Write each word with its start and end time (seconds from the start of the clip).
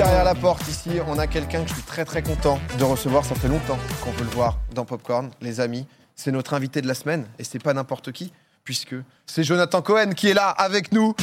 derrière 0.00 0.24
la 0.24 0.34
porte 0.34 0.66
ici, 0.66 0.92
on 1.06 1.18
a 1.18 1.26
quelqu'un 1.26 1.62
que 1.62 1.68
je 1.68 1.74
suis 1.74 1.82
très 1.82 2.06
très 2.06 2.22
content 2.22 2.58
de 2.78 2.84
recevoir. 2.84 3.22
Ça 3.22 3.34
fait 3.34 3.48
longtemps 3.48 3.76
qu'on 4.02 4.10
veut 4.12 4.24
le 4.24 4.30
voir 4.30 4.56
dans 4.74 4.86
Popcorn, 4.86 5.30
les 5.42 5.60
amis. 5.60 5.86
C'est 6.16 6.32
notre 6.32 6.54
invité 6.54 6.80
de 6.80 6.88
la 6.88 6.94
semaine 6.94 7.26
et 7.38 7.44
c'est 7.44 7.62
pas 7.62 7.74
n'importe 7.74 8.10
qui, 8.10 8.32
puisque 8.64 8.94
c'est 9.26 9.44
Jonathan 9.44 9.82
Cohen 9.82 10.12
qui 10.16 10.30
est 10.30 10.34
là 10.34 10.48
avec 10.48 10.92
nous. 10.92 11.14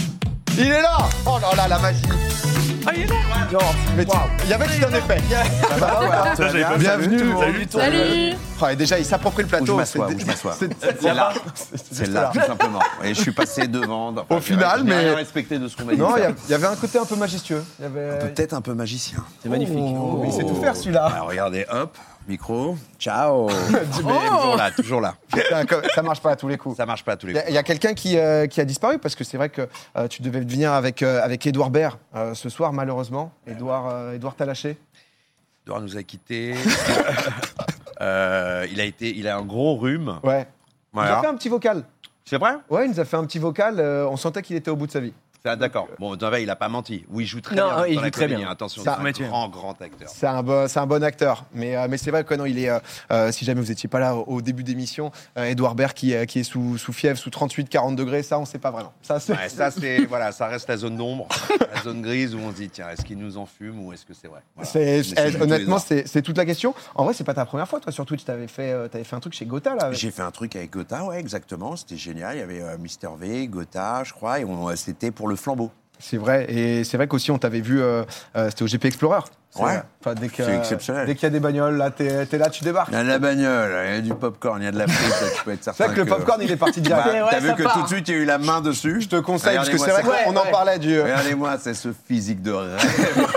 Il 0.60 0.68
est 0.68 0.82
là 0.84 0.98
Oh 1.26 1.40
là 1.42 1.56
là, 1.56 1.68
la 1.68 1.80
magie 1.80 2.04
Ah, 2.88 2.92
il 2.96 3.02
est 3.02 3.06
là 3.08 3.16
Non, 3.52 3.60
mais 3.98 4.06
tu- 4.06 4.12
Il 4.46 4.50
y 4.50 4.54
avait 4.54 4.66
qui 4.68 4.86
en 4.86 4.90
effet 4.94 5.22
Ça, 5.30 6.34
j'avais 6.38 6.62
pas 6.64 6.78
Bienvenue. 6.78 7.20
Salut, 7.38 7.68
toi. 7.68 7.82
Salut 7.82 8.34
Ah, 8.62 8.74
et 8.74 8.76
Déjà, 8.78 8.98
il 9.00 9.06
s'approprie 9.06 9.44
le 9.44 9.48
Où 9.48 9.52
je 9.52 9.56
plateau. 9.58 9.76
m'assois, 9.76 10.08
c'est- 10.10 10.16
où 10.16 10.20
je 10.20 10.26
m'assois. 10.26 10.54
c'est- 10.58 10.70
C'est 11.02 11.14
là, 11.14 11.34
c'est 11.92 12.08
là, 12.10 12.32
tout 12.34 12.40
simplement. 12.42 12.80
Et 13.04 13.14
je 13.14 13.22
suis 13.22 13.32
passé 13.34 13.68
devant. 13.68 14.10
enfin, 14.10 14.24
Au 14.30 14.36
j'ai- 14.40 14.54
final, 14.54 14.84
mais- 14.86 15.00
rien 15.00 15.16
respecté 15.16 15.60
de 15.60 15.68
ce 15.68 15.76
qu'on 15.76 15.84
m'a 15.86 15.94
dit. 15.94 16.00
Non, 16.00 16.16
il 16.16 16.20
y 16.20 16.22
faire. 16.22 16.30
a- 16.30 16.34
il 16.48 16.52
y 16.52 16.54
avait 16.54 16.68
un 16.68 16.76
côté 16.76 16.98
un 16.98 17.06
peu 17.06 17.16
majestueux. 17.16 17.64
Il 17.80 17.84
y 17.84 17.86
avait... 17.86 18.20
Peut-être 18.20 18.54
un 18.54 18.62
peu 18.62 18.74
magicien. 18.74 19.20
C'est 19.44 19.50
magnifique. 19.50 19.76
Oh, 19.78 20.24
Il 20.26 20.32
sait 20.32 20.44
tout 20.44 20.56
faire 20.56 20.76
celui-là. 20.76 21.06
Alors, 21.08 21.28
regardez, 21.30 21.66
hop, 21.72 21.96
micro, 22.28 22.78
ciao. 23.00 23.48
Mais 23.72 23.86
toujours 23.86 24.56
là, 24.58 24.72
toujours 24.72 25.02
là. 25.02 25.16
Putain, 25.32 25.66
Ça 25.96 26.02
marche 26.02 26.22
pas 26.22 26.32
à 26.32 26.36
tous 26.36 26.48
les 26.48 26.58
coups. 26.58 26.76
Ça 26.78 26.86
marche 26.86 27.04
pas 27.04 27.14
à 27.14 27.18
tous 27.18 27.28
les 27.28 27.34
Il 27.34 27.36
y 27.36 27.40
a- 27.40 27.42
coups. 27.44 27.52
il 27.52 27.56
y 27.56 27.58
a, 27.58 27.64
quelqu'un 27.64 27.94
qui, 27.94 28.18
euh, 28.18 28.48
qui 28.48 28.60
a 28.62 28.66
disparu 28.66 28.98
parce 29.00 29.16
que 29.16 29.24
c'est 29.24 29.38
vrai 29.38 29.50
que 29.50 29.68
euh, 29.98 30.08
tu 30.08 30.22
devais 30.22 30.40
venir 30.42 30.72
avec, 30.74 31.02
euh, 31.04 31.22
avec 31.24 31.46
Edouard 31.48 31.70
Baird 31.70 31.98
euh, 32.16 32.34
ce 32.34 32.50
soir, 32.50 32.74
malheureusement. 32.74 33.32
Edouard, 33.48 33.88
euh, 33.90 34.14
Edouard 34.14 34.36
t'a 34.36 34.46
lâché? 34.46 34.78
Edouard 35.66 35.82
nous 35.82 35.98
a 35.98 36.04
quittés. 36.04 36.54
Euh, 38.00 38.68
il 38.72 38.80
a 38.80 38.84
été, 38.84 39.10
il 39.18 39.28
a 39.28 39.38
un 39.38 39.42
gros 39.42 39.76
rhume. 39.76 40.20
Ouais. 40.24 40.46
Il 40.94 40.98
nous 40.98 41.02
a 41.02 41.06
Voilà. 41.06 41.22
fait 41.22 41.28
un 41.28 41.36
petit 41.36 41.50
vocal. 41.50 41.84
C'est 42.26 42.38
vrai? 42.38 42.52
Ouais, 42.70 42.86
il 42.86 42.92
nous 42.92 43.00
a 43.00 43.06
fait 43.06 43.18
un 43.18 43.26
petit 43.26 43.40
vocal. 43.40 43.80
euh, 43.80 44.08
on 44.08 44.18
sentait 44.18 44.44
qu'il 44.44 44.56
était 44.56 44.70
au 44.70 44.76
bout 44.76 44.86
de 44.86 44.92
sa 44.92 45.00
vie. 45.00 45.14
D'accord. 45.46 45.88
Bon, 46.00 46.16
Donovan, 46.16 46.42
il 46.42 46.50
a 46.50 46.56
pas 46.56 46.68
menti. 46.70 47.06
Oui, 47.10 47.24
il 47.24 47.28
joue 47.28 47.42
très 47.42 47.56
Non, 47.56 47.68
bien. 47.76 47.86
il 47.88 48.00
joue 48.00 48.10
très 48.10 48.28
bien. 48.28 48.50
Attention, 48.50 48.84
c'est 48.84 48.90
un 48.90 49.28
grand, 49.30 49.50
grand 49.50 49.82
acteur. 49.82 50.10
C'est 50.10 50.28
un, 50.28 50.44
bon, 50.44 50.68
un 50.74 50.86
bon 50.86 51.04
acteur. 51.04 51.46
Mais, 51.54 51.76
euh, 51.76 51.88
mais 51.90 51.98
c'est 51.98 52.12
vrai 52.12 52.24
que 52.24 52.34
non, 52.34 52.46
il 52.46 52.60
est. 52.60 52.70
euh, 52.70 52.80
euh, 53.12 53.32
si 53.32 53.46
jamais 53.46 53.62
vous 53.62 53.68
n'étiez 53.68 53.88
pas 53.90 54.00
là 54.00 54.16
au, 54.16 54.42
début 54.42 54.64
d'émission, 54.64 55.12
euh, 55.38 55.46
Edouard 55.46 55.76
Baird 55.76 55.94
qui, 55.94 56.14
qui 56.28 56.40
est 56.40 56.44
sous, 56.44 56.78
sous 56.78 56.94
fièvre, 56.94 57.18
sous 57.18 57.30
38-40 57.30 57.96
degrés, 57.96 58.24
ça, 58.24 58.38
on 58.38 58.42
ne 58.42 58.46
sait 58.46 58.58
pas 58.60 58.72
vraiment. 58.72 58.94
Ça, 59.02 59.18
Ouais, 59.30 59.50
ça, 59.50 59.70
voilà, 60.10 60.32
ça 60.32 60.48
reste 60.48 60.68
la 60.70 60.78
zone 60.78 60.98
d'ombre, 60.98 61.28
la 61.74 61.82
zone 61.82 62.02
grise 62.02 62.34
où 62.36 62.40
on 62.40 62.52
se 62.52 62.58
dit 62.58 62.70
tiens, 62.70 62.90
est-ce 62.90 63.04
qu'il 63.04 63.18
nous 63.18 63.38
en 63.38 63.46
fume 63.46 63.86
ou 63.86 63.94
est-ce 63.94 64.06
que 64.06 64.14
c'est 64.14 64.28
vrai? 64.28 64.42
Voilà. 64.56 65.42
honnêtement, 65.42 65.80
c'est 65.80 66.22
toute 66.22 66.38
la 66.38 66.46
question. 66.46 66.74
En 66.96 67.06
vrai, 67.06 67.14
c'est 67.14 67.24
pas 67.24 67.34
ta 67.34 67.46
première 67.46 67.68
fois, 67.68 67.80
toi, 67.80 67.92
sur 67.92 68.06
Twitch. 68.06 68.26
Tu 68.26 68.32
avais, 68.32 68.48
fait 68.48 68.90
t'avais 68.90 69.04
fait 69.04 69.16
un 69.16 69.20
truc 69.20 69.34
chez 69.34 69.46
Gotha, 69.46 69.74
avec- 69.80 69.98
J'ai 69.98 70.12
fait 70.12 70.22
un 70.22 70.32
truc 70.32 70.56
avec 70.56 70.72
Gotha, 70.72 71.06
ouais, 71.06 71.20
exactement. 71.20 71.76
C'était 71.76 71.98
génial. 71.98 72.36
Il 72.36 72.40
y 72.40 72.44
avait 72.44 72.78
Mister 72.78 73.10
V, 73.18 73.48
Gotha, 73.48 74.04
je 74.04 74.14
crois, 74.14 74.40
et 74.40 74.46
c'était 74.76 75.12
pour 75.12 75.27
le 75.28 75.36
flambeau. 75.36 75.72
C'est 76.00 76.18
vrai, 76.18 76.46
et 76.52 76.84
c'est 76.84 76.96
vrai 76.96 77.08
qu'aussi 77.08 77.32
on 77.32 77.40
t'avait 77.40 77.60
vu, 77.62 77.82
euh, 77.82 78.04
euh, 78.36 78.50
c'était 78.50 78.62
au 78.64 78.68
GP 78.68 78.86
Explorer. 78.86 79.22
Ouais. 79.58 79.82
Enfin, 80.00 80.14
dès 80.14 80.28
que- 80.30 80.44
C'est 80.44 80.56
exceptionnel. 80.56 81.08
Dès 81.08 81.16
qu'il 81.16 81.24
y 81.24 81.26
a 81.26 81.30
des 81.32 81.40
bagnoles, 81.40 81.76
là, 81.76 81.90
t'es 81.90 82.06
es 82.32 82.38
là, 82.38 82.52
tu 82.52 82.64
débarques. 82.64 82.90
Il 82.92 82.94
y 82.94 82.98
a 82.98 83.04
de 83.04 83.08
la 83.08 83.18
bagnole, 83.18 83.72
il 83.88 83.96
y 83.96 83.98
a 83.98 84.02
du 84.02 84.14
popcorn, 84.14 84.62
il 84.62 84.66
y 84.66 84.68
a 84.68 84.72
de 84.72 84.78
la 84.78 84.88
frite, 84.88 85.32
tu 85.36 85.44
peux 85.44 85.52
être 85.54 85.64
certain. 85.64 85.78
C'est 85.78 85.88
vrai 85.88 85.96
que 85.96 86.02
le 86.02 86.06
popcorn, 86.06 86.40
il 86.44 86.52
est 86.52 86.56
parti 86.56 86.82
Bah, 86.82 86.88
direct. 87.04 87.08
Ouais, 87.26 87.30
T'as 87.32 87.40
vu 87.40 87.56
que 87.56 87.64
part. 87.64 87.74
tout 87.74 87.82
de 87.82 87.88
suite, 87.88 88.08
il 88.10 88.14
y 88.14 88.18
a 88.20 88.22
eu 88.22 88.26
la 88.26 88.38
main 88.38 88.62
dessus. 88.62 89.02
Je 89.02 89.08
te 89.10 89.16
conseille, 89.16 89.56
parce 89.56 89.70
que 89.70 89.78
c'est 89.80 89.90
vrai 89.90 90.04
qu'on 90.04 90.36
en 90.36 90.44
Ouais. 90.44 90.52
parlait 90.52 90.78
du. 90.78 91.02
Regardez-moi, 91.02 91.58
c'est 91.60 91.74
ce 91.74 91.90
physique 92.08 92.44
de 92.44 92.52
rêve. 92.52 93.28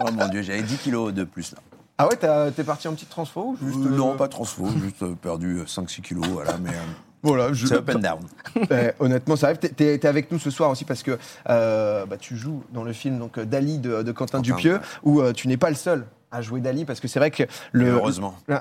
oh 0.00 0.10
mon 0.12 0.28
Dieu, 0.28 0.42
j'avais 0.42 0.62
10 0.62 0.78
kilos 0.78 1.12
de 1.14 1.22
plus 1.22 1.52
là. 1.52 1.58
Ah 1.98 2.08
ouais, 2.08 2.16
t'es 2.50 2.64
parti 2.64 2.88
en 2.88 2.94
petite 2.94 3.10
transfo 3.10 3.56
ou 3.60 3.66
juste, 3.66 3.78
Euh, 3.78 3.92
euh, 3.92 3.96
Non, 3.96 4.16
pas 4.16 4.26
transfo, 4.26 4.66
juste 4.82 5.04
perdu 5.20 5.58
euh, 5.60 5.64
5-6 5.66 6.00
kilos, 6.00 6.26
voilà, 6.26 6.56
mais 6.60 6.70
euh, 6.70 6.72
Voilà, 7.22 7.52
je- 7.52 7.66
c'est 7.66 7.74
up 7.74 7.88
and 7.94 7.98
down. 8.00 8.20
Eh, 8.70 8.90
honnêtement, 9.00 9.36
ça 9.36 9.46
arrive. 9.46 9.58
T'es- 9.58 9.98
t'es 9.98 10.06
avec 10.08 10.30
nous 10.32 10.38
ce 10.38 10.50
soir 10.50 10.70
aussi 10.70 10.84
parce 10.84 11.02
que 11.02 11.18
euh, 11.48 12.04
bah, 12.06 12.16
tu 12.18 12.36
joues 12.36 12.62
dans 12.72 12.84
le 12.84 12.92
film 12.92 13.18
donc, 13.18 13.38
euh, 13.38 13.44
Dali 13.44 13.78
de, 13.78 14.02
de 14.02 14.12
Quentin, 14.12 14.38
Quentin, 14.38 14.40
Dupieux, 14.40 14.74
ouais. 14.74 14.80
où 15.04 15.20
euh, 15.20 15.32
tu 15.32 15.46
n'es 15.48 15.56
pas 15.56 15.70
le 15.70 15.76
seul 15.76 16.04
à 16.30 16.40
jouer 16.42 16.60
Dali 16.60 16.84
parce 16.84 16.98
que 17.00 17.08
c'est 17.08 17.18
vrai 17.18 17.30
que 17.30 17.44
le, 17.72 17.88
Heureusement. 17.90 18.34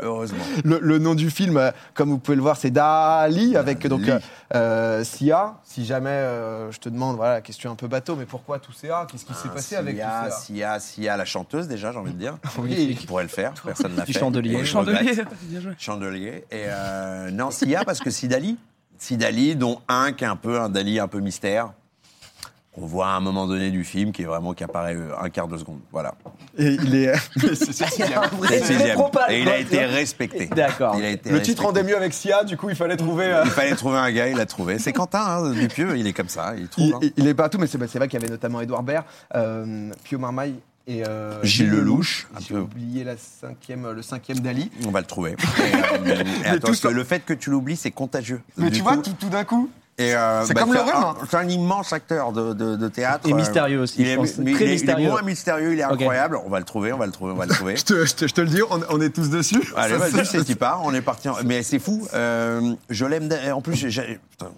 Ah. 0.00 0.04
Heureusement. 0.04 0.44
le, 0.64 0.78
le 0.80 0.98
nom 0.98 1.14
du 1.14 1.30
film, 1.30 1.56
euh, 1.56 1.70
comme 1.94 2.10
vous 2.10 2.18
pouvez 2.18 2.36
le 2.36 2.42
voir, 2.42 2.56
c'est 2.56 2.70
Dali 2.70 3.56
avec 3.56 3.86
donc 3.86 4.02
Dali. 4.02 4.12
euh, 4.54 4.98
euh, 5.00 5.04
Sia. 5.04 5.54
Si 5.64 5.84
jamais 5.84 6.10
euh, 6.10 6.70
je 6.70 6.78
te 6.78 6.88
demande, 6.88 7.16
voilà, 7.16 7.34
la 7.34 7.40
question 7.40 7.70
un 7.70 7.74
peu 7.74 7.88
bateau, 7.88 8.16
mais 8.16 8.26
pourquoi 8.26 8.58
tout 8.58 8.72
CA 8.72 9.06
Qu'est-ce 9.10 9.24
qui 9.24 9.34
s'est 9.34 9.48
passé 9.48 9.76
avec 9.76 9.96
Sia, 9.96 10.30
Sia, 10.30 10.80
Sia, 10.80 11.16
la 11.16 11.24
chanteuse 11.24 11.68
déjà, 11.68 11.92
j'ai 11.92 11.98
envie 11.98 12.12
de 12.12 12.18
dire. 12.18 12.36
Oui. 12.58 12.96
Qui 12.98 13.06
pourrait 13.06 13.22
le 13.24 13.28
faire, 13.28 13.52
personne 13.64 13.92
ne 13.92 13.96
l'a 13.98 14.06
fait. 14.06 14.12
Chandelier. 14.12 14.64
Chandelier. 14.64 15.24
Chandelier. 15.78 16.44
Et 16.50 16.64
euh, 16.66 17.30
non, 17.30 17.50
Sia, 17.50 17.84
parce 17.84 17.98
que 18.00 18.10
Sidali. 18.10 18.56
Sidali, 18.98 19.54
dont 19.54 19.80
un 19.88 20.12
qui 20.12 20.24
est 20.24 20.26
un 20.28 20.34
peu 20.36 20.60
un 20.60 20.68
Dali 20.68 20.98
un 20.98 21.06
peu 21.08 21.20
mystère. 21.20 21.70
On 22.80 22.86
voit 22.86 23.08
à 23.08 23.10
un 23.16 23.20
moment 23.20 23.46
donné 23.48 23.70
du 23.70 23.82
film 23.82 24.12
qui 24.12 24.22
est 24.22 24.26
vraiment 24.26 24.54
qui 24.54 24.62
apparaît 24.62 24.94
euh, 24.94 25.10
un 25.20 25.30
quart 25.30 25.48
de 25.48 25.58
seconde. 25.58 25.80
Voilà. 25.90 26.14
Et 26.56 26.74
il 26.74 26.94
est. 26.94 27.12
C'est 27.36 27.46
le 27.48 27.54
sixième. 27.56 28.20
Et 29.30 29.40
il 29.42 29.48
a 29.48 29.58
été 29.58 29.84
respecté. 29.84 30.46
D'accord. 30.46 30.96
Le 30.96 31.42
titre 31.42 31.64
rendait 31.64 31.82
mieux 31.82 31.96
avec 31.96 32.14
Sia, 32.14 32.44
du 32.44 32.56
coup, 32.56 32.70
il 32.70 32.76
fallait 32.76 32.96
trouver. 32.96 33.26
euh, 33.26 33.42
Il 33.44 33.50
fallait 33.50 33.74
trouver 33.74 33.98
un 33.98 34.12
gars, 34.12 34.28
il 34.28 34.36
l'a 34.36 34.46
trouvé. 34.46 34.78
C'est 34.78 34.92
Quentin, 34.92 35.20
hein, 35.20 35.50
Dupieux, 35.52 35.96
il 35.98 36.06
est 36.06 36.12
comme 36.12 36.28
ça, 36.28 36.54
il 36.56 36.68
trouve. 36.68 36.84
Il, 36.86 36.94
hein. 36.94 37.10
il- 37.16 37.26
est 37.26 37.34
partout, 37.34 37.58
mais 37.58 37.66
c'est 37.66 37.78
bah, 37.78 37.86
c'est 37.88 37.98
vrai 37.98 38.06
qu'il 38.08 38.20
y 38.20 38.22
avait 38.22 38.30
notamment 38.30 38.60
Edouard 38.60 38.82
Baird, 38.84 39.04
euh, 39.34 39.90
Pio 40.04 40.18
Marmaille 40.18 40.54
et 40.86 41.04
euh, 41.06 41.42
Gilles 41.42 41.68
Lelouch, 41.70 42.26
J'ai 42.48 42.56
oublié 42.56 43.04
la 43.04 43.16
cinquième, 43.16 43.90
le 43.90 44.02
cinquième 44.02 44.38
Dali. 44.40 44.70
On 44.86 44.90
va 44.90 45.00
le 45.00 45.06
trouver. 45.06 45.32
Et, 45.58 46.12
euh, 46.12 46.22
et 46.44 46.46
attends, 46.46 46.54
tout 46.54 46.60
parce 46.66 46.80
que 46.80 46.88
ça- 46.88 46.94
le 46.94 47.04
fait 47.04 47.20
que 47.24 47.34
tu 47.34 47.50
l'oublies, 47.50 47.76
c'est 47.76 47.90
contagieux. 47.90 48.40
Mais 48.56 48.70
Du 48.70 48.78
tu 48.78 48.82
vois, 48.82 48.96
tout 48.96 49.28
d'un 49.28 49.44
coup. 49.44 49.68
Et 50.00 50.14
euh, 50.14 50.44
C'est 50.44 50.54
comme 50.54 50.72
le 50.72 50.78
un- 50.78 50.84
rhume, 50.84 50.94
hein. 50.94 51.14
C'est 51.28 51.36
un 51.36 51.48
immense 51.48 51.92
acteur 51.92 52.30
de, 52.30 52.52
de- 52.52 52.76
de 52.76 52.88
théâtre. 52.88 53.28
Et 53.28 53.32
Euh, 53.32 53.36
mystérieux 53.36 53.80
aussi, 53.80 53.96
Il 53.98 54.06
je 54.06 54.10
est, 54.12 54.16
Très 54.16 54.24
il 54.42 54.48
est- 54.48 54.52
il 54.52 54.62
est 54.62 54.72
mystérieux. 54.74 55.08
moins 55.08 55.22
mystérieux, 55.22 55.72
il 55.72 55.80
est 55.80 55.82
incroyable. 55.82 56.38
On 56.46 56.48
va 56.48 56.60
le 56.60 56.64
trouver, 56.64 56.92
on 56.92 56.98
va 56.98 57.06
le 57.06 57.12
trouver, 57.12 57.32
on 57.32 57.36
va 57.36 57.46
le 57.46 57.54
trouver. 57.54 57.74
Je 57.76 57.82
te, 57.84 58.04
je 58.06 58.14
te- 58.14 58.28
je 58.28 58.32
te 58.34 58.40
le 58.40 58.46
dis, 58.46 58.62
on, 58.70 58.80
on 58.90 59.00
est 59.00 59.10
tous 59.10 59.28
dessus. 59.28 59.60
Allez, 59.76 59.98
Ça, 59.98 60.08
vas-y, 60.08 60.24
c'est- 60.26 60.44
qui 60.44 60.54
part. 60.54 60.82
On 60.84 60.94
est 60.94 61.00
parti. 61.02 61.28
en- 61.28 61.34
Mais 61.44 61.64
c'est 61.64 61.80
fou. 61.80 62.06
euh, 62.14 62.74
je 62.90 63.04
l'aime. 63.06 63.28
En 63.52 63.60
plus, 63.60 63.74
j'ai- 63.74 63.90
j'ai 63.90 64.20
putain, 64.30 64.52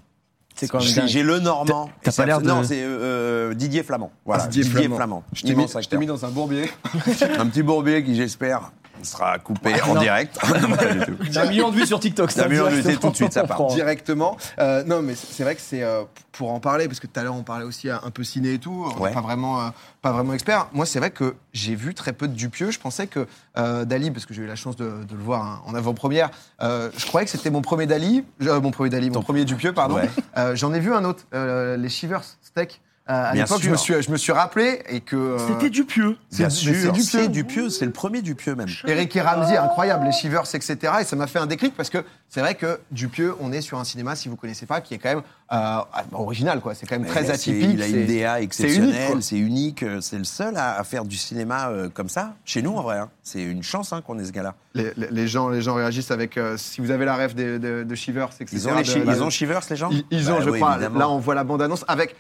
C'est 0.57 0.69
quand 0.69 0.79
même 0.79 0.87
j'ai 0.87 0.95
dingue. 1.01 1.09
j'ai 1.09 1.23
le 1.23 1.39
Normand. 1.41 1.89
T'as- 2.03 2.13
pas 2.13 2.27
l'air 2.27 2.43
de- 2.43 2.47
Non, 2.47 2.63
c'est 2.63 2.83
euh, 2.83 3.51
euh, 3.51 3.55
Didier 3.55 3.83
Flamand. 3.83 4.13
Voilà, 4.27 4.47
Didier 4.47 4.65
Flamand. 4.89 5.23
Je 5.33 5.41
t'ai 5.41 5.49
mis, 5.55 5.63
Immense 5.65 5.75
je 5.83 5.89
t'ai 5.89 5.97
mis 5.97 6.05
dans 6.07 6.23
un 6.23 6.29
bourbier. 6.29 6.71
Un 7.39 7.47
petit 7.47 7.63
bourbier 7.63 8.05
qui, 8.05 8.15
j'espère, 8.15 8.73
sera 9.05 9.39
coupé 9.39 9.75
Ah, 9.83 9.89
en 9.89 9.95
non. 9.95 10.01
direct. 10.01 10.39
Pas 10.41 10.59
du 10.59 11.01
tout. 11.07 11.17
J'ai 11.31 11.41
un 11.41 11.47
million 11.49 11.71
de 11.71 11.77
vues 11.77 11.87
sur 11.87 12.01
TikTok. 12.01 12.31
ça, 12.31 12.45
Un 12.45 12.49
million 12.49 12.65
de 12.67 12.71
vues, 12.77 12.97
tout 12.99 13.11
de 13.11 13.17
suite, 13.17 13.33
ça 13.33 13.45
part. 13.45 13.61
On. 13.61 13.75
Directement. 13.75 14.37
Euh, 14.59 14.83
non, 14.85 15.03
mais 15.03 15.15
c'est 15.15 15.43
vrai 15.43 15.55
que 15.55 15.61
c'est 15.61 15.83
euh, 15.83 16.03
pour 16.33 16.53
en 16.53 16.61
parler, 16.61 16.87
parce 16.89 17.01
que 17.01 17.07
tout 17.07 17.19
à 17.19 17.23
l'heure 17.23 17.35
on 17.35 17.43
parlait 17.43 17.65
aussi 17.65 17.89
un 17.91 17.99
peu 18.13 18.25
ciné 18.25 18.55
et 18.55 18.59
tout, 18.59 18.87
on 18.97 19.01
Ouais. 19.01 19.13
pas 19.13 19.21
vraiment, 19.21 19.61
euh, 19.61 19.69
pas 20.03 20.13
vraiment 20.13 20.33
expert. 20.35 20.69
Moi, 20.73 20.87
c'est 20.87 20.99
vrai 20.99 21.11
que 21.11 21.35
j'ai 21.53 21.75
vu 21.75 21.95
très 21.95 22.13
peu 22.13 22.29
de 22.29 22.35
Dupieux. 22.35 22.71
Je 22.71 22.79
pensais 22.79 23.07
que 23.07 23.27
Dali, 23.85 24.11
parce 24.11 24.27
que 24.27 24.35
j'ai 24.35 24.43
eu 24.43 24.47
la 24.47 24.57
chance 24.57 24.77
de, 24.77 25.05
de 25.05 25.15
le 25.15 25.23
voir 25.23 25.43
hein, 25.45 25.63
en 25.67 25.75
avant-première, 25.75 26.31
je 26.61 27.07
croyais 27.07 27.25
que 27.27 27.31
c'était 27.31 27.51
mon 27.51 27.63
premier 27.63 27.87
Dali, 27.87 28.25
mon 28.41 28.71
premier 28.71 28.91
Dali, 28.91 29.09
mon 29.09 29.15
Ton- 29.15 29.23
premier 29.23 29.45
Dupieux, 29.45 29.73
pardon. 29.73 29.97
Ouais. 29.97 30.09
J'en 30.57 30.73
ai 30.73 30.81
vu 30.81 30.93
un 30.95 31.05
autre, 31.05 31.25
les 31.33 31.89
Shivers 31.89 32.25
Steak. 32.43 32.81
Euh, 33.11 33.31
à 33.31 33.35
l'époque, 33.35 33.61
je 33.63 33.71
me 33.71 33.77
suis, 33.77 34.01
je 34.03 34.11
me 34.11 34.17
suis 34.17 34.31
rappelé 34.33 34.83
et 34.89 35.01
que. 35.01 35.17
euh, 35.17 35.39
C'était 35.49 35.69
du 35.71 35.85
pieux. 35.85 36.17
Bien 36.33 36.49
c'est- 36.49 36.57
sûr, 36.57 36.75
c'est 36.75 36.93
Dupieux. 36.93 37.29
Dupieux, 37.29 37.69
c'est 37.71 37.85
le 37.85 37.91
premier 37.91 38.23
Dupieux 38.23 38.55
même. 38.55 38.69
Eric 38.87 39.17
et 39.17 39.21
Ramsey, 39.21 39.57
incroyable, 39.57 40.05
les 40.07 40.13
Shivers, 40.13 40.45
etc. 40.55 40.77
Et 41.01 41.05
ça 41.05 41.17
m'a 41.17 41.27
fait 41.27 41.39
un 41.41 41.47
déclic 41.47 41.77
parce 41.77 41.91
que 41.91 41.99
c'est 42.29 42.41
vrai 42.41 42.55
que 42.55 42.79
Dupieux, 42.93 43.35
on 43.41 43.51
est 43.53 43.63
sur 43.63 43.79
un 43.81 43.85
cinéma, 43.85 44.15
si 44.15 44.29
vous 44.29 44.37
connaissez 44.37 44.65
pas, 44.67 44.81
qui 44.81 44.95
est 44.95 44.99
quand 44.99 45.09
même 45.09 45.23
euh, 45.53 45.79
original, 46.13 46.61
quoi. 46.61 46.75
C'est 46.75 46.87
quand 46.87 46.97
même 46.99 47.09
très 47.09 47.31
atypique. 47.31 47.71
Il 47.75 47.83
a 47.83 47.87
c'est- 47.87 47.91
une 47.91 48.07
DA 48.07 48.37
c'est 48.37 48.45
exceptionnelle, 48.45 49.23
c'est 49.23 49.39
unique. 49.39 49.85
C'est 50.01 50.19
le 50.19 50.25
seul 50.25 50.57
à, 50.57 50.79
à 50.79 50.85
faire 50.85 51.05
du 51.05 51.17
cinéma 51.17 51.69
euh, 51.71 51.89
comme 51.93 52.09
ça. 52.09 52.35
Chez 52.45 52.63
nous, 52.63 52.77
en 52.77 52.83
vrai. 52.83 52.99
hein. 52.99 53.09
C'est 53.25 53.43
une 53.43 53.63
chance 53.65 53.93
hein, 53.93 54.03
qu'on 54.07 54.19
ait 54.21 54.25
ce 54.25 54.31
gars-là. 54.33 54.55
Les, 54.75 54.93
les- 54.97 55.11
les 55.11 55.27
gens, 55.29 55.49
les 55.49 55.63
gens 55.63 55.75
réagissent 55.75 56.13
avec. 56.13 56.37
euh, 56.37 56.57
si 56.57 56.81
vous 56.81 56.93
avez 56.93 57.05
la 57.05 57.17
rêve 57.17 57.35
de, 57.35 57.59
de, 57.59 57.83
de 57.83 57.95
Shivers, 57.97 58.29
etc. 58.39 58.47
Ils 58.53 58.69
ont, 58.69 58.77
les 58.77 58.83
de- 58.83 58.87
chi- 58.89 59.01
de- 59.01 59.11
ils 59.11 59.23
ont 59.25 59.31
Shivers, 59.31 59.61
les 59.69 59.77
gens? 59.77 59.89
Ils, 59.91 60.05
ils 60.13 60.31
ont, 60.31 60.37
Bah 60.39 60.43
je 60.45 60.51
oui, 60.51 60.61
crois. 60.61 60.75
évidemment. 60.77 60.99
Là, 61.01 61.09
on 61.11 61.19
voit 61.19 61.35
la 61.35 61.43
bande-annonce 61.45 61.85
avec 61.89 62.15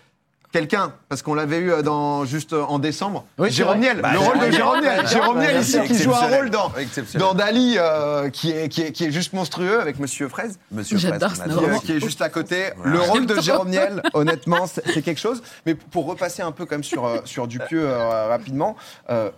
quelqu'un, 0.52 0.92
parce 1.08 1.22
qu'on 1.22 1.34
l'avait 1.34 1.58
eu 1.58 1.72
euh, 1.72 1.82
dans, 1.82 2.24
juste 2.24 2.52
euh, 2.52 2.62
en 2.62 2.78
décembre. 2.78 3.24
Oui, 3.38 3.50
Jérôme. 3.50 3.78
Niel, 3.80 4.00
Bah, 4.00 4.12
le 4.12 4.18
rôle 4.18 4.38
de 4.38 4.50
Jérôme 4.50 4.80
Niel. 4.80 5.06
Jérôme 5.06 5.38
Niel 5.38 5.60
ici 5.60 5.72
C'est 5.72 5.84
qui 5.84 5.96
joue 6.02 6.14
un 6.14 6.36
rôle 6.36 6.50
dans, 6.50 6.72
dans 7.14 7.34
Dali 7.34 7.76
euh, 7.78 8.30
qui, 8.30 8.50
est, 8.50 8.68
qui, 8.68 8.82
est, 8.82 8.92
qui 8.92 9.04
est 9.04 9.12
juste 9.12 9.32
monstrueux 9.32 9.80
avec 9.80 9.98
Monsieur 9.98 10.28
Fraise. 10.28 10.58
Monsieur 10.70 10.96
on 10.96 11.00
qui, 11.00 11.06
euh, 11.06 11.78
qui 11.82 11.92
est 11.92 12.00
juste 12.00 12.22
à 12.22 12.28
côté. 12.28 12.70
Voilà. 12.76 12.92
Le 12.92 13.00
rôle 13.00 13.26
de 13.26 13.40
Jérôme 13.40 13.68
Niel, 13.70 14.02
honnêtement, 14.12 14.66
c'est 14.66 15.02
quelque 15.02 15.20
chose. 15.20 15.42
Mais 15.66 15.74
pour 15.74 16.06
repasser 16.06 16.42
un 16.42 16.52
peu 16.52 16.66
comme 16.66 16.84
sur, 16.84 17.06
euh, 17.06 17.18
sur 17.24 17.46
Dupieux 17.46 17.86
euh, 17.86 18.28
rapidement, 18.28 18.76
euh, 19.10 19.30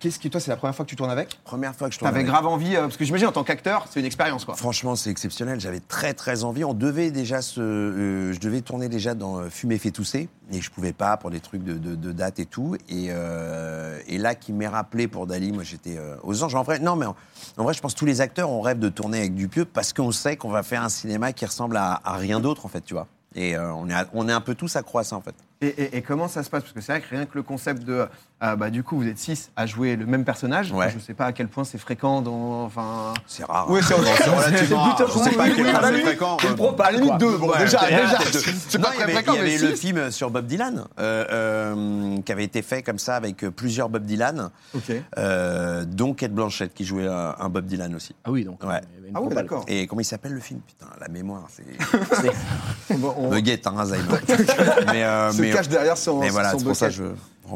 qu'est-ce 0.00 0.18
qui, 0.18 0.30
toi, 0.30 0.40
c'est 0.40 0.50
la 0.50 0.56
première 0.56 0.74
fois 0.74 0.84
que 0.84 0.90
tu 0.90 0.96
tournes 0.96 1.10
avec? 1.10 1.38
Première 1.44 1.74
fois 1.74 1.88
que 1.88 1.94
je 1.94 1.98
tourne 2.00 2.08
T'avais 2.10 2.20
avec- 2.20 2.30
grave 2.32 2.46
envie, 2.46 2.74
euh, 2.74 2.82
parce 2.82 2.96
que 2.96 3.04
j'imagine 3.04 3.28
en 3.28 3.32
tant 3.32 3.44
qu'acteur, 3.44 3.86
c'est 3.90 4.00
une 4.00 4.06
expérience, 4.06 4.44
quoi. 4.44 4.56
Franchement, 4.56 4.96
c'est 4.96 5.10
exceptionnel. 5.10 5.60
J'avais 5.60 5.80
très 5.80 6.14
très 6.14 6.42
envie. 6.42 6.64
On 6.64 6.74
devait 6.74 7.10
déjà 7.10 7.42
se, 7.42 7.60
euh, 7.60 8.32
je 8.32 8.40
devais 8.40 8.60
tourner 8.62 8.88
déjà 8.88 9.14
dans 9.14 9.38
euh, 9.38 9.48
Fumer 9.50 9.78
fait 9.78 9.90
tousser, 9.92 10.28
et 10.50 10.60
je 10.60 10.70
pouvais 10.70 10.92
pas 10.92 11.16
pour 11.16 11.30
des 11.30 11.40
trucs 11.40 11.62
de, 11.62 11.74
de, 11.74 11.94
de 11.94 12.12
date 12.12 12.38
et 12.40 12.46
tout. 12.46 12.76
Et, 12.88 13.06
euh, 13.10 14.00
et 14.08 14.18
là, 14.18 14.34
qui 14.34 14.52
m'est 14.52 14.66
rappelé 14.68 15.06
pour 15.06 15.26
Dali, 15.26 15.52
moi 15.52 15.62
j'étais 15.62 15.96
euh, 15.98 16.16
aux 16.22 16.42
anges. 16.42 16.54
En 16.54 16.62
vrai, 16.62 16.78
non, 16.78 16.96
mais 16.96 17.06
en, 17.06 17.14
en 17.58 17.62
vrai, 17.64 17.74
je 17.74 17.80
pense 17.80 17.94
que 17.94 17.98
tous 17.98 18.06
les 18.06 18.20
acteurs 18.20 18.50
on 18.50 18.60
rêve 18.62 18.78
de 18.78 18.88
tourner 18.88 19.18
avec 19.18 19.34
Dupieux 19.34 19.64
parce 19.64 19.92
qu'on 19.92 20.10
sait 20.12 20.36
qu'on 20.36 20.50
va 20.50 20.62
faire 20.62 20.82
un 20.82 20.88
cinéma 20.88 21.32
qui 21.32 21.44
ressemble 21.46 21.76
à, 21.76 22.00
à 22.04 22.16
rien 22.16 22.40
d'autre 22.40 22.66
en 22.66 22.68
fait, 22.68 22.80
tu 22.80 22.94
vois. 22.94 23.06
Et 23.34 23.56
euh, 23.56 23.72
on 23.74 23.88
est 23.88 23.94
à- 23.94 24.06
on 24.12 24.28
est 24.28 24.32
un 24.32 24.40
peu 24.40 24.54
tous 24.56 24.74
accroissés 24.76 25.14
en 25.14 25.20
fait. 25.20 25.34
Et, 25.62 25.66
et- 25.66 25.96
et 25.98 26.02
comment 26.02 26.26
ça 26.26 26.42
se 26.42 26.48
passe? 26.48 26.62
Parce 26.62 26.72
que 26.72 26.80
c'est 26.80 26.92
vrai 26.92 27.00
que 27.02 27.08
rien 27.14 27.26
que 27.26 27.34
le 27.34 27.42
concept 27.42 27.82
de. 27.84 28.06
euh, 28.42 28.56
bah, 28.56 28.70
du 28.70 28.82
coup, 28.82 28.96
vous 28.96 29.06
êtes 29.06 29.18
six 29.18 29.50
à 29.56 29.66
jouer 29.66 29.94
le 29.94 30.06
même 30.06 30.24
personnage. 30.24 30.72
Ouais. 30.72 30.88
Je 30.88 30.94
ne 30.96 31.00
sais 31.00 31.12
pas 31.12 31.26
à 31.26 31.32
quel 31.32 31.48
point 31.48 31.64
c'est 31.64 31.76
fréquent 31.76 32.22
dans. 32.22 32.64
Enfin. 32.64 33.12
C'est 33.26 33.44
rare. 33.44 33.66
Oui, 33.68 33.80
c'est 33.86 33.92
relativement 33.92 34.82
rare. 34.82 34.96
plutôt 34.96 35.12
Je 35.12 35.18
sais 35.18 35.36
pas 35.36 35.42
à 35.44 35.48
quel 35.50 35.70
point 35.70 35.80
c'est 35.92 36.00
fréquent. 36.00 36.36
c'est 36.40 36.48
euh, 36.48 36.54
probable, 36.54 36.82
À 36.82 36.92
la 36.92 36.98
limite 36.98 37.18
deux. 37.18 37.36
Bon, 37.36 37.50
Ouais, 37.50 37.58
déjà, 37.58 37.78
déjà, 37.88 38.18
c'est 38.32 38.78
Non, 38.78 38.84
pas 38.84 38.90
il 38.90 38.94
y 38.94 38.96
très 38.96 39.02
avait, 39.02 39.12
fréquent, 39.12 39.32
il 39.34 39.36
y 39.36 39.40
avait 39.54 39.58
le 39.58 39.74
film 39.76 40.10
sur 40.10 40.30
Bob 40.30 40.46
Dylan, 40.46 40.84
euh, 40.98 41.24
euh, 41.30 42.16
qui 42.22 42.32
avait 42.32 42.44
été 42.44 42.62
fait 42.62 42.82
comme 42.82 42.98
ça 42.98 43.16
avec 43.16 43.44
euh, 43.44 43.50
plusieurs 43.50 43.90
Bob 43.90 44.04
Dylan, 44.06 44.48
Ok. 44.74 44.92
euh, 45.18 45.84
dont 45.84 46.14
Kate 46.14 46.32
Blanchett 46.32 46.72
qui 46.72 46.86
jouait 46.86 47.06
un, 47.06 47.34
un 47.38 47.48
Bob 47.50 47.66
Dylan 47.66 47.94
aussi. 47.94 48.14
Ah 48.24 48.30
oui, 48.30 48.44
donc. 48.44 48.64
Ouais. 48.64 48.80
il 48.92 48.94
y 48.96 48.98
avait 49.00 49.08
une 49.10 49.16
Ah 49.16 49.20
oui, 49.20 49.34
d'accord. 49.34 49.64
Et 49.68 49.86
comment 49.86 50.00
il 50.00 50.04
s'appelle 50.04 50.32
le 50.32 50.40
film? 50.40 50.60
Putain, 50.66 50.86
la 50.98 51.08
mémoire, 51.08 51.46
c'est. 51.50 51.64
Bon, 52.96 53.14
on 53.18 53.28
Buguette, 53.30 53.66
hein, 53.68 53.74
Alzheimer. 53.78 54.04
mais 55.38 55.49
se 55.50 55.56
cache 55.56 55.68
derrière 55.68 55.96
son. 55.96 56.18
mais 56.20 56.28
voilà, 56.30 56.52
son 56.52 56.58
c'est 56.58 56.64
pour 56.64 56.76
ça 56.76 56.86
que 56.88 56.94
je 56.94 57.04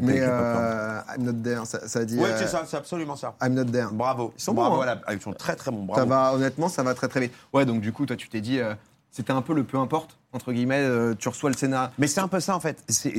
Mais 0.01 0.19
euh, 0.19 0.99
I'm 1.15 1.23
not 1.23 1.33
there, 1.43 1.65
ça, 1.65 1.87
ça 1.87 2.05
dit. 2.05 2.17
Ouais, 2.17 2.29
euh, 2.29 2.37
c'est 2.37 2.47
ça, 2.47 2.63
c'est 2.67 2.77
absolument 2.77 3.15
ça. 3.15 3.35
I'm 3.41 3.53
not 3.53 3.65
there. 3.65 3.87
Bravo. 3.91 4.33
Ils 4.37 4.41
sont 4.41 4.53
bravo 4.53 4.77
bons, 4.77 4.81
hein. 4.83 4.99
ah, 5.05 5.13
Ils 5.13 5.21
sont 5.21 5.33
très 5.33 5.55
très 5.55 5.71
bons. 5.71 5.87
Ça 5.93 6.05
Bravo. 6.05 6.09
va, 6.09 6.33
honnêtement, 6.33 6.69
ça 6.69 6.83
va 6.83 6.93
très 6.93 7.07
très 7.07 7.21
vite. 7.21 7.33
Ouais, 7.53 7.65
donc 7.65 7.81
du 7.81 7.91
coup, 7.91 8.05
toi, 8.05 8.15
tu 8.15 8.29
t'es 8.29 8.41
dit, 8.41 8.59
euh, 8.59 8.73
c'était 9.11 9.31
un 9.31 9.41
peu 9.41 9.53
le 9.53 9.63
peu 9.63 9.77
importe, 9.77 10.17
entre 10.33 10.51
guillemets, 10.51 10.83
euh, 10.83 11.13
tu 11.17 11.29
reçois 11.29 11.49
le 11.49 11.55
scénario. 11.55 11.89
Mais 11.97 12.07
c'est 12.07 12.19
un 12.19 12.27
peu 12.27 12.41
ça 12.41 12.55
en 12.55 12.59
fait. 12.59 12.83
C'est, 12.89 13.13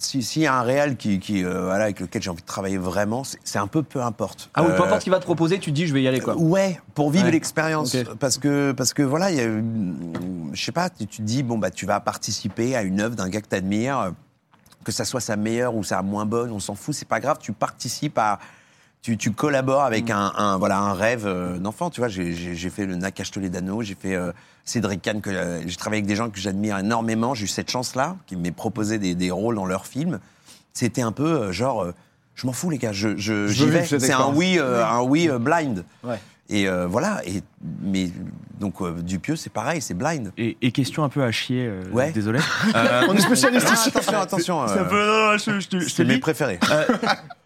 euh, 0.00 0.04
si- 0.04 0.22
s'il 0.22 0.42
y 0.42 0.46
a 0.46 0.54
un 0.54 0.62
réel 0.62 0.96
qui, 0.96 1.18
qui, 1.18 1.44
euh, 1.44 1.64
voilà, 1.64 1.84
avec 1.84 2.00
lequel 2.00 2.22
j'ai 2.22 2.30
envie 2.30 2.40
de 2.42 2.46
travailler 2.46 2.78
vraiment, 2.78 3.22
c'est, 3.44 3.58
un 3.58 3.66
peu 3.66 3.82
peu 3.82 4.02
importe. 4.02 4.50
Ah 4.54 4.62
oui, 4.62 4.70
peu 4.76 4.82
Euh, 4.82 4.84
importe 4.86 5.00
ce 5.00 5.04
qu'il 5.04 5.12
va 5.12 5.18
te 5.20 5.24
proposer, 5.24 5.58
tu 5.58 5.70
te 5.70 5.74
dis 5.76 5.86
je 5.86 5.94
vais 5.94 6.02
y 6.02 6.08
aller 6.08 6.20
quoi. 6.20 6.36
Ouais, 6.36 6.80
pour 6.94 7.10
vivre 7.10 7.26
Ouais. 7.26 7.32
l'expérience. 7.32 7.96
Parce 8.18 8.38
que, 8.38 8.72
parce 8.72 8.94
que 8.94 9.02
voilà, 9.02 9.30
il 9.30 9.36
y 9.36 9.40
a, 9.40 10.54
je 10.54 10.64
sais 10.64 10.72
pas, 10.72 10.90
tu, 10.90 11.06
tu 11.06 11.18
te 11.18 11.22
dis, 11.22 11.42
bon, 11.42 11.58
bah, 11.58 11.70
tu 11.70 11.86
vas 11.86 12.00
participer 12.00 12.74
à 12.76 12.82
une 12.82 13.00
œuvre 13.00 13.14
d'un 13.16 13.28
gars 13.28 13.40
que 13.40 13.48
t'admires, 13.48 13.98
euh, 14.00 14.10
que 14.84 14.92
ça 14.92 15.04
soit 15.04 15.20
sa 15.20 15.36
meilleure 15.36 15.74
ou 15.74 15.84
sa 15.84 16.00
moins 16.02 16.24
bonne, 16.26 16.50
on 16.50 16.60
s'en 16.60 16.74
fout, 16.74 16.94
c'est 16.94 17.06
pas 17.08 17.20
grave, 17.20 17.38
tu 17.40 17.52
participes 17.52 18.18
à. 18.18 18.38
Tu, 19.02 19.16
tu 19.16 19.32
collabores 19.32 19.82
avec 19.84 20.08
Mm. 20.08 20.12
un, 20.12 20.32
un- 20.36 20.58
voilà, 20.58 20.78
un 20.78 20.92
rêve 20.92 21.26
euh, 21.26 21.56
d'enfant, 21.58 21.88
tu 21.90 22.00
vois. 22.00 22.08
J'ai, 22.08 22.34
fait 22.70 22.84
le 22.86 22.96
Nakash 22.96 23.30
Toledano, 23.30 23.80
j'ai 23.82 23.94
fait 23.94 24.14
euh, 24.14 24.30
Cédric 24.64 25.00
Kahn, 25.00 25.20
que, 25.22 25.30
euh, 25.30 25.62
j'ai 25.66 25.76
travaillé 25.76 26.00
avec 26.00 26.06
des 26.06 26.16
gens 26.16 26.28
que 26.28 26.38
j'admire 26.38 26.78
énormément. 26.78 27.34
J'ai 27.34 27.44
eu 27.44 27.48
cette 27.48 27.70
chance-là, 27.70 28.16
qui 28.26 28.36
m'ait 28.36 28.50
proposé 28.50 28.98
des, 28.98 29.14
des 29.14 29.30
rôles 29.30 29.54
dans 29.54 29.64
leurs 29.64 29.86
films. 29.86 30.20
C'était 30.74 31.00
un 31.02 31.12
peu 31.12 31.24
euh, 31.44 31.52
genre, 31.52 31.82
euh, 31.82 31.94
je 32.34 32.46
m'en 32.46 32.52
fous 32.52 32.68
les 32.70 32.76
gars, 32.78 32.92
je, 32.92 33.16
je, 33.16 33.32
vais. 33.64 33.84
C'est 33.86 33.94
un 33.94 33.98
expérience. 33.98 34.34
oui, 34.36 34.56
euh, 34.58 34.84
un 34.84 35.00
oui 35.02 35.28
euh, 35.30 35.38
blind. 35.38 35.84
Ouais. 36.04 36.20
Et 36.52 36.68
euh, 36.68 36.86
voilà. 36.86 37.22
Et 37.26 37.42
mais 37.82 38.10
donc 38.58 38.82
euh, 38.82 38.92
Dupieux, 39.00 39.36
c'est 39.36 39.52
pareil, 39.52 39.80
c'est 39.80 39.94
blind. 39.94 40.32
Et, 40.36 40.56
et 40.60 40.72
question 40.72 41.04
un 41.04 41.08
peu 41.08 41.22
à 41.22 41.30
chier, 41.30 41.66
euh, 41.66 41.82
Ouais. 41.92 42.10
désolé. 42.12 42.40
Euh, 42.74 43.06
On 43.08 43.14
est 43.14 43.20
spécialiste 43.20 43.66
Ah, 43.70 43.74
ici. 43.74 43.88
attention, 43.88 44.20
attention. 44.20 44.66
c'est 44.68 44.74
un 44.78 44.82
euh, 44.82 44.84
peu- 44.84 45.06
non, 45.06 45.32
non, 45.32 45.38
je, 45.38 45.88
je 45.88 46.02
mes 46.02 46.18
préférés. 46.18 46.58
Euh, 46.70 46.84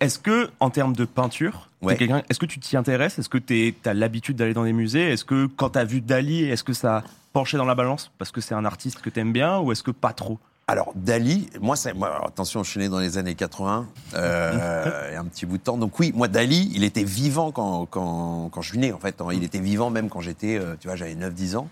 Est-ce 0.00 0.18
que, 0.18 0.48
en 0.60 0.70
termes 0.70 0.94
de 0.94 1.04
peinture, 1.04 1.68
Ouais. 1.82 1.98
est-ce 2.30 2.38
que 2.38 2.46
tu 2.46 2.58
t'y 2.58 2.76
intéresses? 2.78 3.18
Est-ce 3.18 3.28
que 3.28 3.36
tu 3.38 3.74
as 3.84 3.92
l'habitude 3.94 4.36
d'aller 4.36 4.54
dans 4.54 4.64
des 4.64 4.72
musées? 4.72 5.10
Est-ce 5.12 5.24
que 5.26 5.46
quand 5.46 5.70
tu 5.70 5.78
as 5.78 5.84
vu 5.84 6.00
Dali, 6.00 6.44
est-ce 6.44 6.64
que 6.64 6.72
ça 6.72 6.98
a 6.98 7.02
penché 7.34 7.56
dans 7.58 7.66
la 7.66 7.74
balance? 7.74 8.10
Parce 8.18 8.30
que 8.32 8.40
c'est 8.40 8.54
un 8.54 8.64
artiste 8.64 9.00
que 9.02 9.10
t'aimes 9.10 9.32
bien 9.32 9.58
ou 9.58 9.70
est-ce 9.72 9.82
que 9.82 9.90
pas 9.90 10.12
trop? 10.14 10.38
Alors, 10.66 10.92
Dali, 10.94 11.50
moi, 11.60 11.76
c'est, 11.76 11.92
moi, 11.92 12.22
attention, 12.26 12.64
je 12.64 12.70
suis 12.70 12.80
né 12.80 12.88
dans 12.88 12.98
les 12.98 13.18
années 13.18 13.34
80, 13.34 13.86
euh, 14.14 15.10
et 15.12 15.16
un 15.16 15.24
petit 15.26 15.44
bout 15.44 15.58
de 15.58 15.62
temps. 15.62 15.76
Donc 15.76 15.98
oui, 16.00 16.10
moi, 16.14 16.26
Dali, 16.26 16.72
il 16.74 16.84
était 16.84 17.04
vivant 17.04 17.52
quand, 17.52 17.84
quand, 17.84 18.48
quand 18.50 18.62
je 18.62 18.70
suis 18.70 18.78
né, 18.78 18.90
en 18.92 18.98
fait. 18.98 19.14
Il 19.34 19.44
était 19.44 19.58
vivant 19.58 19.90
même 19.90 20.08
quand 20.08 20.20
j'étais, 20.20 20.56
euh, 20.58 20.74
tu 20.80 20.88
vois, 20.88 20.96
j'avais 20.96 21.14
9-10 21.14 21.56
ans. 21.56 21.68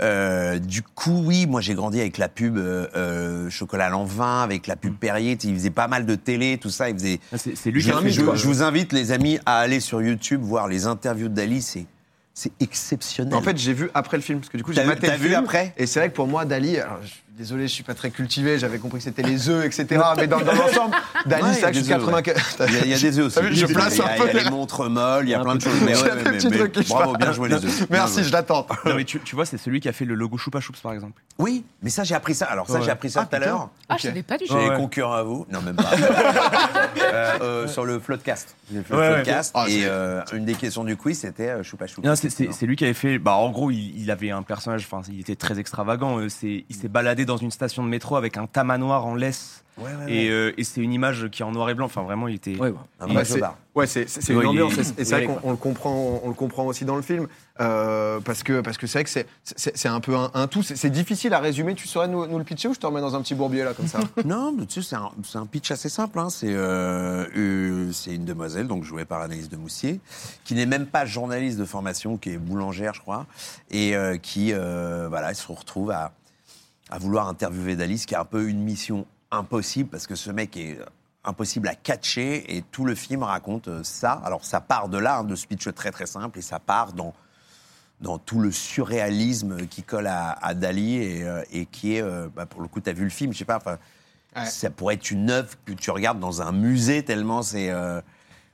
Euh, 0.00 0.58
du 0.58 0.82
coup, 0.82 1.22
oui, 1.24 1.46
moi, 1.46 1.62
j'ai 1.62 1.74
grandi 1.74 2.00
avec 2.00 2.18
la 2.18 2.28
pub 2.28 2.58
euh, 2.58 2.86
euh, 2.94 3.48
Chocolat 3.50 3.86
à 3.86 4.04
20, 4.04 4.42
avec 4.42 4.66
la 4.66 4.76
pub 4.76 4.94
Perrier. 4.96 5.36
Tu 5.38 5.46
sais, 5.46 5.52
Il 5.52 5.56
faisait 5.56 5.70
pas 5.70 5.88
mal 5.88 6.04
de 6.04 6.14
télé, 6.14 6.58
tout 6.58 6.70
ça. 6.70 6.90
Il 6.90 6.96
faisait... 6.96 7.20
Ah, 7.32 7.36
C'est 7.38 7.70
lui 7.70 7.80
Je, 7.80 7.90
qui 7.90 7.96
a 7.96 8.00
fait 8.02 8.10
je- 8.10 8.34
je 8.36 8.46
vous 8.46 8.62
invite, 8.62 8.92
les 8.92 9.10
amis, 9.10 9.38
à 9.46 9.58
aller 9.58 9.80
sur 9.80 10.02
YouTube, 10.02 10.42
voir 10.42 10.68
les 10.68 10.86
interviews 10.86 11.28
de 11.28 11.34
Dali. 11.34 11.62
C'est, 11.62 11.86
c'est 12.34 12.52
exceptionnel. 12.60 13.34
En 13.34 13.42
fait, 13.42 13.56
j'ai 13.56 13.72
vu 13.72 13.90
après 13.94 14.18
le 14.18 14.22
film, 14.22 14.38
parce 14.38 14.50
que 14.50 14.58
du 14.58 14.62
coup, 14.62 14.72
j'ai 14.72 14.84
maté 14.84 15.08
le 15.08 15.14
vu 15.16 15.28
film, 15.30 15.40
après? 15.42 15.72
Et 15.78 15.86
c'est 15.86 15.98
vrai 15.98 16.10
que 16.10 16.14
pour 16.14 16.28
moi, 16.28 16.44
Dali, 16.44 16.78
alors, 16.78 17.00
désolé, 17.38 17.68
je 17.68 17.72
suis 17.72 17.82
pas 17.84 17.94
très 17.94 18.10
cultivé, 18.10 18.58
j'avais 18.58 18.78
compris 18.78 18.98
que 18.98 19.04
c'était 19.04 19.22
les 19.22 19.48
œufs, 19.48 19.64
etc. 19.64 19.86
mais 20.16 20.26
dans, 20.26 20.40
dans 20.40 20.52
l'ensemble, 20.52 20.94
Dali, 21.26 21.42
Ouais, 21.44 21.54
c'est 21.54 21.60
vrai 21.60 21.70
que 21.70 21.76
je 21.76 21.80
des 21.80 21.84
suis 21.86 21.94
œufs, 21.94 22.04
ouais. 22.06 22.22
84. 22.22 22.64
Il 22.68 22.74
y, 22.74 22.78
a, 22.78 22.84
il 22.84 22.90
y 22.90 22.94
a 22.94 22.98
des 22.98 23.18
œufs 23.18 23.26
aussi. 23.26 23.40
Vu, 23.40 23.46
je 23.48 23.52
Il 23.52 23.60
y 23.60 23.64
a- 23.64 23.68
place 23.78 23.94
il 23.94 23.98
y 23.98 24.02
a- 24.02 24.04
un 24.12 24.16
peu 24.16 24.28
Il 24.30 24.36
y 24.36 24.40
a 24.40 24.44
les- 24.44 24.50
montres 24.50 24.90
molles, 24.90 25.24
il 25.26 25.30
y 25.30 25.34
a 25.34 25.40
plein 25.40 25.54
de 25.56 25.60
choses. 25.60 25.72
Mais 25.84 25.94
J'ai 25.94 26.02
ouais, 26.02 26.10
un 26.10 26.14
mais- 26.16 26.22
petit 26.22 26.48
mais- 26.48 26.82
se 26.82 26.88
bravo, 26.88 27.16
bien 27.16 27.32
joué 27.32 27.48
les 27.48 27.54
œufs. 27.64 27.86
Merci, 27.90 28.24
je 28.24 28.32
l'attends. 28.32 28.66
Non, 28.84 28.94
mais 28.94 29.04
tu, 29.04 29.20
tu 29.20 29.34
vois, 29.36 29.46
c'est 29.46 29.58
celui 29.58 29.80
qui 29.80 29.88
a 29.88 29.92
fait 29.92 30.04
le 30.04 30.14
logo 30.14 30.36
Choupa 30.36 30.60
Choups, 30.60 30.80
par 30.80 30.92
exemple. 30.92 31.22
Oui, 31.38 31.64
mais 31.82 31.90
ça 31.90 32.02
j'ai 32.04 32.14
appris 32.14 32.34
ça. 32.34 32.46
Alors 32.46 32.66
ça 32.66 32.74
Ouais. 32.74 32.82
j'ai 32.84 32.90
appris 32.90 33.10
ça 33.10 33.20
Ah, 33.22 33.26
tout 33.26 33.36
à 33.36 33.38
l'heure. 33.38 33.70
Ah, 33.88 33.96
je 33.96 34.02
savais 34.02 34.22
pas 34.22 34.36
du 34.36 34.46
tout. 34.46 34.54
Ouais, 34.54 34.64
les 34.64 34.70
ouais. 34.70 34.76
concurrents 34.76 35.14
à 35.14 35.22
vous. 35.22 35.46
Non, 35.50 35.60
même 35.62 35.76
pas. 35.76 35.90
Euh, 37.10 37.38
euh, 37.40 37.68
sur 37.68 37.84
le 37.84 38.00
Floodcast. 38.00 38.54
J'ai 38.72 38.82
fait 38.82 38.92
le 38.92 38.98
Ouais, 39.00 39.08
ouais. 39.08 39.14
Floodcast. 39.24 39.52
Ah, 39.54 39.64
et 39.68 39.72
c'est- 39.80 39.86
euh, 39.86 40.20
une 40.32 40.44
des 40.44 40.54
questions 40.54 40.84
du 40.84 40.96
quiz, 40.96 41.18
c'était 41.20 41.62
Choupa. 41.62 41.86
Non, 42.04 42.14
c'est- 42.16 42.66
lui 42.66 42.76
qui 42.76 42.84
avait 42.84 42.92
fait. 42.94 43.18
Bah, 43.18 43.32
en 43.34 43.50
gros, 43.50 43.70
il, 43.70 44.10
avait 44.10 44.30
un 44.30 44.42
personnage. 44.42 44.86
Enfin, 44.90 45.02
il 45.10 45.20
était 45.20 45.36
très 45.36 45.58
extravagant. 45.58 46.18
c'est- 46.28 46.64
il 46.68 46.76
s'est 46.76 46.88
baladé 46.88 47.24
dans 47.28 47.36
une 47.36 47.50
station 47.52 47.84
de 47.84 47.88
métro 47.88 48.16
avec 48.16 48.36
un 48.36 48.46
tamanoir 48.46 49.06
en 49.06 49.14
laisse. 49.14 49.62
Ouais, 49.76 49.84
ouais, 49.84 50.04
ouais. 50.06 50.12
Et, 50.12 50.30
euh, 50.30 50.52
et 50.58 50.64
c'est 50.64 50.80
une 50.80 50.92
image 50.92 51.28
qui 51.30 51.42
est 51.42 51.44
en 51.44 51.52
noir 51.52 51.70
et 51.70 51.74
blanc. 51.74 51.86
Enfin, 51.86 52.02
vraiment, 52.02 52.26
il 52.26 52.34
était. 52.34 52.56
Ouais, 52.56 52.70
ouais. 52.70 52.74
Un 52.98 53.06
il- 53.06 53.14
vrai 53.14 53.24
c'est-. 53.24 53.40
Ouais, 53.76 53.86
c'est 53.86 54.08
c'est- 54.08 54.20
c'est 54.22 54.34
Ouais, 54.34 54.42
une 54.44 54.50
il 54.54 54.58
est- 54.58 54.62
ambiance. 54.62 54.78
et- 54.98 55.04
c'est 55.04 55.14
vrai 55.14 55.24
qu'on 55.26 55.50
le 55.52 55.56
comprend, 55.56 56.20
on 56.24 56.26
le 56.26 56.34
comprend 56.34 56.66
aussi 56.66 56.84
dans 56.84 56.96
le 56.96 57.02
film, 57.02 57.28
euh, 57.60 58.18
parce 58.18 58.42
que 58.42 58.60
parce 58.60 58.76
que 58.76 58.88
c'est 58.88 58.98
vrai 58.98 59.04
que 59.04 59.10
c'est- 59.10 59.26
c'est 59.44 59.76
c'est 59.76 59.86
un 59.88 60.00
peu 60.00 60.16
un, 60.16 60.32
un 60.34 60.48
tout. 60.48 60.64
C'est 60.64 60.74
c'est 60.74 60.90
difficile 60.90 61.32
à 61.32 61.38
résumer. 61.38 61.76
Tu 61.76 61.86
saurais 61.86 62.08
nous, 62.08 62.26
nous 62.26 62.38
le 62.38 62.42
pitcher 62.44 62.66
ou 62.66 62.74
je 62.74 62.80
te 62.80 62.86
remets 62.86 63.00
dans 63.00 63.14
un 63.14 63.22
petit 63.22 63.36
bourbier 63.36 63.62
là 63.62 63.72
comme 63.72 63.86
ça 63.86 64.00
Non, 64.24 64.52
mais 64.58 64.66
tu 64.66 64.82
sais, 64.82 64.88
c'est 64.90 64.96
un, 64.96 65.10
c'est 65.22 65.38
un 65.38 65.46
pitch 65.46 65.70
assez 65.70 65.88
simple. 65.88 66.18
hein. 66.18 66.28
C'est 66.28 66.52
euh, 66.52 67.24
euh, 67.36 67.92
c'est 67.92 68.16
une 68.16 68.24
demoiselle, 68.24 68.66
donc 68.66 68.82
jouée 68.82 69.04
par 69.04 69.20
Anaïs 69.20 69.48
de 69.48 69.56
Moussier, 69.56 70.00
qui 70.44 70.54
n'est 70.54 70.66
même 70.66 70.86
pas 70.86 71.06
journaliste 71.06 71.56
de 71.56 71.64
formation, 71.64 72.16
qui 72.16 72.30
est 72.30 72.38
boulangère, 72.38 72.94
je 72.94 73.00
crois, 73.00 73.26
et 73.70 73.94
euh, 73.94 74.16
qui 74.16 74.52
euh, 74.52 75.06
voilà, 75.08 75.30
elle 75.30 75.36
se 75.36 75.46
retrouve 75.52 75.92
à, 75.92 76.10
à 76.90 76.98
vouloir 76.98 77.28
interviewer 77.28 77.76
Dali, 77.76 77.98
ce 77.98 78.06
qui 78.06 78.14
est 78.14 78.18
un 78.18 78.24
peu 78.24 78.48
une 78.48 78.60
mission 78.62 79.06
impossible, 79.30 79.88
parce 79.90 80.06
que 80.06 80.14
ce 80.14 80.30
mec 80.30 80.56
est 80.56 80.78
impossible 81.24 81.68
à 81.68 81.74
catcher, 81.74 82.56
et 82.56 82.62
tout 82.62 82.84
le 82.84 82.94
film 82.94 83.22
raconte 83.22 83.68
euh, 83.68 83.80
ça. 83.84 84.12
Alors 84.24 84.44
ça 84.44 84.60
part 84.60 84.88
de 84.88 84.96
là, 84.98 85.18
hein, 85.18 85.24
de 85.24 85.34
pitch 85.34 85.68
très 85.74 85.90
très 85.90 86.06
simple, 86.06 86.38
et 86.38 86.42
ça 86.42 86.58
part 86.58 86.92
dans 86.92 87.14
dans 88.00 88.16
tout 88.18 88.38
le 88.38 88.52
surréalisme 88.52 89.66
qui 89.66 89.82
colle 89.82 90.06
à, 90.06 90.30
à 90.30 90.54
Dali 90.54 90.98
et, 90.98 91.24
euh, 91.24 91.42
et 91.50 91.66
qui 91.66 91.96
est, 91.96 92.00
euh, 92.00 92.28
bah, 92.34 92.46
pour 92.46 92.60
le 92.62 92.68
coup, 92.68 92.80
tu 92.80 92.88
as 92.88 92.92
vu 92.92 93.02
le 93.02 93.10
film, 93.10 93.32
je 93.32 93.38
sais 93.38 93.44
pas, 93.44 93.58
Ouais. 94.36 94.44
ça 94.44 94.70
pourrait 94.70 94.94
être 94.94 95.10
une 95.10 95.30
œuvre 95.30 95.48
que 95.64 95.72
tu 95.72 95.90
regardes 95.90 96.20
dans 96.20 96.42
un 96.42 96.52
musée 96.52 97.02
tellement 97.02 97.42
c'est. 97.42 97.70
euh, 97.70 98.00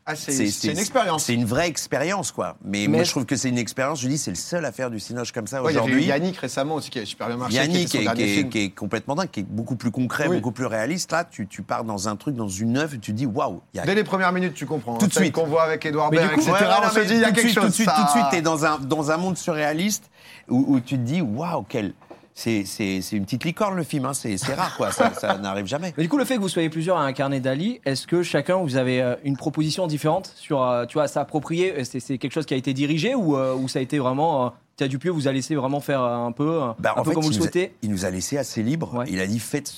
Ah, 0.06 0.14
c'est 0.16 0.34
une 0.64 0.78
expérience. 0.78 1.24
C'est 1.24 1.32
une 1.34 1.46
vraie 1.46 1.66
expérience, 1.66 2.30
quoi. 2.30 2.56
Mais, 2.62 2.82
Mais- 2.82 2.88
moi, 2.88 3.04
je 3.04 3.10
trouve 3.10 3.24
que 3.24 3.36
c'est 3.36 3.48
une 3.48 3.56
expérience, 3.56 4.02
je 4.02 4.08
dis, 4.08 4.18
c'est 4.18 4.30
le 4.30 4.36
seul 4.36 4.64
à 4.66 4.70
faire 4.72 4.90
du 4.90 5.00
cinoche 5.00 5.32
comme 5.32 5.46
ça 5.46 5.62
Ouais, 5.62 5.72
il 5.72 5.76
y 5.76 5.78
avait 5.78 5.86
eu 5.86 5.90
aujourd'hui. 5.92 6.08
Yannick 6.10 6.36
récemment 6.36 6.74
aussi 6.74 6.90
qui 6.90 6.98
a 6.98 7.06
super 7.06 7.28
bien 7.28 7.38
marché. 7.38 7.56
Yannick, 7.56 7.88
qui 7.88 7.98
est, 7.98 8.48
qui 8.50 8.70
complètement 8.72 9.14
dingue, 9.14 9.30
qui 9.30 9.40
est 9.40 9.46
beaucoup 9.48 9.76
plus 9.76 9.90
concret, 9.90 10.26
Oui. 10.28 10.36
beaucoup 10.36 10.52
plus 10.52 10.66
réaliste. 10.66 11.10
Là, 11.12 11.24
tu, 11.24 11.46
tu 11.46 11.62
pars 11.62 11.84
dans 11.84 12.06
un 12.08 12.16
truc, 12.16 12.34
dans 12.36 12.48
une 12.48 12.76
œuvre, 12.76 12.94
et 12.94 12.98
tu 12.98 13.12
dis, 13.14 13.24
waouh, 13.24 13.62
a 13.78 13.86
Dès 13.86 13.94
les 13.94 14.04
premières 14.04 14.32
minutes, 14.32 14.52
tu 14.54 14.66
comprends. 14.66 14.98
Tout 14.98 15.06
de 15.06 15.12
Celle 15.12 15.22
suite. 15.24 15.34
qu'on 15.34 15.46
voit 15.46 15.62
avec 15.62 15.86
Edouard 15.86 16.10
Baird, 16.10 16.32
etc. 16.34 16.50
ouais, 16.52 16.58
on 16.84 16.90
se 16.90 17.00
dit, 17.00 17.14
il 17.14 17.20
y 17.20 17.24
a 17.24 17.30
de 17.30 17.34
quelque 17.36 17.48
suite, 17.48 17.54
chose. 17.54 17.64
Tout 17.64 17.68
de 17.70 17.74
suite, 17.74 17.88
de 17.88 18.10
suite, 18.10 18.24
t'es 18.30 18.42
dans 18.42 18.66
un, 18.66 18.78
dans 18.78 19.10
un 19.10 19.16
monde 19.16 19.38
surréaliste 19.38 20.10
où, 20.48 20.64
où 20.68 20.80
tu 20.80 20.96
te 20.96 21.02
dis, 21.02 21.22
waouh, 21.22 21.64
quel. 21.66 21.94
C'est 22.34 22.64
une 23.12 23.24
petite 23.24 23.44
licorne 23.44 23.76
le 23.76 23.84
film, 23.84 24.04
hein. 24.06 24.12
c'est 24.12 24.36
rare, 24.54 24.76
quoi. 24.76 24.90
Ça, 24.90 25.12
ça 25.14 25.38
n'arrive 25.38 25.66
jamais. 25.66 25.94
Mais 25.96 26.02
du 26.02 26.08
coup, 26.08 26.18
le 26.18 26.24
fait 26.24 26.34
que 26.36 26.40
vous 26.40 26.48
soyez 26.48 26.68
plusieurs 26.68 26.96
à 26.98 27.04
incarner 27.04 27.38
Dali, 27.40 27.80
est-ce 27.84 28.06
que 28.08 28.22
chacun 28.24 28.56
vous 28.56 28.76
avez 28.76 29.00
euh, 29.00 29.14
une 29.24 29.36
proposition 29.36 29.86
différente 29.86 30.32
sur, 30.36 30.62
euh, 30.62 30.84
tu 30.84 30.94
vois, 30.94 31.06
s'approprier? 31.06 31.84
C'est 31.84 32.18
quelque 32.18 32.32
chose 32.32 32.46
qui 32.46 32.54
a 32.54 32.56
été 32.56 32.72
dirigé 32.74 33.14
ou, 33.14 33.36
euh, 33.36 33.54
ou 33.54 33.68
ça 33.68 33.78
a 33.78 33.82
été 33.82 33.98
vraiment, 34.00 34.52
Thierry 34.76 34.90
Dupieux 34.90 35.12
vous 35.12 35.28
a 35.28 35.32
laissé 35.32 35.54
vraiment 35.54 35.80
faire 35.80 36.00
un 36.02 36.32
peu, 36.32 36.60
Bah, 36.80 36.94
un 36.96 37.00
en 37.00 37.04
peu 37.04 37.10
fait, 37.10 37.14
comme 37.14 37.22
vous 37.24 37.30
le 37.30 37.36
a- 37.36 37.38
souhaitez? 37.38 37.72
Il 37.82 37.90
nous 37.90 38.04
a 38.04 38.10
laissé 38.10 38.36
assez 38.36 38.62
libre. 38.64 38.92
Ouais. 38.94 39.04
Il 39.08 39.20
a 39.20 39.26
dit 39.28 39.38
faites 39.38 39.72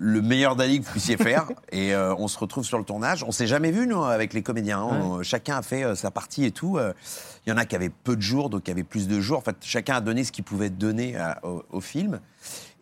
le 0.00 0.22
meilleur 0.22 0.54
Dali 0.56 0.80
que 0.80 0.84
vous 0.86 0.92
puissiez 0.92 1.16
faire. 1.16 1.46
et 1.72 1.92
euh, 1.94 2.14
on 2.16 2.28
se 2.28 2.38
retrouve 2.38 2.64
sur 2.64 2.78
le 2.78 2.84
tournage. 2.84 3.24
On 3.24 3.32
s'est 3.32 3.46
jamais 3.48 3.70
vu, 3.72 3.86
nous, 3.86 4.02
avec 4.04 4.32
les 4.32 4.42
comédiens. 4.42 4.78
hein. 4.80 5.00
On- 5.02 5.22
chacun 5.22 5.56
a 5.58 5.62
fait 5.62 5.82
euh, 5.84 5.94
sa 5.94 6.10
partie 6.10 6.44
et 6.44 6.50
tout. 6.52 6.78
Euh, 6.78 6.92
Il 7.46 7.50
y 7.50 7.52
en 7.52 7.56
a 7.56 7.64
qui 7.64 7.74
avaient 7.76 7.88
peu 7.90 8.14
de 8.16 8.22
jours, 8.22 8.48
d'autres 8.50 8.64
qui 8.64 8.70
avaient 8.70 8.84
plus 8.84 9.08
de 9.08 9.20
jours. 9.20 9.38
En 9.38 9.42
fait, 9.42 9.56
chacun 9.62 9.96
a 9.96 10.00
donné 10.00 10.22
ce 10.24 10.32
qu'il 10.32 10.44
pouvait 10.44 10.70
donner 10.70 11.16
à- 11.16 11.38
au, 11.42 11.64
au 11.70 11.80
film. 11.80 12.20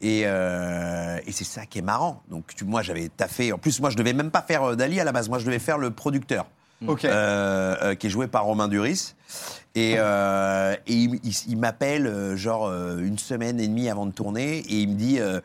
Et, 0.03 0.23
euh, 0.27 1.19
et 1.27 1.33
c'est 1.33 1.45
ça 1.45 1.65
qui 1.65 1.79
est 1.79 1.83
marrant. 1.83 2.23
Donc, 2.31 2.55
tu- 2.55 2.65
moi, 2.67 2.83
j'avais 2.83 3.09
taffé. 3.09 3.53
En 3.53 3.59
plus, 3.59 3.81
moi, 3.81 3.89
je 3.91 3.97
devais 3.97 4.13
même 4.13 4.31
pas 4.31 4.43
faire 4.43 4.63
euh, 4.63 4.77
Dali 4.77 5.01
à 5.01 5.05
la 5.05 5.13
base. 5.13 5.29
Moi, 5.29 5.39
je 5.39 5.47
devais 5.47 5.59
faire 5.59 5.79
le 5.79 5.91
producteur. 5.91 6.47
Ok. 6.87 7.05
Euh, 7.05 7.77
euh, 7.83 7.95
qui 7.95 8.07
est 8.09 8.11
joué 8.11 8.27
par 8.27 8.45
Romain 8.45 8.69
Duris. 8.69 9.15
Et, 9.75 9.95
euh, 9.99 10.75
et 10.87 10.93
il, 10.95 11.21
il- 11.25 11.43
il 11.49 11.59
m'appelle 11.59 12.07
euh, 12.07 12.37
genre 12.37 12.67
euh, 12.67 12.99
une 12.99 13.19
semaine 13.19 13.61
et 13.61 13.69
demie 13.69 13.89
avant 13.91 14.07
de 14.07 14.13
tourner 14.13 14.59
et 14.59 14.75
il 14.81 14.89
me 14.89 14.95
dit 14.95 15.19
euh, 15.21 15.41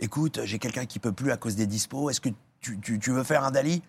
écoute 0.00 0.40
j'ai 0.44 0.58
quelqu'un 0.58 0.86
qui 0.86 0.98
peut 0.98 1.12
plus 1.12 1.30
à 1.30 1.36
cause 1.36 1.54
des 1.54 1.66
dispos 1.66 2.10
est-ce 2.10 2.20
que 2.20 2.30
tu, 2.60 2.78
tu- 2.80 2.98
tu 2.98 3.10
veux 3.12 3.22
faire 3.22 3.44
un 3.44 3.50
Dali? 3.52 3.82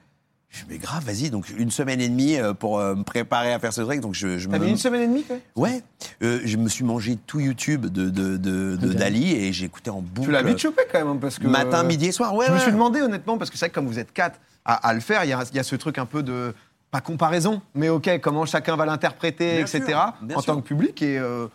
Je 0.49 0.59
fais, 0.59 0.65
mais 0.69 0.77
grave, 0.77 1.03
vas-y. 1.03 1.29
Donc, 1.29 1.49
une 1.57 1.71
semaine 1.71 1.99
et 1.99 2.07
demie 2.07 2.37
euh, 2.37 2.53
pour 2.53 2.79
euh, 2.79 2.95
me 2.95 3.03
préparer 3.03 3.51
à 3.51 3.59
faire 3.59 3.73
ce 3.73 3.81
truc. 3.81 3.99
Donc, 3.99 4.13
je, 4.13 4.37
je 4.37 4.47
T'as 4.47 4.57
me. 4.59 4.63
mis 4.63 4.71
une 4.71 4.77
semaine 4.77 5.01
et 5.01 5.07
demie, 5.07 5.23
quoi 5.25 5.35
Ouais. 5.57 5.81
Euh, 6.23 6.39
je 6.45 6.55
me 6.55 6.69
suis 6.69 6.85
mangé 6.85 7.17
tout 7.27 7.41
YouTube 7.41 7.87
de, 7.87 8.09
de, 8.09 8.37
de, 8.37 8.77
de 8.77 8.93
Dali 8.93 9.33
et 9.35 9.51
j'ai 9.51 9.65
écouté 9.65 9.89
en 9.89 9.99
boucle. 10.01 10.27
Tu 10.27 10.31
l'as 10.31 10.43
vite 10.43 10.57
chopé 10.59 10.83
quand 10.89 11.03
même, 11.05 11.19
parce 11.19 11.37
que. 11.37 11.47
Matin, 11.47 11.83
midi 11.83 12.05
et 12.05 12.11
soir, 12.13 12.33
ouais. 12.33 12.45
je 12.47 12.53
me 12.53 12.59
suis 12.59 12.71
demandé 12.71 13.01
honnêtement, 13.01 13.37
parce 13.37 13.49
que 13.51 13.57
c'est 13.57 13.65
vrai 13.65 13.69
que 13.71 13.75
comme 13.75 13.87
vous 13.87 13.99
êtes 13.99 14.13
quatre 14.13 14.39
à, 14.63 14.75
à 14.87 14.93
le 14.93 15.01
faire, 15.01 15.25
il 15.25 15.29
y, 15.31 15.33
a, 15.33 15.43
il 15.51 15.55
y 15.57 15.59
a 15.59 15.63
ce 15.63 15.75
truc 15.75 15.97
un 15.97 16.05
peu 16.05 16.23
de. 16.23 16.53
Pas 16.91 17.01
comparaison, 17.01 17.61
mais 17.75 17.89
ok, 17.89 18.19
comment 18.21 18.45
chacun 18.45 18.75
va 18.77 18.85
l'interpréter, 18.85 19.57
Bien 19.57 19.65
etc. 19.65 19.83
sûr, 19.85 20.13
en 20.37 20.41
sûr. 20.41 20.53
tant 20.55 20.61
que 20.61 20.65
public. 20.67 21.01
Et 21.01 21.19
euh, 21.19 21.47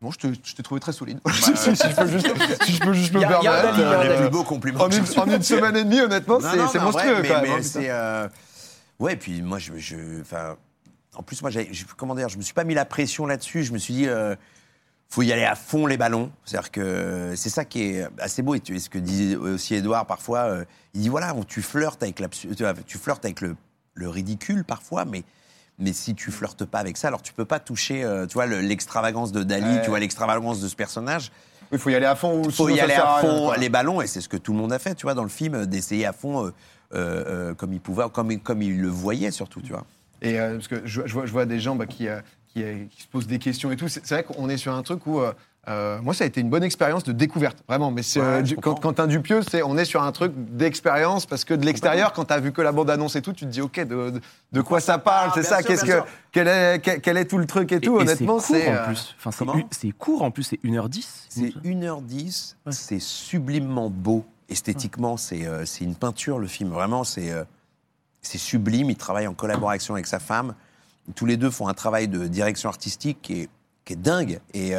bon, 0.00 0.10
je 0.10 0.18
te- 0.18 0.34
je 0.42 0.54
t'ai 0.54 0.62
trouvé 0.62 0.80
très 0.80 0.92
solide. 0.92 1.20
si, 1.30 1.42
si 1.56 1.74
je 1.76 1.94
peux 1.94 2.06
juste, 2.06 2.64
si 2.64 2.72
je 2.72 2.80
peux 2.80 2.92
juste 2.94 3.12
me 3.12 3.20
permettre. 3.20 3.42
Dali, 3.42 3.80
y 3.80 3.82
a 3.84 3.90
un 3.90 3.92
euh, 3.92 4.02
les 4.04 4.08
Dali. 4.08 4.20
plus 4.22 4.30
beaux 4.30 4.44
compliments. 4.44 4.80
en, 4.80 4.90
une, 4.90 5.04
en 5.18 5.26
une 5.30 5.42
semaine 5.42 5.76
et 5.76 5.84
demie, 5.84 6.00
honnêtement, 6.00 6.38
Non, 6.40 6.48
c'est 6.72 6.78
non, 6.78 6.84
monstrueux 6.84 7.12
vrai, 7.12 7.22
mais- 7.22 7.28
quand 7.28 7.34
même. 7.42 7.42
mais 7.44 7.50
hein, 7.56 7.62
c'est, 7.62 7.90
euh, 7.90 8.28
Ouais, 8.98 9.14
puis 9.16 9.42
moi, 9.42 9.58
je. 9.58 9.74
je 9.76 10.20
enfin, 10.22 10.56
en 11.14 11.22
plus, 11.22 11.42
moi, 11.42 11.50
j'ai- 11.50 11.70
comment 11.96 12.14
dire, 12.14 12.28
je 12.30 12.38
me 12.38 12.42
suis 12.42 12.54
pas 12.54 12.64
mis 12.64 12.74
la 12.74 12.84
pression 12.86 13.26
là-dessus. 13.26 13.64
Je 13.64 13.72
me 13.72 13.78
suis 13.78 13.92
dit. 13.94 14.08
euh, 14.08 14.34
faut 15.10 15.22
y 15.22 15.32
aller 15.32 15.44
à 15.44 15.54
fond 15.54 15.86
les 15.86 15.96
ballons. 15.96 16.30
C'est-à-dire 16.44 16.70
que 16.70 17.32
c'est 17.34 17.48
ça 17.48 17.64
qui 17.64 17.82
est 17.82 18.06
assez 18.20 18.42
beau. 18.42 18.54
Et 18.54 18.60
ce 18.78 18.90
que 18.90 18.98
disait 18.98 19.36
aussi 19.36 19.74
Edouard 19.74 20.04
parfois, 20.06 20.40
euh, 20.40 20.64
il 20.92 21.00
dit 21.00 21.08
voilà, 21.08 21.34
tu 21.46 21.62
flirtes 21.62 22.02
avec 22.02 22.20
vois, 22.64 22.74
tu 22.86 22.98
flirtes 22.98 23.24
avec 23.24 23.40
le, 23.40 23.56
le 23.98 24.08
ridicule 24.08 24.64
parfois, 24.64 25.04
mais 25.04 25.24
mais 25.80 25.92
si 25.92 26.14
tu 26.16 26.32
flirtes 26.32 26.64
pas 26.64 26.78
avec 26.80 26.96
ça, 26.96 27.06
alors 27.08 27.22
tu 27.22 27.32
peux 27.32 27.44
pas 27.44 27.60
toucher, 27.60 28.02
euh, 28.02 28.26
tu 28.26 28.34
vois, 28.34 28.46
le- 28.46 28.60
l'extravagance 28.60 29.30
de 29.30 29.44
Dali, 29.44 29.76
Ouais. 29.76 29.82
tu 29.82 29.90
vois, 29.90 30.00
l'extravagance 30.00 30.60
de 30.60 30.66
ce 30.66 30.74
personnage. 30.74 31.30
Il 31.70 31.78
faut 31.78 31.90
y 31.90 31.94
aller 31.94 32.06
à 32.06 32.16
fond. 32.16 32.42
Il 32.44 32.50
faut 32.50 32.68
y 32.68 32.80
aller 32.80 32.94
à 32.94 33.18
fond 33.20 33.52
les 33.52 33.68
ballons, 33.68 34.00
et 34.00 34.06
c'est 34.08 34.20
ce 34.20 34.28
que 34.28 34.36
tout 34.36 34.52
le 34.52 34.58
monde 34.58 34.72
a 34.72 34.78
fait, 34.80 34.94
tu 34.96 35.04
vois, 35.04 35.14
dans 35.14 35.22
le 35.22 35.28
film, 35.28 35.66
d'essayer 35.66 36.04
à 36.06 36.12
fond 36.12 36.46
euh, 36.46 36.50
euh, 36.94 37.24
euh, 37.26 37.54
comme 37.54 37.72
il 37.72 37.80
pouvait, 37.80 38.04
comme, 38.12 38.36
comme 38.40 38.62
il 38.62 38.80
le 38.80 38.88
voyait 38.88 39.30
surtout, 39.30 39.60
tu 39.60 39.72
vois. 39.72 39.84
Et 40.20 40.40
euh, 40.40 40.54
parce 40.54 40.66
que 40.68 40.82
je, 40.84 41.02
je 41.06 41.12
vois, 41.12 41.26
je 41.26 41.32
vois 41.32 41.46
des 41.46 41.60
gens 41.60 41.76
bah, 41.76 41.86
qui, 41.86 42.08
euh, 42.08 42.18
qui, 42.52 42.64
euh, 42.64 42.84
qui 42.90 43.02
se 43.02 43.06
posent 43.06 43.26
des 43.28 43.38
questions 43.38 43.70
et 43.70 43.76
tout. 43.76 43.86
C'est 43.88 44.08
vrai 44.08 44.24
qu'on 44.24 44.48
est 44.48 44.56
sur 44.56 44.74
un 44.74 44.82
truc 44.82 45.06
où. 45.06 45.20
Euh, 45.68 46.00
moi, 46.02 46.14
ça 46.14 46.24
a 46.24 46.26
été 46.26 46.40
une 46.40 46.48
bonne 46.50 46.62
expérience 46.64 47.04
de 47.04 47.12
découverte, 47.12 47.58
vraiment. 47.68 47.90
Mais 47.90 48.02
c'est, 48.02 48.20
Ouais, 48.20 48.26
euh, 48.26 48.42
du- 48.42 48.54
comprends. 48.56 48.74
quand, 48.74 48.80
Quentin 48.80 49.06
Dupieux, 49.06 49.42
c'est, 49.48 49.62
on 49.62 49.76
est 49.76 49.84
sur 49.84 50.02
un 50.02 50.12
truc 50.12 50.32
d'expérience 50.34 51.26
parce 51.26 51.44
que 51.44 51.52
de 51.54 51.64
l'extérieur, 51.66 52.12
quand 52.12 52.24
tu 52.26 52.32
as 52.34 52.40
vu 52.40 52.52
que 52.52 52.62
la 52.62 52.72
bande-annonce 52.72 53.16
et 53.16 53.22
tout, 53.22 53.32
tu 53.32 53.44
te 53.44 53.50
dis, 53.50 53.60
OK, 53.60 53.78
de, 53.78 54.10
de, 54.10 54.20
de 54.52 54.60
quoi 54.62 54.80
ça 54.80 54.98
parle, 54.98 55.30
c'est 55.34 55.40
bien 55.40 55.48
ça, 55.50 55.58
sûr, 55.58 55.66
qu'est-ce 55.66 55.84
que, 55.84 56.00
quel, 56.32 56.48
est, 56.48 56.80
quel, 56.82 57.00
quel 57.00 57.16
est 57.18 57.26
tout 57.26 57.38
le 57.38 57.46
truc 57.46 57.70
et 57.72 57.80
tout. 57.80 57.98
Et- 57.98 58.02
Honnêtement, 58.02 58.38
c'est 58.40 58.54
c'est. 58.54 58.64
court 58.64 58.72
en 58.72 58.76
euh, 58.76 58.86
plus. 58.86 59.16
Enfin, 59.18 59.30
c'est 59.70 59.76
c'est 59.78 59.90
court 59.92 60.22
en 60.22 60.30
plus, 60.30 60.42
c'est 60.44 60.60
1h10. 60.64 61.06
C'est 61.28 61.52
1h10, 61.64 62.54
c'est 62.70 63.00
sublimement 63.00 63.90
beau. 63.90 64.24
Esthétiquement, 64.48 65.18
c'est 65.18 65.44
euh, 65.46 65.66
c'est 65.66 65.84
une 65.84 65.94
peinture, 65.94 66.38
le 66.38 66.46
film. 66.46 66.70
Vraiment, 66.70 67.04
c'est 67.04 67.30
euh, 67.30 67.44
c'est 68.22 68.38
sublime. 68.38 68.88
Il 68.88 68.96
travaille 68.96 69.26
en 69.26 69.34
collaboration 69.34 69.94
avec 69.94 70.06
sa 70.06 70.18
femme. 70.18 70.54
Tous 71.14 71.26
les 71.26 71.36
deux 71.36 71.50
font 71.50 71.68
un 71.68 71.74
travail 71.74 72.08
de 72.08 72.26
direction 72.26 72.68
artistique 72.70 73.18
qui 73.22 73.42
est, 73.42 73.48
qui 73.84 73.92
est 73.92 73.96
dingue. 73.96 74.40
Et 74.54 74.74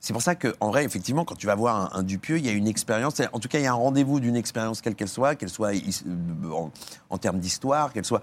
c'est 0.00 0.12
pour 0.12 0.22
ça 0.22 0.34
qu'en 0.34 0.68
vrai, 0.68 0.84
effectivement, 0.84 1.24
quand 1.24 1.34
tu 1.34 1.46
vas 1.46 1.54
voir 1.54 1.92
un, 1.94 1.98
un 1.98 2.02
Dupieux, 2.02 2.38
il 2.38 2.46
y 2.46 2.48
a 2.48 2.52
une 2.52 2.68
expérience. 2.68 3.20
En 3.32 3.40
tout 3.40 3.48
cas, 3.48 3.58
il 3.58 3.64
y 3.64 3.66
a 3.66 3.72
un 3.72 3.74
rendez-vous 3.74 4.20
d'une 4.20 4.36
expérience, 4.36 4.80
quelle 4.80 4.94
qu'elle 4.94 5.08
soit, 5.08 5.34
qu'elle 5.34 5.48
soit 5.50 5.74
is- 5.74 6.04
euh, 6.06 6.50
en, 6.52 6.70
en 7.10 7.18
termes 7.18 7.38
d'histoire, 7.38 7.92
qu'elle 7.92 8.04
soit 8.04 8.22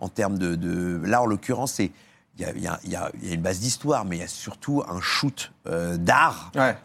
en 0.00 0.08
termes 0.08 0.38
de, 0.38 0.54
de- 0.54 1.00
Là, 1.04 1.22
en 1.22 1.26
l'occurrence, 1.26 1.72
c'est. 1.72 1.90
Il 2.38 2.62
y 2.62 2.68
a, 2.68 2.78
y 2.84 2.96
y 3.26 3.34
une 3.34 3.42
base 3.42 3.58
d'histoire, 3.58 4.04
mais 4.04 4.16
il 4.16 4.20
y 4.20 4.22
a 4.24 4.28
surtout 4.28 4.84
un 4.88 5.00
shoot 5.00 5.50
euh, 5.66 5.96
d'art 5.96 6.52
Ouais. 6.54 6.76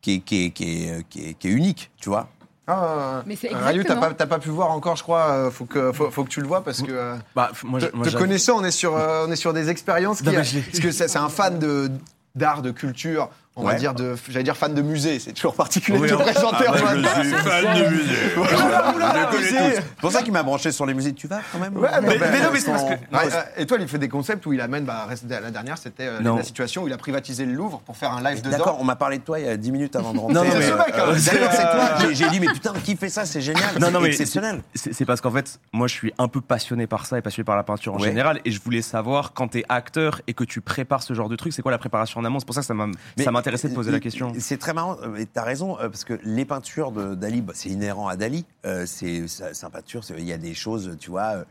qui 0.00 0.14
est, 0.14 0.20
qui, 0.20 0.44
est, 0.46 0.50
qui, 0.52 0.64
est, 0.88 1.06
qui, 1.08 1.28
est, 1.28 1.34
qui 1.34 1.48
est 1.48 1.50
unique, 1.50 1.90
tu 2.00 2.08
vois. 2.08 2.28
Ah, 2.66 3.22
Mais 3.26 3.36
c'est 3.36 3.48
Rayou, 3.54 3.82
t'as 3.82 3.96
pas, 3.96 4.14
t'as 4.14 4.26
pas 4.26 4.38
pu 4.38 4.48
voir 4.48 4.70
encore, 4.70 4.96
je 4.96 5.02
crois. 5.02 5.28
euh, 5.32 5.50
Faut 5.50 5.66
que, 5.66 5.92
faut, 5.92 6.10
faut 6.10 6.24
que 6.24 6.30
tu 6.30 6.40
le 6.40 6.46
vois 6.46 6.62
parce 6.64 6.80
que. 6.80 6.92
euh, 6.92 7.16
Bah, 7.36 7.50
moi, 7.64 7.78
te, 7.80 7.86
je- 7.86 7.90
moi, 7.96 8.06
te 8.06 8.16
connaissant, 8.16 8.58
on 8.60 8.64
est 8.64 8.70
sur, 8.70 8.96
euh, 8.96 9.26
on 9.28 9.30
est 9.32 9.36
sur 9.36 9.52
des 9.52 9.68
expériences 9.68 10.20
qui, 10.22 10.28
Non, 10.28 10.34
parce 10.34 10.50
que 10.52 10.92
c'est 10.92 11.08
c'est 11.08 11.18
un 11.18 11.28
fan 11.28 11.58
de 11.58 11.90
d'art, 12.34 12.62
de 12.62 12.70
culture, 12.70 13.28
on 13.60 13.64
va 13.66 13.74
dire 13.74 13.94
de, 13.94 14.16
j'allais 14.28 14.42
dire 14.44 14.56
fan 14.56 14.74
de 14.74 14.82
musée, 14.82 15.18
c'est 15.18 15.32
toujours 15.32 15.54
particulier 15.54 15.98
Oui, 15.98 16.10
de 16.10 16.16
te 16.16 16.22
présenter 16.22 16.68
en 16.68 16.72
mode. 16.72 17.06
fan 17.06 17.74
de 17.74 17.88
musée. 17.90 18.14
Je. 19.40 19.80
C'est 19.80 19.84
pour 20.00 20.12
ça 20.12 20.22
qu'il 20.22 20.32
m'a 20.32 20.42
branché 20.42 20.72
sur 20.72 20.86
les 20.86 20.94
musées. 20.94 21.12
Tu 21.12 21.26
vas 21.26 21.40
quand 21.52 21.58
même 21.58 21.76
Ouais, 21.76 21.88
Mais- 22.02 22.18
bah, 22.18 22.26
mais 22.32 22.40
non, 22.40 22.48
mais 22.52 22.58
c'est 22.60 22.66
son- 22.66 22.72
parce 22.72 22.84
que- 22.84 22.88
Ouais, 23.28 23.34
euh, 23.34 23.62
et 23.62 23.66
toi, 23.66 23.78
il 23.80 23.88
fait 23.88 23.98
des 23.98 24.08
concepts 24.08 24.44
où 24.46 24.52
il 24.52 24.60
amène, 24.60 24.84
bah, 24.84 25.06
la 25.28 25.50
dernière, 25.50 25.78
c'était 25.78 26.06
euh, 26.06 26.20
la 26.36 26.42
situation 26.42 26.82
où 26.84 26.86
il 26.88 26.92
a 26.92 26.96
privatisé 26.98 27.44
le 27.44 27.52
Louvre 27.52 27.80
pour 27.84 27.96
faire 27.96 28.12
un 28.12 28.22
live 28.22 28.42
dedans. 28.42 28.56
D'accord, 28.58 28.76
on 28.80 28.84
m'a 28.84 28.96
parlé 28.96 29.18
de 29.18 29.22
toi 29.24 29.38
il 29.38 29.46
y 29.46 29.48
a 29.48 29.56
10 29.56 29.72
minutes 29.72 29.96
avant 29.96 30.12
de 30.12 30.18
rentrer. 30.18 30.34
Non, 30.34 30.44
non, 30.44 30.50
C'est 30.52 30.58
mais- 30.58 30.68
ce 30.68 30.72
mec, 30.74 30.86
hein. 30.94 31.04
Euh, 31.08 31.16
C'est, 31.18 31.34
D'ailleurs, 31.34 31.52
c'est 31.52 31.62
toi. 31.62 32.10
J'ai- 32.12 32.28
dit, 32.30 32.40
mais 32.40 32.46
putain, 32.52 32.72
qui 32.84 32.96
fait 32.96 33.08
ça? 33.08 33.26
C'est 33.26 33.40
génial. 33.40 33.62
Non, 33.78 33.86
c'est 33.86 33.92
non, 33.92 34.00
mais 34.00 34.08
exceptionnel. 34.08 34.62
c'est- 34.74 35.04
parce 35.04 35.20
qu'en 35.20 35.30
fait, 35.32 35.58
moi, 35.72 35.86
je 35.88 35.94
suis 35.94 36.12
un 36.18 36.28
peu 36.28 36.40
passionné 36.40 36.86
par 36.86 37.06
ça 37.06 37.18
et 37.18 37.22
passionné 37.22 37.44
par 37.44 37.56
la 37.56 37.62
peinture 37.64 37.94
en 37.94 37.98
général. 37.98 38.40
Et 38.44 38.50
je 38.52 38.60
voulais 38.62 38.82
savoir, 38.82 39.32
quand 39.32 39.48
t'es 39.48 39.64
acteur 39.68 40.20
et 40.26 40.34
que 40.34 40.44
tu 40.44 40.60
prépares 40.60 41.02
ce 41.02 41.12
genre 41.14 41.28
de 41.28 41.36
truc, 41.36 41.52
c'est 41.52 41.62
quoi 41.62 41.72
la 41.72 41.78
préparation 41.78 42.20
en 42.20 42.24
amont? 42.24 42.38
C'est 42.38 42.46
pour 42.46 42.54
ça 42.54 42.60
que 42.60 42.66
ça 42.66 42.74
ça 43.18 43.30
m'intéressait 43.50 43.68
de 43.68 43.74
poser 43.74 43.90
la 43.90 44.00
question. 44.00 44.32
C'est 44.38 44.58
très 44.58 44.72
marrant, 44.72 44.96
euh, 45.02 45.16
et 45.16 45.26
t'as 45.26 45.42
raison, 45.44 45.78
euh, 45.78 45.88
parce 45.88 46.04
que 46.04 46.18
les 46.24 46.44
peintures 46.44 46.92
de 46.92 47.14
Dali, 47.14 47.40
bah, 47.42 47.52
c'est 47.56 47.68
inhérent 47.70 48.08
à 48.08 48.16
Dali. 48.16 48.44
Euh, 48.66 48.86
c'est 48.86 49.24
un 49.64 49.70
peinture, 49.70 50.02
il 50.16 50.24
y 50.24 50.32
a 50.32 50.38
des 50.38 50.54
choses, 50.54 50.96
tu 50.98 51.10
vois. 51.10 51.34
euh, 51.36 51.44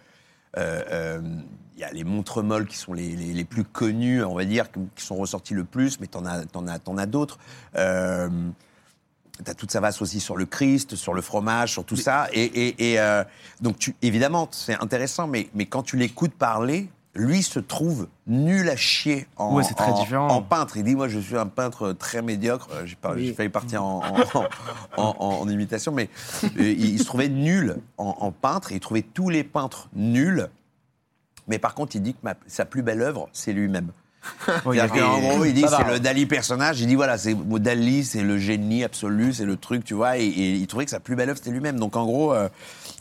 euh, 0.57 0.83
euh, 0.91 1.21
Il 1.75 1.81
y 1.81 1.83
a 1.85 1.91
les 1.93 2.03
montres 2.03 2.43
molles 2.43 2.65
qui 2.67 2.75
sont 2.75 2.93
les, 2.93 3.15
les- 3.15 3.33
les 3.33 3.45
plus 3.45 3.63
connues, 3.63 4.21
on 4.23 4.35
va 4.35 4.43
dire, 4.45 4.65
qui 4.95 5.05
sont 5.05 5.15
ressorties 5.15 5.53
le 5.53 5.63
plus, 5.63 5.99
mais 6.01 6.07
t'en 6.07 6.25
as, 6.25 6.43
t'en 6.45 6.67
as, 6.67 6.79
as 6.97 7.05
d'autres. 7.05 7.37
Euh, 7.75 8.29
T'as 9.45 9.53
toute 9.53 9.71
sa 9.71 9.79
vaste 9.79 10.01
aussi 10.01 10.19
sur 10.19 10.35
le 10.35 10.45
Christ, 10.45 10.95
sur 10.97 11.13
le 11.13 11.21
fromage, 11.21 11.71
sur 11.71 11.85
tout 11.85 11.95
ça. 11.95 12.27
Et, 12.33 12.43
et- 12.43 12.93
et, 12.95 12.99
donc, 13.61 13.77
tu, 13.79 13.95
évidemment, 14.01 14.49
c'est 14.51 14.73
intéressant, 14.81 15.27
mais, 15.27 15.47
mais 15.53 15.65
quand 15.65 15.81
tu 15.81 15.95
l'écoutes 15.95 16.33
parler, 16.33 16.89
lui 17.15 17.41
se 17.43 17.59
trouve 17.59 18.07
nul 18.27 18.69
à 18.69 18.75
chier 18.75 19.27
en, 19.37 19.55
Ouais, 19.55 19.63
c'est 19.63 19.73
très 19.73 19.91
en- 19.91 19.99
différent. 19.99 20.27
en 20.29 20.41
peintre. 20.41 20.77
Il 20.77 20.83
dit 20.83 20.95
Moi, 20.95 21.07
je 21.07 21.19
suis 21.19 21.37
un 21.37 21.47
peintre 21.47 21.91
très 21.93 22.21
médiocre. 22.21 22.67
Euh, 22.73 22.85
J'ai 22.85 22.95
pas- 22.95 23.17
j'ai 23.17 23.33
failli 23.33 23.49
partir 23.49 23.83
en, 23.83 24.01
en, 24.03 24.43
en- 24.97 25.15
en- 25.19 25.39
en 25.41 25.49
imitation, 25.49 25.91
mais 25.91 26.09
euh, 26.43 26.47
il, 26.57 26.85
il 26.93 26.99
se 26.99 27.05
trouvait 27.05 27.29
nul 27.29 27.77
en, 27.97 28.15
en 28.19 28.31
peintre. 28.31 28.71
Et 28.71 28.75
il 28.75 28.79
trouvait 28.79 29.01
tous 29.01 29.29
les 29.29 29.43
peintres 29.43 29.89
nuls. 29.93 30.47
Mais 31.47 31.57
par 31.57 31.73
contre, 31.73 31.95
il 31.95 32.03
dit 32.03 32.13
que 32.13 32.19
ma- 32.23 32.35
sa 32.47 32.63
plus 32.65 32.83
belle 32.83 33.01
œuvre, 33.01 33.27
c'est 33.33 33.53
lui-même. 33.53 33.91
Ouais, 34.65 34.77
il 34.77 34.81
des- 34.91 34.99
gros, 34.99 35.45
il 35.45 35.53
dit 35.53 35.65
c'est 35.67 35.91
le 35.93 35.99
Dali 35.99 36.25
personnage. 36.25 36.81
Il 36.81 36.87
dit 36.87 36.95
voilà, 36.95 37.17
c'est 37.17 37.35
Dali, 37.59 38.03
c'est 38.03 38.21
le 38.23 38.37
génie 38.37 38.83
absolu, 38.83 39.33
c'est 39.33 39.45
le 39.45 39.55
truc, 39.57 39.83
tu 39.85 39.93
vois. 39.93 40.17
Et, 40.17 40.25
et 40.25 40.53
il 40.55 40.67
trouvait 40.67 40.85
que 40.85 40.91
sa 40.91 40.99
plus 40.99 41.15
belle 41.15 41.29
œuvre 41.29 41.37
c'était 41.37 41.51
lui-même. 41.51 41.79
Donc 41.79 41.95
en 41.95 42.05
gros, 42.05 42.33
euh, 42.33 42.49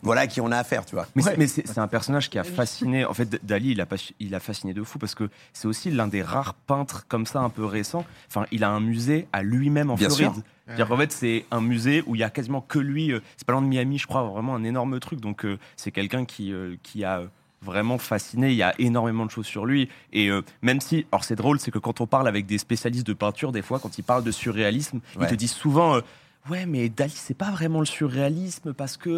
voilà 0.01 0.21
à 0.21 0.27
qui 0.27 0.39
on 0.41 0.51
a 0.51 0.57
affaire, 0.57 0.85
tu 0.85 0.95
vois. 0.95 1.07
Mais, 1.15 1.47
c'est- 1.47 1.77
un 1.77 1.87
personnage 1.87 2.29
qui 2.29 2.39
a 2.39 2.43
fasciné. 2.43 3.05
En 3.05 3.13
fait, 3.13 3.43
Dali, 3.45 3.71
il 3.71 3.81
a, 3.81 3.85
il 4.19 4.33
a 4.35 4.39
fasciné 4.39 4.73
de 4.73 4.83
fou 4.83 4.97
parce 4.99 5.15
que 5.15 5.29
c'est 5.53 5.67
aussi 5.67 5.91
l'un 5.91 6.07
des 6.07 6.21
rares 6.21 6.53
peintres 6.53 7.05
comme 7.07 7.25
ça, 7.25 7.39
un 7.39 7.49
peu 7.49 7.65
récents. 7.65 8.05
Enfin, 8.29 8.45
il 8.51 8.63
a 8.63 8.69
un 8.69 8.79
musée 8.79 9.27
à 9.33 9.43
lui-même 9.43 9.89
en 9.91 9.95
Bien 9.95 10.07
Floride. 10.09 10.33
sûr. 10.33 10.43
C'est-à-dire 10.67 10.87
qu'en 10.87 10.97
fait, 10.97 11.11
c'est 11.11 11.45
un 11.51 11.61
musée 11.61 12.03
où 12.05 12.15
il 12.15 12.19
y 12.19 12.23
a 12.23 12.29
quasiment 12.29 12.61
que 12.61 12.77
lui. 12.79 13.11
euh, 13.11 13.19
C'est 13.37 13.45
pas 13.47 13.53
loin 13.53 13.61
de 13.63 13.67
Miami, 13.67 13.97
je 13.97 14.05
crois, 14.07 14.23
vraiment 14.23 14.55
un 14.55 14.63
énorme 14.63 14.99
truc. 14.99 15.19
Donc, 15.19 15.43
euh, 15.43 15.57
c'est 15.75 15.91
quelqu'un 15.91 16.25
qui, 16.25 16.53
qui 16.83 17.03
a 17.03 17.23
vraiment 17.61 17.97
fasciné. 17.97 18.49
Il 18.49 18.55
y 18.55 18.63
a 18.63 18.73
énormément 18.79 19.25
de 19.25 19.31
choses 19.31 19.45
sur 19.45 19.65
lui. 19.65 19.89
Et 20.13 20.29
euh, 20.29 20.41
même 20.61 20.79
si, 20.81 21.05
alors 21.11 21.23
c'est 21.23 21.35
drôle, 21.35 21.59
c'est 21.59 21.71
que 21.71 21.79
quand 21.79 22.01
on 22.01 22.07
parle 22.07 22.27
avec 22.27 22.45
des 22.45 22.57
spécialistes 22.57 23.05
de 23.07 23.13
peinture, 23.13 23.51
des 23.51 23.61
fois, 23.61 23.79
quand 23.79 23.97
ils 23.97 24.03
parlent 24.03 24.23
de 24.23 24.31
surréalisme, 24.31 24.99
Ouais. 25.17 25.25
ils 25.25 25.29
te 25.29 25.35
disent 25.35 25.51
souvent. 25.53 25.95
euh, 25.95 26.01
Ouais, 26.49 26.65
mais 26.65 26.87
Dali, 26.89 27.11
c'est 27.13 27.33
pas 27.37 27.51
vraiment 27.51 27.79
le 27.79 27.85
surréalisme 27.85 28.73
parce 28.73 28.95
que, 28.97 29.09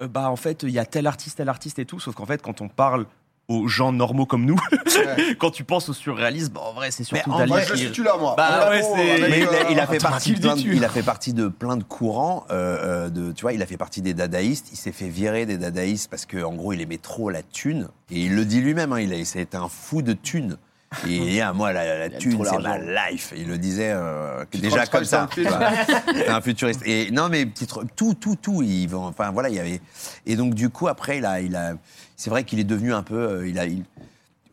euh, 0.00 0.08
bah, 0.08 0.30
en 0.30 0.36
fait, 0.36 0.62
il 0.62 0.70
y 0.70 0.78
a 0.78 0.86
tel 0.86 1.06
artiste, 1.06 1.36
tel 1.36 1.48
artiste 1.48 1.78
et 1.78 1.84
tout. 1.84 2.00
Sauf 2.00 2.14
qu'en 2.14 2.26
fait, 2.26 2.40
quand 2.42 2.60
on 2.62 2.68
parle 2.68 3.06
aux 3.48 3.66
gens 3.68 3.92
normaux 3.92 4.24
comme 4.26 4.44
nous, 4.44 4.58
quand 5.38 5.50
tu 5.50 5.64
penses 5.64 5.88
au 5.88 5.92
surréalisme, 5.92 6.52
bah, 6.54 6.60
en 6.64 6.72
vrai, 6.72 6.90
c'est 6.90 7.04
surtout 7.04 7.30
Dali. 7.36 7.50
vrai, 7.50 7.64
je 7.66 7.92
suis 7.92 8.02
là, 8.02 8.16
moi. 8.18 8.34
Bah 8.36 8.70
ouais, 8.70 8.82
Mais 9.28 9.40
il 9.40 9.48
a, 9.48 9.70
il 9.70 9.80
a 9.80 9.86
fait 9.86 9.96
attends, 9.96 10.10
partie 10.10 10.30
de 10.30 10.36
le 10.36 10.40
plein 10.42 10.52
de, 10.52 10.56
dis-tu 10.58 10.76
il 10.76 10.84
a 10.84 10.88
fait 10.88 11.02
partie 11.02 11.32
de 11.32 11.48
plein 11.48 11.76
de 11.76 11.82
courants. 11.82 12.44
euh, 12.50 13.06
euh, 13.06 13.10
de, 13.10 13.32
tu 13.32 13.42
vois, 13.42 13.52
il 13.52 13.62
a 13.62 13.66
fait 13.66 13.76
partie 13.76 14.00
des 14.00 14.14
dadaïstes. 14.14 14.68
Il 14.72 14.76
s'est 14.76 14.92
fait 14.92 15.08
virer 15.08 15.44
des 15.46 15.58
dadaïstes 15.58 16.08
parce 16.10 16.24
que 16.24 16.42
en 16.42 16.54
gros, 16.54 16.72
il 16.72 16.80
aimait 16.80 16.98
trop 16.98 17.30
la 17.30 17.42
thune. 17.42 17.88
Et 18.10 18.20
il 18.20 18.34
le 18.34 18.44
dit 18.44 18.60
lui-même. 18.60 18.92
Hein, 18.92 19.00
il 19.00 19.12
a, 19.12 19.24
c'était 19.24 19.56
un 19.56 19.68
fou 19.68 20.02
de 20.02 20.12
thune. 20.12 20.56
Et 21.06 21.16
il 21.16 21.24
dit, 21.26 21.40
ah, 21.40 21.52
moi, 21.52 21.72
la, 21.72 21.98
la 21.98 22.10
thune, 22.10 22.36
c'est 22.44 22.58
ma 22.62 23.10
life. 23.10 23.32
Il 23.36 23.48
le 23.48 23.58
disait 23.58 23.92
euh, 23.94 24.44
déjà 24.60 24.86
comme 24.86 25.04
ça. 25.04 25.28
tu. 25.32 25.44
C'est 26.14 26.28
un 26.28 26.40
futuriste. 26.40 26.82
Et 26.86 27.10
non, 27.10 27.28
mais 27.28 27.46
petite, 27.46 27.72
tout, 27.96 28.14
tout, 28.14 28.36
tout. 28.36 28.62
Il, 28.62 28.94
enfin, 28.94 29.30
voilà, 29.30 29.48
il 29.48 29.54
y 29.54 29.58
avait. 29.60 29.80
Et 30.26 30.36
donc, 30.36 30.54
du 30.54 30.68
coup, 30.70 30.88
après, 30.88 31.18
il 31.18 31.24
a, 31.24 31.40
il 31.40 31.56
a. 31.56 31.74
C'est 32.16 32.30
vrai 32.30 32.44
qu'il 32.44 32.60
est 32.60 32.64
devenu 32.64 32.92
un 32.94 33.02
peu. 33.02 33.16
euh, 33.16 33.48
il 33.48 33.58
a. 33.58 33.66
il- 33.66 33.84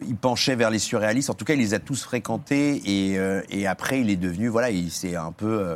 il 0.07 0.15
penchait 0.15 0.55
vers 0.55 0.69
les 0.69 0.79
surréalistes. 0.79 1.29
En 1.29 1.33
tout 1.33 1.43
cas, 1.43 1.55
il 1.55 1.59
les 1.59 1.73
a 1.73 1.79
tous 1.79 2.03
fréquentés. 2.03 2.81
Et, 2.85 3.17
euh, 3.19 3.41
et 3.49 3.67
après, 3.67 3.99
il 3.99 4.09
est 4.09 4.15
devenu, 4.15 4.47
voilà, 4.47 4.69
il 4.71 4.91
s'est 4.91 5.17
un 5.17 5.33
peu, 5.33 5.59
euh, 5.59 5.75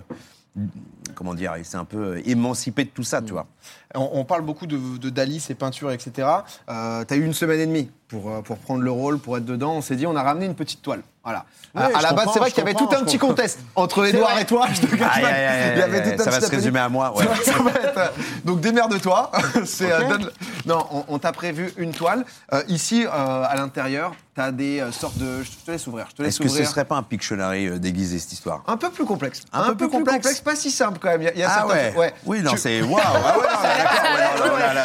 comment 1.15 1.33
dire, 1.33 1.55
il 1.57 1.65
s'est 1.65 1.75
un 1.75 1.83
peu 1.83 2.21
émancipé 2.25 2.85
de 2.85 2.89
tout 2.89 3.03
ça, 3.03 3.21
tu 3.21 3.33
vois. 3.33 3.47
On, 3.95 4.09
on 4.13 4.23
parle 4.25 4.43
beaucoup 4.43 4.65
de, 4.65 4.97
de 4.97 5.09
Dali, 5.09 5.39
ses 5.41 5.55
peintures, 5.55 5.91
etc. 5.91 6.25
Euh, 6.69 7.03
T'as 7.03 7.15
eu 7.17 7.25
une 7.25 7.33
semaine 7.33 7.59
et 7.59 7.65
demie. 7.65 7.91
Pour, 8.13 8.29
euh, 8.31 8.41
pour 8.41 8.57
prendre 8.57 8.83
le 8.83 8.91
rôle, 8.91 9.17
pour 9.17 9.37
être 9.37 9.45
dedans, 9.45 9.73
on 9.73 9.81
s'est 9.81 9.95
dit 9.95 10.05
on 10.05 10.15
a 10.15 10.21
ramené 10.23 10.45
une 10.45 10.55
petite 10.55 10.81
toile. 10.83 11.01
Voilà. 11.23 11.45
Ouais, 11.73 11.83
à, 11.95 12.01
la 12.01 12.11
base, 12.11 12.27
c'est 12.33 12.39
vrai 12.39 12.49
qu'il 12.51 12.59
y 12.59 12.67
avait 12.67 12.73
tout 12.73 12.89
un 12.95 13.03
petit 13.03 13.17
contest 13.17 13.57
entre 13.75 14.05
Edouard 14.05 14.37
et 14.37 14.45
toi. 14.45 14.67
Je 14.73 14.81
te 14.81 14.95
cache 14.95 15.09
Aïe, 15.15 15.21
pas. 15.23 15.27
aïe, 15.29 15.45
aïe, 15.45 15.71
Il 15.75 15.79
y 15.79 15.81
avait 15.81 16.01
aïe, 16.01 16.15
tout 16.15 16.21
un 16.21 16.25
ça 16.25 16.29
va 16.31 16.41
se 16.41 16.51
résumer 16.51 16.79
à 16.81 16.89
moi. 16.89 17.15
ouais. 17.17 17.25
ça 17.45 17.53
va 17.63 17.69
être, 17.71 17.97
euh, 17.97 18.07
Donc 18.45 18.59
démerde-toi. 18.59 19.31
C'est, 19.65 19.91
euh, 19.91 20.07
donne- 20.09 20.29
Non, 20.65 20.85
on, 20.91 21.05
on 21.07 21.19
t'a 21.19 21.31
prévu 21.31 21.73
une 21.77 21.93
toile. 21.93 22.25
Euh, 22.53 22.61
ici, 22.67 23.05
euh, 23.05 23.09
à 23.09 23.55
l'intérieur, 23.55 24.11
t'as 24.35 24.51
des 24.51 24.81
euh, 24.81 24.91
sortes 24.91 25.17
de. 25.17 25.41
Je 25.43 25.49
te 25.65 25.71
laisse 25.71 25.87
ouvrir. 25.87 26.07
Je 26.11 26.15
te 26.17 26.21
laisse 26.23 26.33
Est-ce 26.35 26.39
que 26.39 26.49
ce 26.49 26.53
ouvrir. 26.55 26.69
serait 26.69 26.85
pas 26.85 26.97
un 26.97 27.03
Pictionary 27.03 27.67
euh, 27.67 27.79
déguisé 27.79 28.19
cette 28.19 28.33
histoire? 28.33 28.61
Un 28.67 28.75
peu 28.75 28.89
plus 28.91 29.05
complexe. 29.05 29.43
Un 29.53 29.63
peu 29.69 29.75
plus 29.75 29.89
complexe. 29.89 30.41
Pas 30.41 30.57
si 30.57 30.71
simple 30.71 30.99
quand 31.01 31.07
même. 31.07 31.21
Il 31.21 31.25
y 31.25 31.29
a, 31.29 31.33
il 31.33 31.39
y 31.39 31.43
a 31.43 31.49
Ah 31.49 31.65
certains- 31.69 31.97
ouais. 31.97 32.13
Oui, 32.25 32.41
non, 32.41 32.51
Tu- 32.51 32.57
c'est 32.57 32.81
waouh. 32.81 32.99
Ah 33.01 33.37
ouais, 33.39 33.45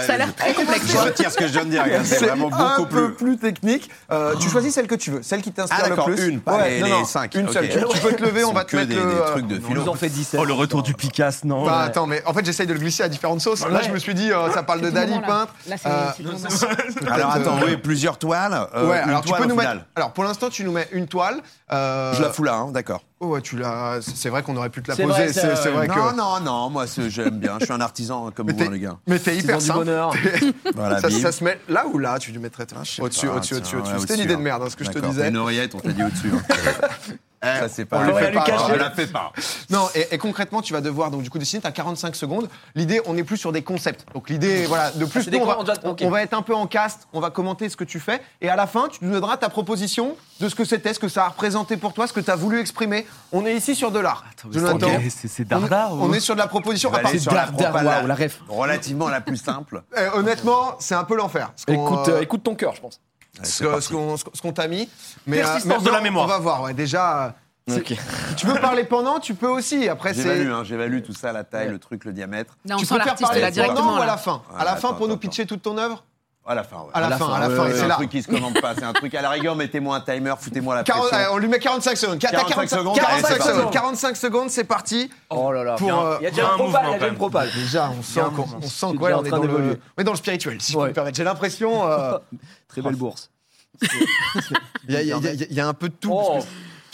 Ça 0.07 0.15
a 0.15 0.17
l'air 0.17 0.35
très 0.37 0.55
complexe. 0.55 0.87
Je 0.87 0.97
retire 0.97 1.33
ce 1.33 1.37
que 1.37 1.49
je 1.49 1.53
viens 1.53 1.65
de 1.65 1.71
dire. 1.71 1.85
C'est 2.05 2.25
vraiment 2.27 2.49
beaucoup 2.49 2.87
plus. 2.87 3.13
Plus 3.19 3.37
technique. 3.37 3.91
Euh, 4.11 4.35
tu 4.41 4.49
choisis 4.49 4.73
celle 4.75 4.87
que 4.87 4.95
tu 4.95 5.11
veux, 5.11 5.23
celle 5.23 5.43
qui 5.43 5.53
t'inspire 5.53 5.79
Ah, 5.81 5.89
le 5.89 5.97
d'accord, 5.97 6.07
plus. 6.07 6.29
une, 6.29 6.41
pas 6.41 6.67
les- 6.69 6.81
non, 6.81 6.87
les 6.87 6.93
non, 6.93 7.05
cinq. 7.05 7.35
Une 7.35 7.49
seule. 7.49 7.69
Tu, 7.69 7.79
tu 7.79 7.99
peux 8.01 8.13
te 8.15 8.23
lever, 8.23 8.45
on 8.45 8.53
va 8.53 8.65
te 8.65 8.75
mettre 8.77 8.89
des, 8.89 8.95
le. 8.95 9.03
des 9.03 9.21
trucs 9.33 9.47
de 9.47 9.59
On 9.63 9.69
philo. 9.69 9.83
nous 9.83 9.89
en 9.89 9.95
fait 9.95 10.09
17. 10.09 10.41
Oh, 10.41 10.45
le 10.45 10.53
retour 10.55 10.83
du 10.83 10.95
Picasso, 10.95 11.47
non 11.47 11.65
Bah 11.67 11.79
Ouais. 11.81 11.85
attends, 11.85 12.07
mais 12.07 12.23
en 12.25 12.33
fait 12.33 12.45
j'essaye 12.47 12.67
de 12.67 12.73
le 12.73 12.79
glisser 12.79 13.03
à 13.03 13.09
différentes 13.09 13.41
sauces. 13.41 13.67
Là 13.69 13.83
je 13.83 13.91
me 13.91 13.99
suis 13.99 14.15
dit, 14.15 14.31
euh, 14.33 14.51
ça 14.53 14.63
parle 14.63 14.81
de 14.81 14.91
Dali 14.91 15.19
peintre. 15.21 15.53
Là, 15.69 15.77
c'est 15.77 15.89
Euh. 15.89 17.09
Alors 17.11 17.33
attends, 17.33 17.59
oui, 17.65 17.77
plusieurs 17.77 18.19
toiles. 18.19 18.57
ouais, 18.77 18.99
alors 18.99 19.23
tu 19.23 19.33
peux 19.33 19.45
nous 19.47 19.55
mettre. 19.57 19.83
Alors 19.97 20.13
pour 20.13 20.25
l'instant 20.25 20.49
tu 20.49 20.65
nous 20.65 20.73
mets 20.73 20.89
une 20.93 21.07
toile. 21.09 21.41
Je 21.71 22.23
la 22.23 22.31
fous 22.31 22.45
là, 22.45 22.55
hein, 22.55 22.71
d'accord. 22.73 23.03
Oh 23.21 23.27
ouais, 23.29 23.41
tu 23.41 23.57
l'as. 23.59 23.99
C'est 24.01 24.29
vrai 24.29 24.45
qu'on 24.45 24.57
aurait 24.57 24.71
pu 24.71 24.81
te 24.81 24.89
la 24.89 24.95
C'est 24.95 25.03
poser. 25.03 25.27
vrai, 25.27 25.33
c'est 25.33 25.71
vrai. 25.71 25.89
que. 25.89 25.93
Non, 25.93 26.13
non, 26.15 26.41
non, 26.41 26.71
moi 26.71 26.87
c'est- 26.87 27.11
j'aime 27.11 27.39
bien. 27.41 27.57
Je 27.59 27.65
suis 27.65 27.75
un 27.75 27.81
artisan 27.81 28.31
comme 28.31 28.51
vous, 28.53 28.63
hein, 28.63 28.71
les 28.71 28.79
gars. 28.79 28.97
Mais 29.09 29.19
t'es 29.19 29.37
hyper 29.37 29.59
du 29.59 29.65
simple. 29.65 29.81
bonheur. 29.81 30.13
Voilà, 30.75 31.01
Ça, 31.01 31.09
bim. 31.09 31.19
ça 31.19 31.33
se 31.33 31.43
met 31.43 31.59
là 31.69 31.87
ou 31.89 31.99
là 31.99 32.19
Tu 32.21 32.31
lui 32.31 32.39
mettrais 32.39 32.65
Ah, 32.77 32.81
je 32.85 32.91
sais 32.93 33.03
au-dessus, 33.03 33.27
pas, 33.27 33.35
au-dessus, 33.35 33.49
tiens, 33.49 33.59
au-dessus, 33.59 33.75
ouais, 33.77 33.81
au-dessus. 33.83 33.99
C'était 34.01 34.15
une 34.15 34.21
au-dessus, 34.21 34.25
idée 34.25 34.35
de 34.35 34.39
hein. 34.39 34.43
merde, 34.43 34.63
hein, 34.63 34.71
ce 34.71 34.77
que 34.77 34.85
je 34.85 34.91
te 34.91 34.95
D'accord. 34.95 35.11
disais. 35.11 35.29
Une 35.31 35.37
oreillette, 35.37 35.75
on 35.75 35.81
t'a 35.81 35.93
dit 35.93 36.03
au-dessus. 36.05 36.31
hein. 36.33 36.43
Eh, 37.43 37.47
Ça, 37.61 37.69
c'est 37.69 37.83
on 37.85 37.87
pas. 37.87 38.05
le 38.05 38.15
fait 38.15 38.31
lui 38.31 38.39
pas, 38.39 38.45
cacher. 38.45 38.65
on 38.65 38.67
On 38.67 38.71
la 38.73 38.77
la 38.77 38.91
fait 38.91 39.07
pas. 39.07 39.33
Non, 39.71 39.89
et, 39.95 40.09
et 40.13 40.19
concrètement, 40.19 40.61
tu 40.61 40.73
vas 40.73 40.81
devoir 40.81 41.11
donc 41.11 41.23
du 41.23 41.31
coup 41.31 41.39
dessiner. 41.39 41.61
Tu 41.63 41.69
as 41.69 41.73
45 41.73 42.17
secondes. 42.17 42.49
L'idée, 42.75 43.01
on 43.07 43.15
n'est 43.15 43.23
plus 43.25 43.37
sur 43.37 43.53
des 43.53 43.63
concepts. 43.63 44.05
Donc 44.13 44.29
l'idée, 44.29 44.67
voilà, 44.67 44.91
de 44.91 45.05
plus, 45.05 45.23
c'est 45.23 45.31
nous, 45.31 45.39
des 45.39 45.45
on, 45.45 45.47
va, 45.47 45.59
on 45.85 45.91
on- 45.91 45.97
on 46.13 46.17
être 46.17 46.35
un 46.35 46.43
peu 46.43 46.55
en 46.55 46.67
cast. 46.67 47.07
On 47.13 47.21
va 47.21 47.31
commenter 47.31 47.69
ce 47.69 47.77
que 47.77 47.85
tu 47.85 48.01
fais, 48.01 48.21
et 48.41 48.49
à 48.49 48.57
la 48.57 48.67
fin, 48.67 48.89
tu 48.89 48.99
nous 49.03 49.13
donneras 49.13 49.37
ta 49.37 49.49
proposition 49.49 50.17
de 50.41 50.49
ce 50.49 50.55
que 50.55 50.65
c'était, 50.65 50.95
ce 50.95 50.99
que 50.99 51.09
ça 51.09 51.27
a 51.27 51.29
représenté 51.29 51.77
pour 51.77 51.93
toi, 51.93 52.07
ce 52.07 52.13
que 52.13 52.21
tu 52.21 52.31
as 52.31 52.37
voulu 52.37 52.59
exprimer. 52.61 53.07
On 53.33 53.47
est 53.47 53.55
ici 53.55 53.75
sur 53.75 53.91
de 53.93 53.99
l'art. 54.01 54.25
Jonathan, 54.51 54.87
Ok, 54.89 55.03
c'est- 55.11 55.29
c'est 55.29 55.53
on, 55.53 56.03
on 56.03 56.13
est 56.13 56.21
sur 56.21 56.35
de 56.35 56.41
la 56.41 56.47
proposition. 56.49 56.91
On 56.93 56.95
aller 56.95 57.19
sur 57.19 57.33
la 57.33 57.51
waouh, 57.51 58.07
la 58.07 58.15
ref. 58.15 58.41
Relativement 58.49 59.09
la 59.09 59.21
plus 59.21 59.37
simple. 59.37 59.83
Eh, 59.97 60.17
honnêtement, 60.17 60.77
c'est 60.79 60.95
un 60.95 61.05
peu 61.05 61.17
l'enfer. 61.17 61.53
Écoute, 61.69 62.09
euh, 62.09 62.17
euh, 62.17 62.21
écoute 62.21 62.43
ton 62.43 62.55
cœur, 62.55 62.75
je 62.75 62.81
pense. 62.81 63.01
Ce 63.45 63.65
que- 63.65 63.81
ce 64.35 64.43
qu'on 64.43 64.53
t'a 64.53 64.69
mis. 64.69 64.89
Mais, 65.27 65.39
Persistance 65.39 65.79
mais 65.81 65.87
de 65.87 65.91
la 65.91 65.99
on- 66.01 66.03
mémoire. 66.03 66.25
On 66.27 66.29
va 66.29 66.39
voir. 66.39 66.63
ouais. 66.63 66.75
Déjà, 66.75 67.25
euh, 67.27 67.31
c'est- 67.69 67.93
Ok. 67.93 67.99
tu 68.37 68.47
veux 68.47 68.61
parler 68.61 68.85
pendant, 68.85 69.19
tu 69.21 69.35
peux 69.35 69.49
aussi. 69.49 69.89
Après, 69.89 70.15
c'est. 70.15 70.23
J'évalue, 70.23 70.51
hein, 70.53 70.63
j'évalue 70.65 71.03
tout 71.03 71.13
ça, 71.15 71.33
la 71.33 71.45
taille, 71.45 71.69
le 71.69 71.79
truc, 71.79 72.05
le 72.05 72.13
diamètre. 72.13 72.57
Là, 72.65 72.77
on 72.77 72.79
Tu 72.79 72.87
sent 72.87 72.95
peux 72.97 73.03
faire 73.03 73.15
parler 73.17 73.41
là 73.41 73.51
pendant 73.67 73.99
ou 73.99 74.03
à 74.03 74.07
la 74.07 74.17
fin? 74.17 74.43
Ouais, 74.51 74.61
À 74.61 74.65
la 74.65 74.77
fin 74.77 74.89
attends, 74.89 74.97
pour 74.97 75.07
nous 75.09 75.15
attends, 75.15 75.21
pitcher 75.21 75.47
toute 75.47 75.63
ton 75.63 75.77
œuvre? 75.79 76.05
À 76.51 76.55
la 76.55 76.65
fin, 76.65 76.77
ouais. 76.79 76.83
À 76.95 77.01
la, 77.01 77.07
À 77.07 77.11
la 77.11 77.19
fin, 77.19 77.27
fin, 77.27 77.33
à 77.35 77.41
la 77.41 77.51
fin. 77.55 77.63
ouais, 77.65 77.71
C'est 77.73 77.77
c'est 77.79 77.85
un 77.85 77.89
là. 77.89 77.95
truc 77.97 78.09
qui 78.11 78.23
se 78.23 78.29
commande 78.29 78.59
pas. 78.61 78.75
C'est 78.75 78.83
un 78.83 78.95
truc. 78.95 79.15
À 79.15 79.21
la 79.21 79.29
rigueur, 79.29 79.55
mettez-moi 79.55 79.97
un 79.97 80.01
timer, 80.01 80.33
foutez-moi 80.41 80.75
la 80.77 80.83
40 80.83 81.03
pression. 81.09 81.19
allez, 81.27 81.35
on 81.35 81.39
lui 81.39 81.47
met 81.49 81.59
45 81.59 81.97
secondes. 81.97 82.19
T'as 82.19 82.31
45 82.31 82.49
45 82.55 82.79
secondes, 82.79 82.97
45 82.97 83.27
allez, 83.31 83.41
c'est 83.43 83.49
secondes. 83.49 83.63
parti. 83.65 83.79
45 83.79 84.17
secondes, 84.17 84.51
c'est 84.51 84.65
parti. 84.65 85.11
Oh 85.29 85.53
là 85.53 85.63
là. 85.63 85.75
Pour, 85.77 85.93
euh, 85.93 86.17
Il 86.21 86.25
y 86.25 86.27
a 86.27 86.31
il 86.31 86.33
y 86.33 86.37
déjà 86.37 86.49
un 86.49 86.55
un 86.55 86.57
il 86.57 86.73
y 86.73 86.77
a 86.77 86.93
déjà 86.95 87.09
une 87.09 87.15
propale. 87.17 87.51
Déjà, 87.55 87.91
on 87.99 88.03
sent 88.03 88.21
qu'on 88.35 88.43
on- 88.43 88.59
on 88.63 88.63
sent 88.63 88.87
déjà 88.99 89.17
on 89.17 89.21
en 89.21 89.25
est 89.25 89.29
train 89.29 89.37
dans 89.37 89.43
le, 89.43 89.49
d'évoluer. 89.49 89.81
on 89.97 90.01
est 90.01 90.05
dans 90.05 90.13
le 90.13 90.17
spirituel, 90.17 90.61
si 90.63 90.73
je 90.73 90.77
peux 90.79 90.83
Ouais. 90.85 90.89
me 90.89 90.95
permettre. 90.95 91.17
J'ai 91.19 91.25
l'impression. 91.25 91.87
euh, 91.87 92.19
Très 92.69 92.81
belle 92.81 92.97
bourse. 92.97 93.31
Il 94.89 94.95
y, 94.95 94.97
a- 94.97 95.03
y 95.03 95.09
y 95.09 95.55
y 95.55 95.61
un 95.61 95.75
peu 95.75 95.89
de 95.91 95.95
tout. 95.95 96.13
Oh. 96.13 96.33
Parce 96.33 96.45
que, 96.47 96.51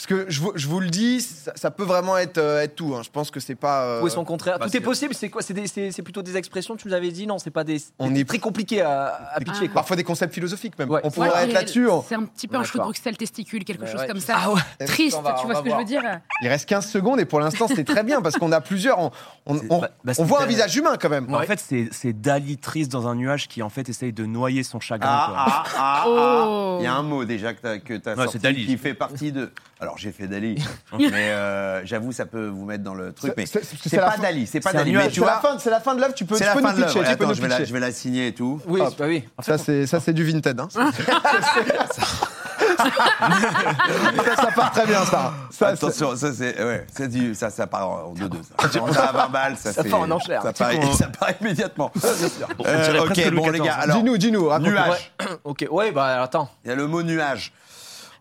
parce 0.07 0.21
que 0.25 0.31
je, 0.31 0.41
vous, 0.41 0.53
je 0.55 0.67
vous 0.69 0.81
le 0.81 0.89
dis, 0.91 1.21
ça, 1.21 1.53
ça 1.55 1.71
peut 1.71 1.83
vraiment 1.85 2.19
être, 2.19 2.39
euh, 2.39 2.63
être 2.63 2.75
tout. 2.75 2.95
hein. 2.95 3.01
Je 3.03 3.11
pense 3.11 3.31
que 3.31 3.41
c'est 3.41 3.55
pas. 3.55 3.85
euh, 3.85 4.03
Ou 4.03 4.07
est 4.07 4.11
son 4.11 4.25
contraire 4.25 4.59
bah, 4.59 4.67
Tout 4.67 4.71
est 4.71 4.79
c'est- 4.79 4.81
possible. 4.81 5.15
C'est 5.15 5.31
quoi 5.31 5.41
C'est 5.43 5.55
des- 5.55 5.67
c'est 5.67 5.91
c'est 5.93 6.03
plutôt 6.03 6.23
des 6.23 6.37
expressions. 6.37 6.77
Tu 6.77 6.89
nous 6.89 6.95
avais 6.95 7.11
dit 7.11 7.27
non, 7.27 7.39
c'est 7.39 7.51
pas 7.51 7.65
des. 7.65 7.81
On 7.99 8.13
c'est 8.13 8.21
est- 8.21 8.25
très 8.29 8.39
compliqué 8.39 8.83
à, 8.83 9.31
à 9.33 9.39
pitcher. 9.41 9.67
Quoi. 9.69 9.75
Parfois 9.75 9.97
des 9.97 10.05
concepts 10.05 10.35
philosophiques 10.35 10.79
même. 10.79 10.91
Ouais. 10.91 11.01
On 11.05 11.11
pourrait 11.11 11.31
Ouais, 11.31 11.45
être 11.45 11.53
là-dessus. 11.53 11.89
C'est 12.07 12.15
un 12.17 12.25
petit 12.25 12.49
peu 12.49 12.57
un 12.57 12.65
chou 12.65 12.79
de. 12.79 12.83
Bruxelles 12.83 13.17
testicule, 13.17 13.65
quelque 13.65 13.83
Ouais, 13.85 13.91
chose 13.91 14.01
ouais. 14.03 14.07
comme 14.07 14.21
ça. 14.21 14.35
Ah 14.39 14.53
ouais. 14.53 14.87
Triste, 14.87 15.21
va- 15.23 15.37
tu 15.41 15.47
vois 15.47 15.55
ce 15.57 15.63
que 15.63 15.71
je 15.71 15.75
veux 15.77 15.85
dire? 15.85 16.03
Il 16.43 16.49
reste 16.49 16.69
15 16.69 16.87
secondes 16.87 17.19
et 17.21 17.25
pour 17.25 17.41
l'instant 17.41 17.67
c'était 17.67 17.85
très 17.85 18.03
bien 18.03 18.21
parce 18.21 18.37
qu'on 18.37 18.53
a 18.53 18.61
plusieurs. 18.61 18.99
On, 18.99 19.11
on- 19.47 19.59
on- 19.71 19.81
bah- 19.81 19.91
bah, 20.05 20.13
on 20.19 20.25
voit 20.25 20.39
un 20.39 20.41
c'était- 20.43 20.53
visage 20.55 20.77
humain 20.77 20.97
quand 21.01 21.09
même. 21.09 21.33
En 21.35 21.41
fait, 21.43 21.59
c'est- 21.61 21.89
c'est 21.93 22.13
Dali 22.13 22.59
triste 22.59 22.93
dans 22.93 23.09
un 23.09 23.15
nuage 23.15 23.49
qui 23.49 23.63
en 23.63 23.71
fait 23.71 23.89
essaye 23.89 24.13
de 24.13 24.27
noyer 24.27 24.63
son 24.65 24.81
chagrin. 24.81 25.09
Ah, 25.11 25.35
ah, 25.37 25.45
ah, 25.47 25.65
ah. 25.79 26.05
Oh. 26.09 26.77
Il 26.81 26.85
y 26.85 26.87
a 26.87 26.95
un 26.95 27.03
mot 27.03 27.25
déjà 27.25 27.55
que 27.55 27.79
tu 27.97 28.09
as, 28.09 28.15
sorti 28.17 28.33
c'est 28.33 28.43
Dali. 28.43 28.67
qui 28.67 28.77
fait 28.77 28.93
partie 28.95 29.33
de. 29.33 29.51
Alors 29.81 29.94
j'ai 29.97 30.13
fait 30.13 30.27
Dali, 30.27 30.63
mais 30.99 31.31
euh, 31.31 31.85
j'avoue 31.87 32.13
ça 32.13 32.27
peut 32.27 32.47
vous 32.49 32.65
mettre 32.65 32.83
dans 32.85 32.95
le 32.95 33.13
truc. 33.13 33.33
C'est- 33.37 33.37
Mais 33.37 33.47
c'est- 33.47 33.97
pas 33.99 34.17
Dali, 34.17 34.47
c'est 34.47 34.61
pas 34.61 34.73
Dali. 34.73 34.93
Mais 34.93 35.05
C'est 35.05 35.11
tu 35.11 35.21
la 35.21 35.27
vois, 35.27 35.41
fin, 35.41 35.59
c'est 35.59 35.71
la 35.71 35.81
fin 35.81 35.95
de 35.95 36.01
l'œuvre. 36.01 36.15
Tu 36.15 36.25
peux, 36.25 36.35
c'est 36.37 36.43
tu 36.45 36.47
la 36.49 36.55
peux 36.55 36.61
fin 36.63 36.71
nous 36.71 36.77
de 36.77 36.81
l'œuvre. 36.83 36.93
pitcher. 37.01 37.17
Peux 37.17 37.25
Attends, 37.25 37.35
je 37.35 37.43
vais, 37.43 37.49
la, 37.49 37.65
je 37.65 37.73
vais 37.73 37.81
la 37.81 37.93
signer 37.93 38.27
et 38.29 38.35
tout. 38.35 38.61
Oui, 38.67 38.81
Hop. 38.81 38.95
bah 38.99 39.07
oui. 39.09 39.25
Ça 39.41 39.59
c'est 39.59 39.87
ça 39.87 40.01
c'est 40.01 40.13
du 40.13 40.25
vintage. 40.25 40.55
Hein. 40.77 40.91
ça, 44.25 44.37
ça 44.37 44.51
part 44.55 44.71
très 44.73 44.87
bien 44.87 45.05
ça. 45.05 45.33
Ça, 45.51 45.69
Attention, 45.69 46.17
ça 46.17 46.33
c'est 46.33 46.63
ouais, 46.63 46.87
c'est 46.95 47.09
du 47.09 47.35
ça 47.35 47.51
ça 47.51 47.67
part 47.67 47.89
en 47.89 48.15
2-2 48.15 48.31
ça. 48.43 48.69
Ça 48.93 49.13
va 49.13 49.13
20 49.13 49.29
balles, 49.29 49.57
ça, 49.57 49.73
Ça 49.73 49.85
part 49.85 50.01
en 50.01 50.11
enchère. 50.11 50.43
Ça 50.43 50.53
part, 50.53 50.71
ça 50.97 51.07
part 51.09 51.31
immédiatement. 51.41 51.91
On 52.59 52.65
Euh, 52.67 53.05
ok, 53.05 53.17
le 53.17 53.31
bon 53.31 53.51
les 53.51 53.59
14. 53.59 53.65
gars, 53.67 53.75
alors 53.75 53.97
dis-nous, 53.99 54.17
dis-nous. 54.19 54.59
nuage. 54.61 55.13
Ok. 55.45 55.67
Ouais, 55.71 55.93
bah 55.93 56.23
attends. 56.23 56.49
Il 56.65 56.69
y 56.71 56.73
a 56.73 56.77
le 56.77 56.87
mot 56.87 57.03
nuage. 57.03 57.53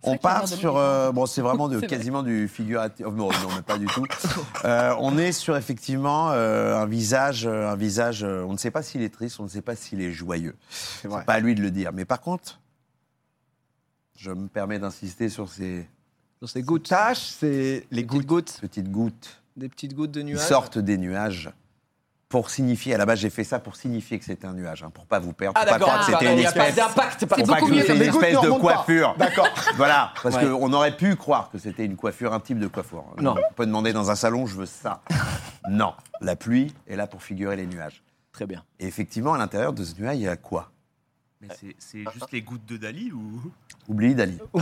On 0.05 0.17
part 0.17 0.47
sur. 0.47 0.77
euh, 0.77 1.11
bon, 1.11 1.25
c'est 1.25 1.41
vraiment 1.41 1.67
de, 1.69 1.79
C'est 1.79 1.87
vrai. 1.87 1.97
quasiment 1.97 2.23
du 2.23 2.47
figuratif. 2.47 3.05
oh, 3.07 3.11
non, 3.11 3.29
non, 3.31 3.49
mais 3.55 3.61
pas 3.61 3.77
du 3.77 3.85
tout. 3.87 4.05
Euh, 4.65 4.95
on 4.99 5.17
est 5.17 5.33
sur 5.33 5.57
effectivement 5.57 6.31
euh, 6.31 6.77
un 6.77 6.85
visage. 6.85 7.45
Un 7.45 7.75
visage 7.75 8.23
on 8.23 8.53
ne 8.53 8.57
sait 8.57 8.71
pas 8.71 8.81
s'il 8.81 9.01
est 9.01 9.13
triste, 9.13 9.39
on 9.39 9.43
ne 9.43 9.49
sait 9.49 9.61
pas 9.61 9.75
s'il 9.75 9.99
est 10.01 10.11
joyeux. 10.13 10.55
C'est 10.69 11.09
pas 11.09 11.23
à 11.27 11.39
lui 11.39 11.53
de 11.55 11.61
le 11.61 11.69
dire. 11.71 11.91
Mais 11.93 12.05
par 12.05 12.21
contre, 12.21 12.61
je 14.17 14.31
me 14.31 14.47
permets 14.47 14.79
d'insister 14.79 15.27
sur 15.29 15.49
ces 15.49 15.85
Sur 16.39 16.49
ces 16.49 16.61
gouttes. 16.61 16.87
Tâche, 16.87 17.27
c'est 17.39 17.85
les 17.91 18.03
gouttes. 18.05 18.25
petites 18.25 18.29
gouttes. 18.29 18.59
petites 18.61 18.89
gouttes 18.91 19.41
Des 19.57 19.67
petites 19.69 19.93
gouttes 19.95 20.11
de 20.11 20.21
nuages. 20.21 20.47
sortent 20.47 20.77
des 20.79 20.97
nuages. 20.97 21.49
Pour 22.33 22.49
signifier, 22.49 22.95
à 22.95 22.97
la 22.97 23.05
base 23.05 23.19
j'ai 23.19 23.29
fait 23.29 23.43
ça 23.43 23.59
pour 23.59 23.75
signifier 23.75 24.17
que 24.17 24.25
c'était 24.25 24.47
un 24.47 24.53
nuage, 24.53 24.81
hein, 24.81 24.89
pour 24.91 25.05
pas 25.05 25.19
vous 25.19 25.33
perdre, 25.33 25.53
Ah 25.61 25.67
pour 25.67 25.77
pas 25.77 25.79
croire 25.85 25.99
que 26.07 26.11
Ah, 26.15 26.17
c'était 26.19 26.33
une 26.33 26.39
espèce, 26.39 26.73
d'impact. 26.73 27.19
Pour 27.27 27.37
pas 27.37 27.61
que 27.61 27.67
c'était 27.79 27.95
une 27.95 28.01
espèce 28.01 28.41
de 28.41 28.49
coiffure. 28.49 29.13
D'accord. 29.19 29.47
Voilà, 29.77 30.11
parce 30.23 30.35
Ouais. 30.37 30.45
qu'on 30.49 30.73
aurait 30.73 30.97
pu 30.97 31.15
croire 31.15 31.51
que 31.51 31.59
c'était 31.59 31.85
une 31.85 31.95
coiffure, 31.95 32.33
un 32.33 32.39
type 32.39 32.57
de 32.57 32.65
coiffure. 32.65 33.05
Non. 33.21 33.35
On 33.51 33.53
peut 33.53 33.67
demander 33.67 33.93
dans 33.93 34.09
un 34.09 34.15
salon, 34.15 34.47
je 34.47 34.55
veux 34.55 34.65
ça. 34.65 35.03
non, 35.69 35.93
la 36.21 36.35
pluie 36.35 36.73
est 36.87 36.95
là 36.95 37.05
pour 37.05 37.21
figurer 37.21 37.55
les 37.55 37.67
nuages. 37.67 38.01
Très 38.31 38.47
bien. 38.47 38.63
Et 38.79 38.87
effectivement, 38.87 39.35
à 39.35 39.37
l'intérieur 39.37 39.71
de 39.71 39.83
ce 39.83 39.93
nuage, 40.01 40.15
il 40.17 40.23
y 40.23 40.27
a 40.27 40.35
quoi? 40.35 40.71
Mais 41.47 41.55
c'est- 41.59 41.75
c'est 41.77 42.03
juste 42.13 42.31
les 42.31 42.41
gouttes 42.41 42.65
de 42.65 42.77
Dali 42.77 43.11
ou? 43.11 43.41
Oublie, 43.89 44.15
Dali. 44.15 44.37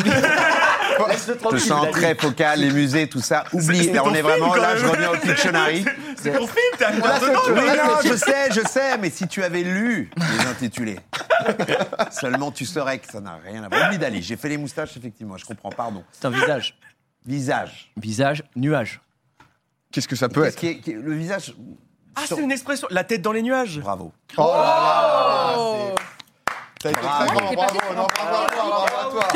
Je 1.51 1.57
sens 1.57 1.89
très 1.91 2.15
focal, 2.15 2.59
les 2.59 2.71
musées, 2.71 3.07
tout 3.07 3.21
ça. 3.21 3.43
Oublie. 3.53 3.91
on 4.03 4.13
est 4.13 4.21
vraiment 4.21 4.53
là, 4.55 4.75
je 4.75 4.85
reviens 4.85 5.11
au 5.11 5.17
Pictionary. 5.17 5.85
C'est 6.17 6.33
ton 6.33 6.45
film, 6.45 6.75
t'as 6.77 6.91
non, 6.91 7.97
je 8.03 8.15
sais, 8.15 8.51
je 8.51 8.61
sais, 8.67 8.97
mais 8.99 9.09
si 9.09 9.27
tu 9.27 9.41
avais 9.43 9.63
lu 9.63 10.11
les 10.17 10.47
intitulés, 10.47 10.99
seulement 12.11 12.51
tu 12.51 12.65
saurais 12.65 12.99
que 12.99 13.11
ça 13.11 13.19
n'a 13.21 13.37
rien 13.43 13.63
à 13.63 13.69
voir. 13.69 13.87
Oublie 13.87 13.97
Dali, 13.97 14.21
j'ai 14.21 14.35
fait 14.37 14.49
les 14.49 14.57
moustaches, 14.57 14.95
effectivement, 14.97 15.37
je 15.37 15.45
comprends, 15.45 15.69
pardon. 15.71 16.03
C'est 16.11 16.25
un 16.25 16.29
visage. 16.31 16.77
Visage. 17.25 17.91
Visage, 17.97 18.43
nuage. 18.55 19.01
Qu'est-ce 19.91 20.07
que 20.07 20.15
ça 20.15 20.29
peut 20.29 20.43
Qu'est-ce 20.43 20.65
être? 20.65 20.87
le 20.87 21.13
visage. 21.15 21.55
Ah, 22.15 22.21
c'est 22.27 22.39
une 22.41 22.51
expression. 22.51 22.87
La 22.91 23.03
tête 23.03 23.21
dans 23.21 23.31
les 23.31 23.41
nuages. 23.41 23.79
Bravo. 23.79 24.11
Oh 24.37 24.53
c'est- 25.77 25.80
T'as 26.81 26.89
été 26.89 26.99
Bravo. 26.99 27.25
très 27.27 27.55
bravo, 27.55 27.79
bravo 27.93 28.07
bravo 28.55 28.85
à 28.85 29.11
toi. 29.11 29.27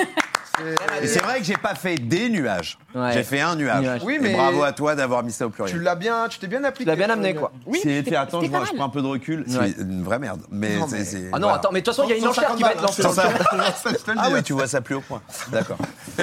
C'est- 0.57 1.03
Et 1.03 1.07
c'est 1.07 1.21
vrai 1.23 1.39
que 1.39 1.43
j'ai 1.45 1.57
pas 1.57 1.75
fait 1.75 1.95
des 1.95 2.29
nuages, 2.29 2.77
Ouais. 2.93 3.11
j'ai 3.13 3.23
fait 3.23 3.41
un 3.41 3.55
nuage. 3.55 3.81
Nuage. 3.81 4.01
Oui, 4.05 4.15
Et 4.15 4.19
mais- 4.19 4.33
bravo 4.33 4.63
à 4.63 4.71
toi 4.71 4.95
d'avoir 4.95 5.23
mis 5.23 5.31
ça 5.31 5.45
au 5.45 5.49
pluriel. 5.49 5.75
Tu 5.75 5.81
l'as 5.83 5.95
bien, 5.95 6.27
tu 6.29 6.39
t'es 6.39 6.47
bien 6.47 6.63
appliqué. 6.63 6.83
Tu 6.91 6.97
l'as 6.97 7.05
bien 7.05 7.13
amené, 7.13 7.35
quoi. 7.35 7.51
Oui, 7.65 7.79
C'est 7.83 7.89
c'était- 8.03 8.15
attends, 8.15 8.41
je, 8.41 8.49
prends 8.49 8.85
un 8.85 8.89
peu 8.89 9.01
de 9.01 9.07
recul. 9.07 9.41
Ouais. 9.47 9.73
C'est 9.75 9.81
une 9.81 10.03
vraie 10.03 10.19
merde. 10.19 10.41
Mais 10.49 10.77
Non, 10.77 10.87
c'est- 10.87 10.97
mais- 10.99 11.05
c'est- 11.05 11.23
Ah 11.33 11.39
non, 11.39 11.47
voilà. 11.47 11.55
attends, 11.55 11.69
mais 11.71 11.81
de 11.81 11.85
toute 11.85 11.93
façon, 11.95 12.07
il 12.07 12.11
y 12.11 12.13
a 12.13 12.17
une 12.17 12.27
enchère 12.27 12.55
qui 12.55 12.63
va 12.63 12.71
être 12.71 12.81
lancée. 12.81 13.01
Sans 13.01 13.11
ça- 13.11 13.23
Je 13.29 13.95
te 13.97 14.11
le 14.11 14.17
Ah 14.19 14.29
oui, 14.31 14.43
tu 14.43 14.53
vois 14.53 14.67
ça 14.67 14.81
plus 14.81 14.95
au 14.95 15.01
point. 15.01 15.21
D'accord. 15.51 15.77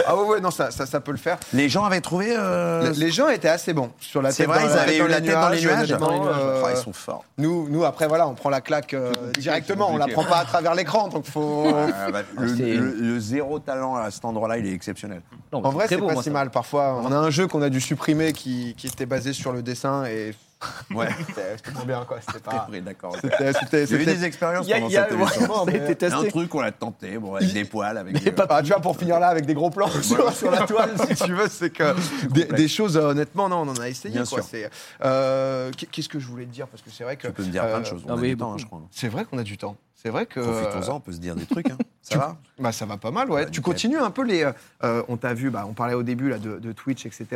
Ah 0.07 0.16
ouais, 0.16 0.25
ouais, 0.27 0.40
non, 0.40 0.51
ça, 0.51 0.71
ça, 0.71 0.87
ça 0.87 1.01
peut 1.01 1.12
le 1.12 1.18
faire. 1.18 1.38
Les 1.53 1.68
gens 1.68 1.85
avaient 1.85 2.01
trouvé. 2.01 2.35
euh, 2.37 2.90
Les, 2.90 2.97
les 3.07 3.11
gens 3.11 3.29
étaient 3.29 3.49
assez 3.49 3.73
bons 3.73 3.90
sur 4.01 4.23
la 4.23 4.31
C'est 4.31 4.45
tête 4.45 4.47
vrai, 4.49 4.61
dans- 4.66 4.75
ils 4.75 4.79
avaient 4.79 4.99
eu 4.99 5.09
la 5.09 5.21
tête 5.21 5.35
dans 5.35 5.49
les 5.51 5.61
nuages. 5.61 5.92
euh, 5.92 6.62
ils 6.71 6.77
sont 6.77 6.92
forts. 6.92 7.25
nous, 7.38 7.68
nous, 7.68 7.85
après, 7.85 8.07
voilà, 8.07 8.27
on 8.27 8.35
prend 8.35 8.49
la 8.51 8.61
claque 8.61 8.95
euh, 8.95 9.12
directement. 9.38 9.90
On 9.90 9.97
la 9.99 10.07
prend 10.09 10.25
pas 10.25 10.38
à 10.38 10.45
travers 10.45 10.75
l'écran, 10.75 11.09
donc 11.09 11.27
faut. 11.27 11.66
Ah, 11.95 12.11
bah, 12.11 12.21
le, 12.38 12.49
c'est- 12.57 12.62
le- 12.75 12.95
le 12.99 13.21
zéro 13.21 13.59
talent 13.59 13.97
à 13.97 14.11
cet 14.23 14.29
endroit-là, 14.29 14.59
il 14.59 14.67
est 14.67 14.73
exceptionnel. 14.73 15.21
Non, 15.53 15.65
En 15.65 15.71
vrai, 15.71 15.87
c'est 15.89 15.97
beau, 15.97 16.07
pas 16.07 16.13
moi, 16.15 16.23
si 16.23 16.29
ça. 16.29 16.33
mal. 16.33 16.51
Parfois, 16.51 17.01
on 17.03 17.11
a 17.11 17.17
un 17.17 17.31
jeu 17.31 17.49
qu'on 17.49 17.61
a 17.63 17.69
dû 17.69 17.81
supprimer 17.81 18.33
qui, 18.33 18.75
qui 18.77 18.87
était 18.87 19.05
basé 19.07 19.33
sur 19.33 19.53
le 19.53 19.63
dessin 19.63 20.05
et 20.05 20.33
Ouais. 20.95 21.09
C'était 21.27 21.73
pas 21.77 21.85
bien, 21.85 22.05
quoi. 22.07 22.19
C'était 22.25 22.39
pas. 22.39 22.69
D'accord. 22.85 23.17
C'était. 23.21 23.53
c'était- 23.53 23.85
J'ai 23.85 23.97
eu 24.01 24.05
des 24.05 24.23
expériences 24.25 24.65
Il 24.67 24.71
y 24.71 24.75
a- 24.75 24.77
pendant 24.77 24.91
y 24.91 24.97
a- 24.97 25.09
cette 25.09 25.13
émission. 25.19 25.65
Mais- 25.67 25.91
été 25.91 26.07
Un 26.07 26.23
truc, 26.27 26.55
on 26.55 26.61
l'a 26.61 26.71
tenté, 26.71 27.19
bon, 27.19 27.35
avec 27.35 27.53
des 27.53 27.65
poils, 27.65 27.99
avec 27.99 28.23
des... 28.23 28.33
Ah, 28.49 28.63
tu 28.63 28.69
vois, 28.69 28.79
pour 28.81 28.97
finir 28.97 29.19
là 29.19 29.27
avec 29.27 29.45
des 29.45 29.55
gros 29.55 29.71
plans 29.71 29.89
sur, 29.89 30.33
sur 30.33 30.53
la 30.53 30.65
toile, 30.65 30.93
si 31.09 31.25
tu 31.25 31.33
veux, 31.33 31.49
c'est 31.49 31.71
que 31.71 31.97
des, 32.31 32.45
des 32.45 32.69
choses, 32.69 32.97
euh, 32.97 33.09
honnêtement, 33.11 33.49
non, 33.49 33.63
on 33.63 33.69
en 33.71 33.77
a 33.81 33.89
essayé. 33.89 34.15
Bien 34.15 34.25
quoi. 34.25 34.39
sûr. 34.39 34.47
C'est, 34.49 34.71
euh, 35.05 35.73
qu'est- 35.77 35.87
Qu'est-ce 35.91 36.09
que 36.09 36.21
je 36.21 36.29
voulais 36.29 36.45
te 36.45 36.53
dire? 36.53 36.69
Parce 36.69 36.81
que 36.83 36.91
c'est 36.91 37.03
vrai 37.03 37.17
que. 37.17 37.27
Tu 37.27 37.33
peux 37.33 37.43
me 37.43 37.51
dire 37.51 37.65
plein 37.67 37.81
de 37.81 37.85
euh, 37.87 37.91
choses. 37.91 38.03
ah 38.07 38.13
On 38.13 38.19
a 38.19 38.21
oui, 38.21 38.29
du 38.29 38.37
temps, 38.37 38.53
hein, 38.53 38.57
je 38.59 38.67
crois. 38.67 38.83
C'est 38.93 39.09
vrai 39.09 39.25
qu'on 39.25 39.39
a 39.39 39.43
du 39.43 39.59
temps. 39.59 39.77
C'est 40.03 40.09
vrai 40.11 40.27
que. 40.27 40.41
Profitons-en, 40.41 40.97
on 40.97 41.01
peut 41.01 41.12
se 41.12 41.19
dire 41.19 41.37
des 41.37 41.47
trucs. 41.47 41.71
hein. 41.71 41.79
Ça 42.03 42.19
va? 42.19 42.37
Bah, 42.59 42.73
ça 42.73 42.85
va 42.85 42.97
pas 42.97 43.12
mal, 43.12 43.29
ouais. 43.31 43.35
Ouais, 43.37 43.45
tu 43.45 43.51
nickel. 43.61 43.62
continues 43.62 43.99
un 43.99 44.11
peu 44.11 44.25
les. 44.25 44.45
euh, 44.83 45.03
on 45.07 45.17
t'a 45.17 45.35
vu, 45.35 45.51
bah, 45.51 45.65
on 45.69 45.73
parlait 45.73 45.95
au 45.95 46.03
début 46.03 46.29
là, 46.29 46.38
de, 46.38 46.59
de 46.59 46.73
Twitch, 46.73 47.07
etc. 47.07 47.27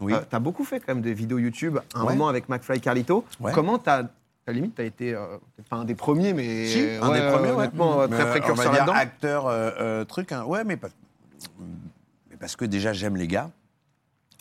Oui. 0.00 0.12
Euh, 0.12 0.18
t'as 0.28 0.40
beaucoup 0.40 0.64
fait 0.64 0.80
quand 0.80 0.92
même 0.94 1.02
des 1.02 1.14
vidéos 1.14 1.38
YouTube, 1.38 1.78
un 1.94 2.02
Ouais. 2.04 2.12
moment 2.14 2.26
avec 2.28 2.48
McFly 2.48 2.80
Carlito. 2.80 3.24
Ouais. 3.38 3.52
Comment 3.54 3.78
t'as. 3.78 4.02
À 4.48 4.52
la 4.52 4.52
limite, 4.54 4.74
t'as 4.76 4.84
été, 4.84 5.14
euh, 5.14 5.38
pas 5.70 5.76
un 5.76 5.84
des 5.84 5.94
premiers, 5.94 6.32
mais. 6.32 6.66
Si, 6.66 6.80
un 7.00 7.12
des 7.12 7.20
premiers, 7.32 7.50
honnêtement, 7.52 8.00
euh, 8.00 8.08
très 8.08 8.22
euh, 8.26 8.30
précurseur 8.30 8.72
là-dedans. 8.72 8.92
acteur, 8.94 9.46
euh, 9.46 9.70
euh, 9.80 10.04
truc. 10.04 10.32
hein. 10.32 10.42
Ouais, 10.44 10.64
mais, 10.64 10.76
pas- 10.76 10.88
mais 12.30 12.36
parce 12.36 12.56
que 12.56 12.64
déjà, 12.64 12.92
j'aime 12.92 13.16
les 13.16 13.28
gars. 13.28 13.50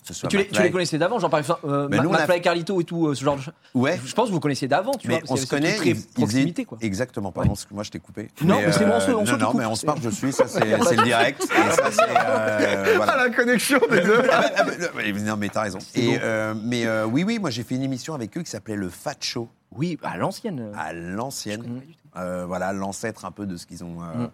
Que 0.08 0.14
ce 0.14 0.20
soit 0.20 0.30
Tu 0.30 0.38
les, 0.38 0.44
tu 0.46 0.52
McFly. 0.52 0.66
les 0.68 0.72
connaissais 0.72 0.98
d'avant, 1.00 1.18
genre 1.18 1.32
par 1.32 1.40
exemple 1.40 1.62
euh, 1.66 1.88
Mais 1.90 1.98
Ma- 1.98 2.04
nous, 2.04 2.10
on 2.10 2.14
a 2.14 2.20
McFly 2.20 2.36
fait- 2.36 2.42
Carlito 2.42 2.80
et 2.80 2.84
tout, 2.84 3.08
euh, 3.08 3.16
ce 3.16 3.24
genre 3.24 3.38
de 3.38 3.42
choses. 3.42 3.54
Ouais. 3.74 4.00
Je 4.06 4.14
pense 4.14 4.28
que 4.28 4.34
vous 4.34 4.40
connaissiez 4.40 4.68
d'avant, 4.68 4.92
tu 4.94 5.08
mais 5.08 5.16
vois. 5.22 5.24
on 5.30 5.36
se 5.36 5.48
connaît. 5.48 5.76
Très 5.78 5.90
ils 5.90 6.04
proximité, 6.14 6.64
quoi. 6.66 6.78
Exactement, 6.82 7.32
pardon, 7.32 7.50
parce 7.50 7.66
que 7.66 7.74
moi 7.74 7.82
je 7.84 7.90
t'ai 7.90 8.00
coupé. 8.00 8.30
Non, 8.44 8.60
mais 8.64 8.72
c'est 8.72 8.86
bon, 8.86 8.92
on 8.96 9.00
se- 9.00 9.10
euh, 9.12 9.26
se 9.26 9.32
Non, 9.34 9.54
mais 9.56 9.66
on 9.66 9.74
se 9.76 9.84
parle, 9.86 10.00
je 10.04 10.10
suis, 10.10 10.32
ça 10.32 10.48
c'est 10.48 10.60
le 10.66 11.04
direct. 11.04 11.42
Et 11.44 11.72
ça, 11.72 11.90
c'est, 11.92 12.02
euh, 12.04 12.94
voilà. 12.98 13.14
Ah, 13.18 13.28
la 13.28 13.30
connexion 13.36 13.80
des 13.90 14.02
deux 14.02 14.22
Ah 14.32 14.42
bah, 14.42 14.50
ah 14.58 14.64
bah, 14.64 14.72
ouais, 14.96 15.12
non, 15.14 15.38
mais 15.38 15.50
t'as 15.50 15.62
raison. 15.64 15.80
Et, 15.96 16.20
mais 16.64 16.86
oui, 17.06 17.24
oui, 17.24 17.40
moi 17.40 17.50
j'ai 17.50 17.64
fait 17.64 17.74
une 17.76 17.84
émission 17.84 18.14
avec 18.14 18.38
eux 18.38 18.42
qui 18.44 18.52
s'appelait 18.52 18.76
le 18.76 18.90
Fat 18.90 19.16
Show 19.22 19.50
Oui, 19.72 19.98
à 20.04 20.18
l'ancienne. 20.18 20.72
à 20.78 20.94
l'ancienne. 20.94 21.82
voilà, 22.14 22.74
l'ancêtre 22.74 23.26
un 23.26 23.32
peu 23.32 23.48
de 23.48 23.58
ce 23.58 23.66
qu'ils 23.66 23.84
ont 23.84 24.02
Mm. 24.02 24.30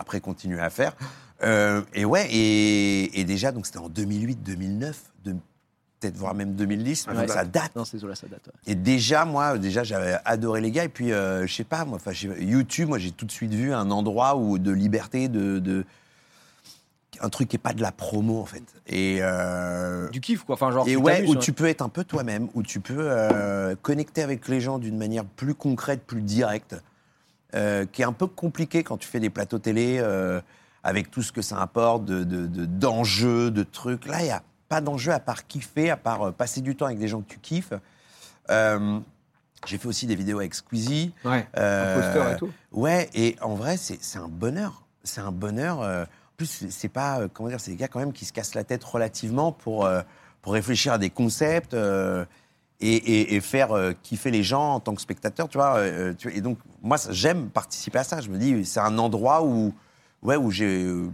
Après 0.00 0.20
continué 0.20 0.58
à 0.60 0.70
faire. 0.70 0.96
Euh, 1.42 1.82
et 1.94 2.04
ouais, 2.04 2.26
et, 2.30 3.20
et 3.20 3.24
déjà, 3.24 3.52
donc 3.52 3.66
c'était 3.66 3.78
en 3.78 3.88
2008-2009, 3.88 4.94
de- 5.24 5.36
peut-être 6.00 6.16
voire 6.16 6.34
même 6.34 6.54
2010, 6.54 7.06
Ouais. 7.08 7.14
donc 7.14 7.28
ça 7.28 7.44
date. 7.44 7.76
Non, 7.76 7.84
c'est 7.84 8.02
là, 8.02 8.14
ça 8.14 8.26
date. 8.26 8.46
ouais. 8.46 8.72
Et 8.72 8.74
déjà, 8.74 9.24
moi, 9.26 9.58
déjà, 9.58 9.84
j'avais 9.84 10.16
adoré 10.24 10.60
les 10.62 10.70
gars. 10.70 10.84
Et 10.84 10.88
puis, 10.88 11.12
euh, 11.12 11.46
je 11.46 11.54
sais 11.54 11.64
pas, 11.64 11.84
moi, 11.84 11.96
enfin, 11.96 12.12
YouTube, 12.40 12.88
moi, 12.88 12.98
j'ai 12.98 13.10
tout 13.10 13.26
de 13.26 13.30
suite 13.32 13.52
vu 13.52 13.72
un 13.74 13.90
endroit 13.90 14.36
où 14.36 14.58
de 14.58 14.70
liberté, 14.72 15.28
de, 15.28 15.58
de- 15.58 15.84
un 17.22 17.28
truc 17.28 17.48
qui 17.48 17.56
est 17.56 17.58
pas 17.58 17.74
de 17.74 17.82
la 17.82 17.92
promo, 17.92 18.40
en 18.40 18.46
fait. 18.46 18.62
Et 18.86 19.18
euh, 19.20 20.08
Du 20.08 20.20
kiff, 20.20 20.44
quoi. 20.44 20.54
Enfin, 20.54 20.70
genre, 20.72 20.88
et 20.88 20.96
ouais, 20.96 21.26
où 21.26 21.32
ouais. 21.32 21.38
tu 21.38 21.52
peux 21.52 21.66
être 21.66 21.82
un 21.82 21.90
peu 21.90 22.04
toi-même, 22.04 22.48
où 22.54 22.62
tu 22.62 22.80
peux 22.80 22.96
euh, 22.98 23.74
connecter 23.82 24.22
avec 24.22 24.48
les 24.48 24.60
gens 24.62 24.78
d'une 24.78 24.96
manière 24.96 25.24
plus 25.26 25.54
concrète, 25.54 26.02
plus 26.06 26.22
directe, 26.22 26.76
euh, 27.54 27.86
qui 27.86 28.02
est 28.02 28.04
un 28.04 28.12
peu 28.12 28.26
compliqué 28.26 28.82
quand 28.84 28.96
tu 28.96 29.08
fais 29.08 29.20
des 29.20 29.30
plateaux 29.30 29.58
télé 29.58 29.98
euh, 30.00 30.40
avec 30.82 31.10
tout 31.10 31.22
ce 31.22 31.32
que 31.32 31.42
ça 31.42 31.60
apporte 31.60 32.04
de, 32.04 32.24
de- 32.24 32.46
de- 32.46 32.64
d'enjeux, 32.66 33.50
de 33.50 33.62
trucs. 33.62 34.06
Là, 34.06 34.20
il 34.20 34.24
n'y 34.24 34.30
a 34.30 34.42
pas 34.68 34.80
d'enjeu 34.80 35.12
à 35.12 35.20
part 35.20 35.46
kiffer, 35.46 35.90
à 35.90 35.96
part 35.96 36.22
euh, 36.28 36.30
passer 36.32 36.60
du 36.60 36.76
temps 36.76 36.86
avec 36.86 36.98
des 36.98 37.08
gens 37.08 37.20
que 37.20 37.28
tu 37.32 37.38
kiffes. 37.38 37.72
Euh, 38.50 38.98
j'ai 39.66 39.78
fait 39.78 39.88
aussi 39.88 40.06
des 40.06 40.14
vidéos 40.14 40.38
avec 40.38 40.54
Squeezie. 40.54 41.12
Ouais, 41.24 41.46
imposteur 41.54 42.30
et 42.32 42.36
tout. 42.36 42.50
Ouais, 42.72 43.10
et 43.14 43.36
en 43.42 43.54
vrai, 43.54 43.76
c'est 43.76 44.18
un 44.18 44.28
bonheur. 44.28 44.82
C'est 45.04 45.20
un 45.20 45.32
bonheur. 45.32 45.80
en 45.80 46.04
plus, 46.36 46.66
c'est- 46.70 46.88
pas, 46.88 47.20
comment 47.32 47.48
dire, 47.50 47.60
c'est 47.60 47.72
des 47.72 47.76
gars 47.76 47.88
quand 47.88 47.98
même 48.00 48.12
qui 48.12 48.24
se 48.24 48.32
cassent 48.32 48.54
la 48.54 48.64
tête 48.64 48.82
relativement 48.84 49.52
pour, 49.52 49.88
pour 50.40 50.52
réfléchir 50.54 50.94
à 50.94 50.98
des 50.98 51.10
concepts 51.10 51.76
et, 52.80 53.40
faire 53.40 53.72
euh, 53.72 53.92
kiffer 54.02 54.30
les 54.30 54.42
gens 54.42 54.74
en 54.74 54.80
tant 54.80 54.94
que 54.94 55.00
spectateur, 55.00 55.48
tu 55.48 55.58
vois. 55.58 55.76
euh, 55.76 56.14
vois, 56.22 56.32
et 56.32 56.40
donc, 56.40 56.58
moi, 56.82 56.96
j'aime 57.10 57.50
participer 57.50 57.98
à 57.98 58.04
ça. 58.04 58.20
Je 58.20 58.30
me 58.30 58.38
dis, 58.38 58.64
c'est 58.64 58.80
un 58.80 58.98
endroit 58.98 59.44
où, 59.44 59.74
ouais, 60.22 60.36
où 60.36 60.50
euh, 60.62 61.08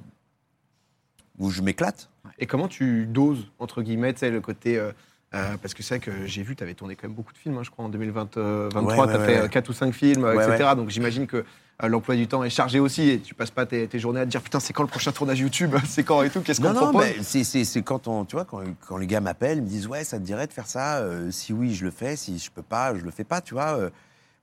où 1.39 1.51
je 1.51 1.63
m'éclate. 1.63 2.09
Et 2.39 2.47
comment 2.47 2.69
tu 2.69 3.07
doses, 3.07 3.51
entre 3.59 3.83
guillemets, 3.83 4.15
le 4.31 4.41
côté. 4.41 4.79
euh, 4.79 4.93
euh, 5.37 5.57
parce 5.61 5.75
que 5.75 5.83
c'est 5.83 5.99
vrai 5.99 6.05
que 6.05 6.27
j'ai 6.27 6.43
vu, 6.43 6.57
tu 6.57 6.63
avais 6.65 6.75
tourné 6.75 6.97
quand 6.97 7.07
même 7.07 7.15
beaucoup 7.17 7.33
de 7.33 7.39
films, 7.39 7.59
hein, 7.59 7.63
je 7.63 7.71
crois, 7.71 7.85
en 7.85 7.89
2023. 7.89 8.43
Ouais, 8.83 8.97
tu 8.97 9.01
as 9.01 9.07
ouais, 9.19 9.27
fait 9.27 9.41
ouais. 9.43 9.49
4 9.49 9.69
ou 9.69 9.73
5 9.73 9.93
films, 9.95 10.25
Ouais, 10.25 10.35
etc. 10.53 10.71
Donc 10.77 10.91
j'imagine 10.91 11.27
que 11.27 11.39
euh, 11.83 11.89
l'emploi 11.89 12.17
du 12.17 12.27
temps 12.27 12.43
est 12.43 12.51
chargé 12.51 12.81
aussi 12.81 13.11
et 13.11 13.21
tu 13.21 13.35
passes 13.35 13.51
pas 13.51 13.67
tes, 13.67 13.87
tes 13.87 13.99
journées 13.99 14.21
à 14.21 14.25
te 14.25 14.31
dire 14.31 14.41
putain, 14.41 14.61
c'est 14.61 14.73
quand 14.73 14.83
le 14.83 14.89
prochain 14.89 15.13
tournage 15.13 15.39
YouTube 15.41 15.75
C'est 15.87 16.05
quand 16.05 16.23
et 16.23 16.31
tout 16.31 16.41
Qu'est-ce 16.41 16.61
qu'on 16.61 16.69
Non, 16.69 16.75
non, 16.75 16.81
propose 16.93 17.05
mais 17.19 17.23
c'est- 17.45 17.83
quand 17.83 18.09
on, 18.09 18.25
tu 18.25 18.37
vois, 18.37 18.45
quand, 18.47 18.63
quand 18.89 18.97
les 18.97 19.07
gars 19.07 19.21
m'appellent, 19.21 19.59
ils 19.59 19.63
me 19.65 19.69
disent 19.69 19.87
ouais, 19.87 20.03
ça 20.05 20.19
te 20.19 20.23
dirait 20.25 20.47
de 20.47 20.53
faire 20.53 20.67
ça. 20.67 20.99
euh, 20.99 21.31
si 21.31 21.53
oui, 21.53 21.75
je 21.75 21.85
le 21.85 21.91
fais. 21.91 22.17
Si 22.17 22.39
je 22.39 22.51
peux 22.51 22.63
pas, 22.63 22.95
je 22.95 23.03
le 23.03 23.11
fais 23.11 23.25
pas, 23.25 23.41
tu 23.41 23.55
vois. 23.55 23.77
euh, 23.79 23.91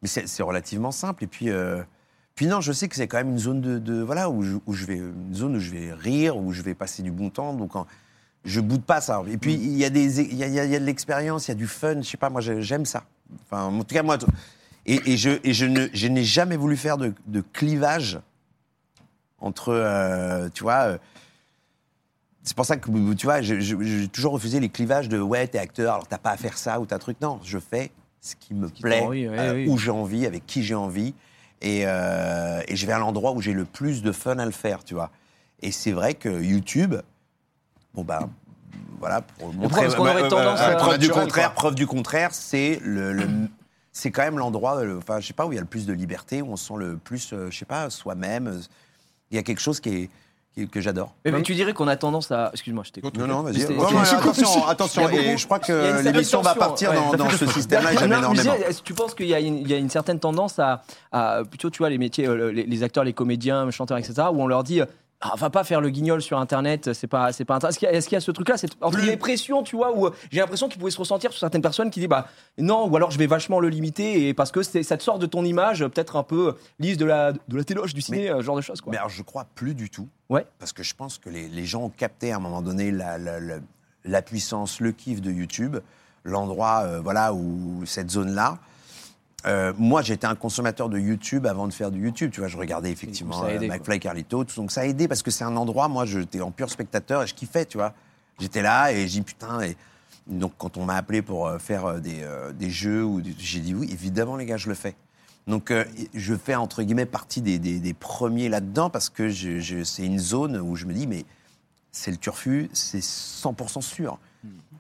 mais 0.02 0.08
c'est 0.08 0.44
relativement 0.44 0.92
simple. 0.92 1.24
Et 1.24 1.28
puis, 1.28 1.50
euh, 1.50 1.82
puis 2.36 2.46
non, 2.48 2.62
je 2.62 2.72
sais 2.74 2.88
que 2.90 2.96
c'est 2.96 3.08
quand 3.08 3.18
même 3.18 3.30
une 3.30 3.40
zone 3.40 3.62
de, 3.62 3.80
de- 3.80 4.02
voilà 4.02 4.30
où 4.30 4.44
je, 4.44 4.56
où 4.66 4.74
je 4.74 4.86
vais, 4.86 4.98
une 4.98 5.34
zone 5.34 5.56
où 5.56 5.60
je 5.60 5.72
vais 5.72 5.94
rire, 5.94 6.36
où 6.38 6.52
je 6.52 6.62
vais 6.62 6.74
passer 6.76 7.02
du 7.04 7.12
bon 7.12 7.30
temps. 7.30 7.54
Donc, 7.54 7.76
en- 7.76 7.88
je 8.46 8.60
boude 8.60 8.84
pas 8.84 9.02
ça. 9.02 9.22
Et 9.28 9.38
puis 9.38 9.54
il 9.54 9.78
y 9.78 9.86
a 9.86 9.90
des, 9.90 10.20
il 10.22 10.36
y 10.36 10.44
a, 10.44 10.48
il 10.48 10.54
y 10.54 10.60
a- 10.60 10.66
il 10.66 10.72
y 10.72 10.76
a 10.76 10.80
de 10.80 10.86
l'expérience, 10.86 11.48
il 11.48 11.52
y 11.52 11.54
a 11.54 11.56
du 11.56 11.68
fun. 11.68 12.02
Je 12.02 12.08
sais 12.10 12.18
pas, 12.18 12.30
moi 12.30 12.42
j'ai- 12.42 12.62
j'aime 12.62 12.86
ça. 12.86 13.04
Enfin, 13.46 13.64
en 13.66 13.80
tout 13.84 13.96
cas 13.96 14.04
moi. 14.04 14.18
Et, 14.86 15.14
et 15.14 15.18
je, 15.18 15.30
et 15.46 15.54
je 15.54 15.66
ne, 15.66 15.88
je 15.94 16.08
n'ai 16.08 16.24
jamais 16.26 16.58
voulu 16.58 16.76
faire 16.76 16.98
de, 16.98 17.14
de 17.28 17.42
clivage 17.54 18.20
entre, 19.40 19.70
euh, 19.74 20.50
tu 20.54 20.64
vois. 20.64 20.82
euh, 20.84 20.98
c'est 22.44 22.56
pour 22.58 22.66
ça 22.66 22.76
que, 22.76 23.14
tu 23.14 23.26
vois, 23.26 23.42
j'ai 23.42 24.08
toujours 24.10 24.34
refusé 24.34 24.60
les 24.60 24.68
clivages 24.68 25.08
de 25.08 25.18
ouais, 25.22 25.48
t'es 25.48 25.60
acteur, 25.60 25.94
alors 25.94 26.08
t'as 26.08 26.18
pas 26.18 26.32
à 26.32 26.38
faire 26.38 26.58
ça 26.58 26.82
ou 26.82 26.86
t'as 26.86 27.00
truc. 27.00 27.16
Non, 27.22 27.40
je 27.44 27.58
fais 27.58 27.92
ce 28.20 28.36
qui 28.36 28.54
me 28.54 28.70
te 28.70 28.82
plaît, 28.82 29.00
rend 29.00 29.08
envie, 29.08 29.30
ouais, 29.30 29.40
euh, 29.40 29.54
oui. 29.56 29.68
où 29.70 29.78
j'ai 29.78 29.92
envie, 29.92 30.26
avec 30.26 30.46
qui 30.46 30.64
j'ai 30.64 30.76
envie. 30.76 31.14
Et, 31.62 31.84
et 31.84 32.76
je 32.76 32.86
vais 32.86 32.92
à 32.92 33.00
l'endroit 33.00 33.32
où 33.32 33.40
j'ai 33.42 33.54
le 33.54 33.64
plus 33.64 34.02
de 34.02 34.12
fun 34.12 34.38
à 34.40 34.46
le 34.46 34.52
faire, 34.52 34.84
tu 34.84 34.94
vois. 34.96 35.12
Et 35.62 35.72
c'est 35.72 35.94
vrai 35.94 36.14
que 36.14 36.28
YouTube, 36.44 36.96
bon 37.94 38.04
ben, 38.04 38.30
voilà, 39.00 39.22
pour 39.22 39.54
montrer. 39.54 39.82
parce 39.84 39.96
qu'on 39.96 40.04
aurait 40.08 40.28
tendance 40.28 40.60
à- 40.62 40.76
preuve 40.76 40.98
du 40.98 41.10
contraire, 41.10 41.54
preuve 41.54 41.76
du 41.76 41.88
contraire, 41.88 42.30
c'est 42.34 42.80
le, 42.84 43.12
le- 43.14 43.28
c'est 43.92 44.12
quand 44.12 44.24
même 44.24 44.38
l'endroit, 44.40 44.82
enfin, 44.98 45.20
je 45.20 45.28
sais 45.28 45.34
pas, 45.34 45.46
où 45.46 45.52
il 45.52 45.56
y 45.56 45.60
a 45.60 45.62
le 45.62 45.68
plus 45.68 45.86
de 45.86 45.94
liberté, 45.94 46.42
où 46.42 46.52
on 46.52 46.56
se 46.56 46.68
sent 46.68 46.74
le 46.78 46.98
plus, 46.98 47.32
euh, 47.34 47.50
je 47.52 47.58
sais 47.58 47.66
pas, 47.66 47.90
soi-même. 47.90 48.60
Il 49.30 49.36
y 49.36 49.40
a 49.40 49.44
quelque 49.44 49.60
chose 49.62 49.80
qui 49.80 49.90
est, 49.90 50.10
qui 50.54 50.62
est- 50.62 50.68
que 50.68 50.80
j'adore. 50.82 51.14
Mais, 51.26 51.32
mais 51.32 51.42
tu 51.44 51.54
dirais 51.54 51.74
qu'on 51.74 51.88
a 51.88 51.96
tendance 51.96 52.32
à. 52.32 52.50
Excuse-moi, 52.54 52.84
je 52.86 52.92
t'écoute. 52.92 53.18
Non, 53.18 53.28
non, 53.28 53.42
vas-y. 53.42 53.64
Attention, 53.64 54.66
attention. 54.68 55.02
Beaucoup- 55.04 55.16
Et 55.18 55.38
je 55.38 55.46
crois 55.46 55.60
que 55.60 56.02
l'émission 56.04 56.42
va 56.42 56.56
partir 56.56 56.92
ouais. 56.92 56.96
dans, 56.96 57.14
dans 57.26 57.30
ce 57.30 57.46
système-là. 57.48 57.92
J'aime 57.94 58.14
énormément. 58.14 58.34
disais, 58.34 58.62
est-ce 58.70 58.80
que 58.82 58.86
tu 58.88 58.94
penses 58.94 59.14
qu'il 59.16 59.28
y, 59.28 59.34
a 59.36 59.40
une- 59.40 59.58
il 59.58 59.70
y 59.70 59.74
a 59.74 59.78
une 59.78 59.90
certaine 59.90 60.20
tendance 60.20 60.58
à, 60.60 60.84
à 61.12 61.42
plutôt, 61.48 61.70
tu 61.70 61.80
vois, 61.80 61.90
les 61.90 61.98
métiers, 61.98 62.28
euh, 62.28 62.52
les, 62.52 62.66
les 62.66 62.84
acteurs, 62.84 63.04
les 63.04 63.14
comédiens, 63.14 63.66
les 63.66 63.72
chanteurs, 63.72 63.98
etc., 63.98 64.14
où 64.32 64.42
on 64.42 64.48
leur 64.48 64.64
dit. 64.64 64.82
Ah, 65.26 65.36
va 65.38 65.50
pas 65.50 65.64
faire 65.64 65.80
le 65.80 65.90
guignol 65.90 66.22
sur 66.22 66.38
internet, 66.38 66.92
c'est 66.92 67.08
pas, 67.08 67.32
c'est 67.32 67.46
pas 67.46 67.56
intéressant. 67.56 67.70
Est-ce 67.70 67.80
qu'il 67.80 68.14
y, 68.14 68.16
a- 68.16 68.20
y 68.20 68.22
ce 68.22 68.32
truc-là, 68.32 68.58
c'est 68.58 68.70
entre 68.82 68.98
les 69.00 69.16
pressions, 69.16 69.64
tu 69.64 69.78
vois, 69.78 69.96
où 69.96 70.08
euh, 70.08 70.12
j'ai 70.32 70.42
l'impression 70.42 70.68
qu'il 70.68 70.80
pouvait 70.80 70.92
se 70.92 70.98
ressentir 71.00 71.32
sur 71.32 71.40
certaines 71.40 71.62
personnes 71.62 71.90
qui 71.92 72.02
disent 72.02 72.10
bah 72.10 72.28
non, 72.58 72.88
ou 72.90 72.96
alors 72.98 73.10
je 73.10 73.18
vais 73.18 73.26
vachement 73.28 73.62
le 73.62 73.70
limiter 73.70 74.28
et 74.28 74.34
parce 74.34 74.52
que 74.52 74.62
c'est- 74.64 74.84
ça 74.84 74.98
te 74.98 75.04
sort 75.04 75.20
de 75.20 75.26
ton 75.26 75.46
image, 75.46 75.82
euh, 75.82 75.88
peut-être 75.88 76.18
un 76.18 76.24
peu 76.24 76.56
lisse 76.80 76.98
de 76.98 77.06
la, 77.06 77.32
de 77.32 77.56
la 77.56 77.64
téloche 77.64 77.94
du 77.94 78.02
ciné, 78.02 78.30
euh, 78.30 78.38
ce 78.40 78.42
genre 78.42 78.58
de 78.58 78.62
choses 78.62 78.82
quoi. 78.82 78.92
Mais 78.92 78.98
alors, 78.98 79.10
je 79.10 79.24
crois 79.24 79.46
plus 79.56 79.74
du 79.76 79.90
tout. 79.90 80.10
Ouais. 80.30 80.46
Parce 80.60 80.74
que 80.74 80.84
je 80.84 80.94
pense 80.94 81.18
que 81.18 81.30
les, 81.30 81.48
les 81.48 81.66
gens 81.66 81.84
ont 81.84 81.90
capté 81.90 82.34
à 82.34 82.36
un 82.36 82.40
moment 82.40 82.62
donné 82.62 82.92
la, 82.92 83.18
la- 83.18 83.40
la- 83.40 83.60
la 84.04 84.22
puissance, 84.22 84.82
le 84.82 84.92
kiff 84.92 85.22
de 85.22 85.32
YouTube, 85.32 85.78
l'endroit, 86.26 86.82
euh, 86.84 87.00
voilà, 87.02 87.34
où 87.34 87.84
cette 87.86 88.12
zone-là. 88.12 88.58
Euh, 89.46 89.74
moi, 89.78 90.02
j'étais 90.02 90.26
un 90.28 90.36
consommateur 90.36 90.88
de 90.90 90.98
YouTube 90.98 91.46
avant 91.46 91.68
de 91.68 91.74
faire 91.74 91.92
du 91.92 92.02
YouTube. 92.04 92.32
Tu 92.32 92.40
vois, 92.40 92.48
je 92.48 92.58
regardais 92.58 92.92
effectivement 92.92 93.42
aidé, 93.56 93.68
euh. 93.70 93.74
McFly, 93.78 94.00
Carlito, 94.00 94.44
tout, 94.46 94.56
donc 94.56 94.72
ça 94.72 94.82
a 94.82 94.86
aidé 94.86 95.08
parce 95.08 95.22
que 95.22 95.32
c'est 95.32 95.44
un 95.44 95.56
endroit. 95.58 95.88
Moi, 95.90 96.06
j'étais 96.06 96.42
en 96.42 96.52
pur 96.52 96.70
spectateur 96.70 97.24
et 97.24 97.28
je 97.28 97.34
kiffais, 97.34 97.66
tu 97.66 97.78
vois. 97.78 97.94
J'étais 98.40 98.62
là 98.62 98.92
et 98.92 99.02
j'ai 99.08 99.20
dit 99.20 99.22
putain. 99.22 99.62
Et 99.62 99.76
donc, 100.28 100.54
quand 100.58 100.78
on 100.78 100.86
m'a 100.86 100.96
appelé 100.96 101.22
pour 101.22 101.48
euh, 101.48 101.58
faire 101.60 101.86
euh, 101.86 102.00
des, 102.00 102.22
euh, 102.24 102.54
des 102.54 102.70
jeux, 102.70 103.06
j'ai 103.38 103.60
dit 103.60 103.74
oui, 103.76 103.90
évidemment, 103.92 104.38
les 104.38 104.46
gars, 104.46 104.58
je 104.58 104.70
le 104.70 104.76
fais. 104.76 104.96
Donc, 105.46 105.72
euh, 105.72 105.84
je 106.14 106.36
fais 106.36 106.56
entre 106.56 106.82
guillemets 106.84 107.06
partie 107.06 107.42
des, 107.42 107.60
des- 107.60 107.80
des 107.82 107.94
premiers 107.94 108.48
là-dedans 108.48 108.90
parce 108.90 109.10
que 109.10 109.28
je- 109.28 109.60
je- 109.60 109.84
c'est 109.84 110.06
une 110.06 110.20
zone 110.20 110.58
où 110.58 110.78
je 110.78 110.86
me 110.86 110.94
dis, 110.94 111.06
mais 111.06 111.26
c'est 111.92 112.12
le 112.12 112.18
turfu, 112.18 112.70
c'est 112.72 113.02
100% 113.04 113.82
sûr. 113.82 114.20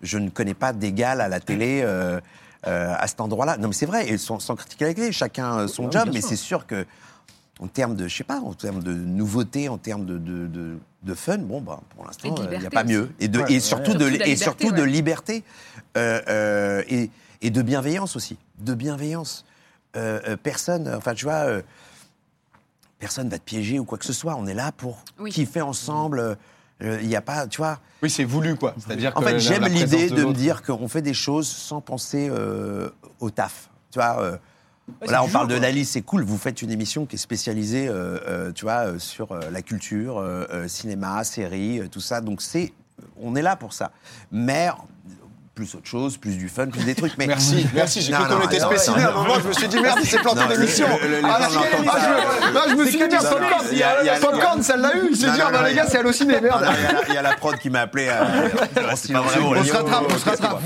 Je 0.02 0.18
ne 0.18 0.30
connais 0.30 0.54
pas 0.54 0.72
d'égal 0.72 1.20
à 1.20 1.28
la 1.28 1.40
télé 1.42 1.82
euh, 1.84 2.20
euh, 2.68 2.94
à 2.98 3.08
cet 3.08 3.22
endroit-là. 3.22 3.58
Non, 3.58 3.68
mais 3.68 3.74
c'est 3.74 3.86
vrai, 3.86 4.10
et 4.10 4.18
sans, 4.18 4.40
sans 4.40 4.56
critiquer 4.56 5.12
chacun 5.12 5.60
euh, 5.60 5.68
son 5.68 5.86
Oui, 5.86 5.92
job, 5.92 6.10
mais 6.14 6.22
c'est 6.22 6.36
sûr 6.36 6.66
que 6.68 6.86
en 7.60 7.68
termes 7.68 7.96
de, 7.96 8.08
je 8.08 8.16
sais 8.18 8.24
pas, 8.24 8.40
en 8.40 8.54
termes 8.54 8.82
de 8.82 8.94
nouveauté, 8.94 9.70
en 9.70 9.78
termes 9.78 10.06
de, 10.06 10.18
de, 10.18 10.48
de- 10.48 10.78
de 11.04 11.14
fun, 11.14 11.38
bon, 11.40 11.62
bah, 11.62 11.82
pour 11.96 12.06
l'instant, 12.06 12.30
euh, 12.30 12.36
il 12.38 12.42
n'y 12.42 12.48
a 12.48 12.58
liberté 12.58 12.76
pas 12.76 12.84
aussi. 12.84 12.94
mieux. 12.94 13.12
Et, 13.20 13.28
de, 13.28 13.40
Ouais, 13.40 13.46
et 13.52 13.54
ouais. 13.56 13.60
surtout, 13.60 13.92
Surtout 13.92 14.00
de, 14.00 14.08
et 14.08 14.12
liberté, 14.12 14.36
surtout 14.38 14.72
de 14.72 14.84
liberté 14.84 15.44
euh, 15.98 16.22
euh, 16.30 16.84
et, 16.88 17.10
et 17.42 17.50
de 17.50 17.62
bienveillance 17.62 18.16
aussi. 18.16 18.38
De 18.60 18.74
bienveillance. 18.74 19.46
Euh, 19.96 20.20
euh, 20.28 20.38
personne, 20.38 20.92
enfin, 20.96 21.14
tu 21.14 21.26
vois, 21.26 21.44
euh, 21.46 21.62
personne 23.00 23.30
va 23.30 23.38
te 23.38 23.44
piéger 23.44 23.80
ou 23.80 23.86
quoi 23.86 23.98
que 23.98 24.06
ce 24.06 24.14
soit. 24.14 24.36
On 24.36 24.48
est 24.48 24.54
là 24.54 24.72
pour 24.72 25.04
Oui. 25.20 25.32
kiffer 25.32 25.62
ensemble. 25.62 26.20
euh, 26.20 26.32
Euh, 26.32 26.36
Il 26.82 27.08
n'y 27.08 27.16
a 27.16 27.22
pas, 27.22 27.48
tu 27.48 27.58
vois. 27.58 27.80
Oui, 28.02 28.10
c'est 28.10 28.26
voulu, 28.26 28.56
quoi. 28.56 28.76
C'est-à-dire 28.78 29.14
En 29.16 29.22
que 29.22 29.28
fait, 29.28 29.40
j'aime 29.40 29.66
l'idée 29.66 30.10
de, 30.10 30.26
me 30.26 30.34
dire 30.34 30.62
qu'on 30.62 30.90
fait 30.90 31.02
des 31.02 31.14
choses 31.14 31.48
sans 31.48 31.80
penser 31.80 32.28
euh, 32.30 32.90
au 33.22 33.30
taf. 33.30 33.70
Tu 33.92 34.00
vois, 34.00 34.22
euh, 34.22 34.38
là, 35.08 35.24
on 35.24 35.30
parle 35.30 35.50
jeu, 35.50 35.56
de. 35.56 35.62
Dali, 35.62 35.86
c'est 35.86 36.02
cool. 36.02 36.24
Vous 36.24 36.38
faites 36.38 36.62
une 36.62 36.72
émission 36.72 37.06
qui 37.06 37.16
est 37.16 37.20
spécialisée, 37.20 37.88
euh, 37.88 38.20
euh, 38.28 38.52
tu 38.52 38.66
vois, 38.66 38.88
euh, 38.88 39.00
sur 39.00 39.32
euh, 39.32 39.50
la 39.52 39.62
culture, 39.62 40.18
euh, 40.18 40.46
euh, 40.52 40.68
cinéma, 40.68 41.24
série, 41.24 41.80
euh, 41.80 41.88
tout 41.88 42.02
ça. 42.02 42.20
Donc, 42.20 42.42
c'est, 42.42 42.74
on 43.22 43.36
est 43.36 43.42
là 43.42 43.56
pour 43.56 43.72
ça. 43.72 43.92
Mais 44.32 44.70
plus 45.56 45.76
autre 45.76 45.86
chose, 45.88 46.18
plus 46.18 46.36
du 46.36 46.50
fun, 46.50 46.68
plus 46.68 46.84
des 46.84 46.96
trucs. 46.96 47.14
Mais 47.18 47.28
Merci, 47.28 47.68
merci. 47.74 48.02
J'ai 48.02 48.12
cru 48.12 48.24
qu'on 48.26 48.42
était 48.48 48.60
non, 48.60 48.70
À 48.72 49.10
un 49.10 49.12
moment, 49.12 49.36
je 49.42 49.48
me 49.48 49.54
suis 49.54 49.68
dit, 49.68 49.80
merde, 49.80 50.00
il 50.02 50.08
s'est 50.08 50.18
planté 50.18 50.42
d'émission. 50.48 50.88
Ah, 51.24 51.40
je- 51.50 51.58
ah, 51.88 52.66
je- 52.70 52.76
me 52.76 52.86
suis 52.88 52.98
dit, 52.98 53.16
Popcorn, 53.16 53.66
Popcorn, 54.20 54.64
ça 54.64 54.78
l'a 54.78 54.96
eu. 54.96 55.04
Non, 55.04 55.10
dit, 55.12 55.26
ah 55.28 55.52
bah 55.52 55.68
les 55.70 55.76
gars, 55.76 55.86
c'est 55.88 56.00
halluciné, 56.00 56.42
merde. 56.42 56.66
Il 57.08 57.14
y, 57.14 57.18
a 57.18 57.22
la- 57.22 57.34
prod 57.36 57.58
qui 57.58 57.70
m'a 57.70 57.82
appelé. 57.82 58.10
C'est 58.96 59.16
on 59.16 59.64
se 59.64 59.74
rattrape, 59.74 60.04
on 60.10 60.18
se 60.18 60.26
rattrape. 60.30 60.62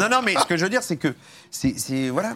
Non, 0.00 0.08
non, 0.10 0.22
mais 0.24 0.34
ce 0.34 0.46
que 0.46 0.56
je 0.56 0.64
veux 0.64 0.70
dire, 0.70 0.82
c'est 0.82 0.96
que 0.96 1.14
c'est, 1.50 1.74
c'est- 1.78 2.08
voilà. 2.08 2.34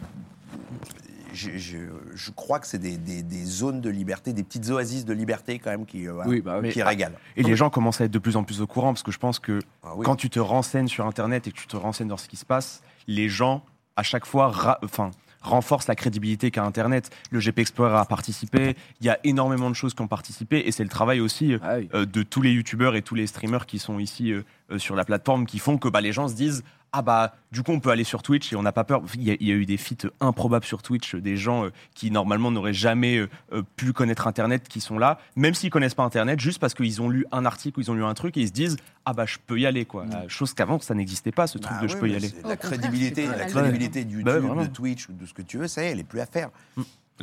Je, 1.36 1.50
je- 1.58 1.76
je 2.14 2.30
crois 2.30 2.58
que 2.60 2.66
c'est 2.66 2.78
des, 2.78 2.96
des- 2.96 3.22
des 3.22 3.44
zones 3.44 3.80
de 3.82 3.90
liberté, 3.90 4.32
des 4.32 4.42
petites 4.42 4.68
oasis 4.70 5.04
de 5.04 5.12
liberté 5.12 5.58
quand 5.58 5.70
même 5.70 5.84
qui, 5.86 6.08
euh, 6.08 6.14
Oui, 6.26 6.40
bah 6.40 6.58
oui. 6.62 6.70
qui 6.70 6.78
Mais- 6.78 6.84
régalent. 6.84 7.16
Et 7.36 7.42
les 7.42 7.54
gens 7.56 7.68
commencent 7.68 8.00
à 8.00 8.04
être 8.06 8.10
de 8.10 8.18
plus 8.18 8.36
en 8.36 8.42
plus 8.44 8.60
au 8.62 8.66
courant 8.66 8.92
parce 8.94 9.02
que 9.02 9.12
je 9.12 9.18
pense 9.18 9.38
que 9.38 9.58
Ah 9.84 9.92
oui. 9.96 10.04
quand 10.06 10.16
tu 10.16 10.30
te 10.30 10.40
renseignes 10.40 10.88
sur 10.88 11.04
Internet 11.06 11.46
et 11.46 11.52
que 11.52 11.56
tu 11.58 11.66
te 11.66 11.76
renseignes 11.76 12.08
dans 12.08 12.16
ce 12.16 12.28
qui 12.28 12.36
se 12.36 12.46
passe, 12.46 12.82
les 13.06 13.28
gens, 13.28 13.62
à 13.96 14.02
chaque 14.02 14.24
fois, 14.26 14.78
enfin, 14.82 15.10
renforcent 15.42 15.86
la 15.86 15.94
crédibilité 15.94 16.50
qu'a 16.50 16.64
Internet. 16.64 17.10
Le 17.30 17.38
GP 17.38 17.60
Explorer 17.60 17.96
a 17.96 18.04
participé, 18.04 18.74
il 19.00 19.06
y 19.06 19.10
a 19.10 19.18
énormément 19.22 19.70
de 19.70 19.74
choses 19.76 19.94
qui 19.94 20.00
ont 20.02 20.08
participé 20.08 20.64
et 20.66 20.72
c'est 20.72 20.82
le 20.82 20.88
travail 20.88 21.20
aussi 21.20 21.52
euh, 21.54 21.58
Ah 21.62 21.76
oui. 21.78 21.88
euh, 21.94 22.04
de 22.06 22.22
tous 22.24 22.42
les 22.42 22.50
youtubeurs 22.50 22.96
et 22.96 23.02
tous 23.02 23.14
les 23.14 23.26
streamers 23.28 23.66
qui 23.66 23.78
sont 23.78 23.98
ici 24.00 24.32
euh, 24.32 24.42
euh, 24.72 24.78
sur 24.78 24.96
la 24.96 25.04
plateforme 25.04 25.46
qui 25.46 25.58
font 25.60 25.78
que 25.78 25.88
bah, 25.88 26.00
les 26.00 26.10
gens 26.12 26.26
se 26.26 26.34
disent 26.34 26.64
ah 26.92 27.02
bah 27.02 27.34
du 27.52 27.62
coup 27.62 27.72
on 27.72 27.80
peut 27.80 27.90
aller 27.90 28.04
sur 28.04 28.22
Twitch 28.22 28.52
et 28.52 28.56
on 28.56 28.62
n'a 28.62 28.72
pas 28.72 28.84
peur. 28.84 29.02
Il 29.14 29.22
y, 29.22 29.30
a, 29.30 29.36
il 29.38 29.46
y 29.46 29.52
a 29.52 29.54
eu 29.54 29.66
des 29.66 29.76
feats 29.76 30.08
improbables 30.20 30.64
sur 30.64 30.82
Twitch, 30.82 31.14
euh, 31.14 31.20
des 31.20 31.36
gens 31.36 31.64
euh, 31.66 31.72
qui 31.94 32.10
normalement 32.10 32.50
n'auraient 32.50 32.72
jamais 32.72 33.18
euh, 33.18 33.62
pu 33.76 33.92
connaître 33.92 34.26
Internet 34.26 34.68
qui 34.68 34.80
sont 34.80 34.98
là, 34.98 35.18
même 35.36 35.54
s'ils 35.54 35.70
connaissent 35.70 35.94
pas 35.94 36.04
Internet, 36.04 36.40
juste 36.40 36.58
parce 36.58 36.74
qu'ils 36.74 37.02
ont 37.02 37.08
lu 37.08 37.26
un 37.32 37.44
article 37.44 37.78
ou 37.78 37.82
ils 37.82 37.90
ont 37.90 37.94
lu 37.94 38.04
un 38.04 38.14
truc 38.14 38.36
et 38.36 38.40
ils 38.40 38.48
se 38.48 38.52
disent 38.52 38.76
ah 39.04 39.12
bah 39.12 39.26
je 39.26 39.36
peux 39.46 39.58
y 39.60 39.66
aller 39.66 39.84
quoi. 39.84 40.06
Chose 40.28 40.54
qu'avant 40.54 40.80
ça 40.80 40.94
n'existait 40.94 41.32
pas 41.32 41.46
ce 41.46 41.58
truc 41.58 41.76
Bah 41.76 41.82
de 41.82 41.88
je 41.88 41.94
oui, 41.94 42.00
peux 42.00 42.08
y 42.08 42.16
aller. 42.16 42.30
La 42.44 42.56
crédibilité, 42.56 43.26
la 43.26 43.44
crédibilité 43.46 44.04
de 44.04 44.22
Bah, 44.22 44.38
YouTube, 44.38 44.58
de 44.62 44.66
Twitch 44.66 45.08
ou 45.08 45.12
de 45.12 45.26
ce 45.26 45.34
que 45.34 45.42
tu 45.42 45.58
veux, 45.58 45.68
ça 45.68 45.82
y 45.82 45.86
est, 45.86 45.90
elle 45.90 46.00
est 46.00 46.04
plus 46.04 46.20
à 46.20 46.26
faire. 46.26 46.50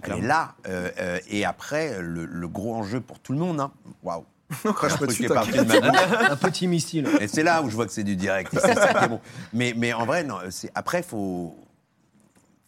Elle 0.04 0.13
est 0.13 0.21
là. 0.21 0.56
euh, 0.67 0.89
euh, 0.99 1.19
et 1.30 1.45
après, 1.45 2.02
le, 2.02 2.26
le 2.26 2.47
gros 2.47 2.76
enjeu 2.76 2.99
pour 2.99 3.19
tout 3.19 3.32
le 3.32 3.38
monde, 3.39 3.60
hein. 3.60 3.71
waouh. 4.02 4.26
Crache 4.74 4.94
Un 4.94 4.98
pas 4.98 5.06
dessus, 5.08 5.28
parti 5.28 5.52
de 5.52 6.36
petit 6.36 6.68
missile. 6.68 7.08
Et 7.20 7.28
c'est 7.28 7.44
là 7.44 7.62
où 7.62 7.70
je 7.70 7.76
vois 7.76 7.86
que 7.86 7.92
c'est 7.94 8.04
du 8.04 8.16
direct. 8.16 8.54
et 8.54 8.60
C'est 8.60 8.74
ça 8.76 8.94
qui 8.94 9.04
est 9.06 9.08
bon. 9.08 9.20
Mais, 9.54 9.74
mais 9.76 9.94
en 9.94 10.06
vrai, 10.06 10.24
non, 10.24 10.38
c'est- 10.50 10.72
après, 10.76 11.00
il 11.00 11.04
faut, 11.06 11.56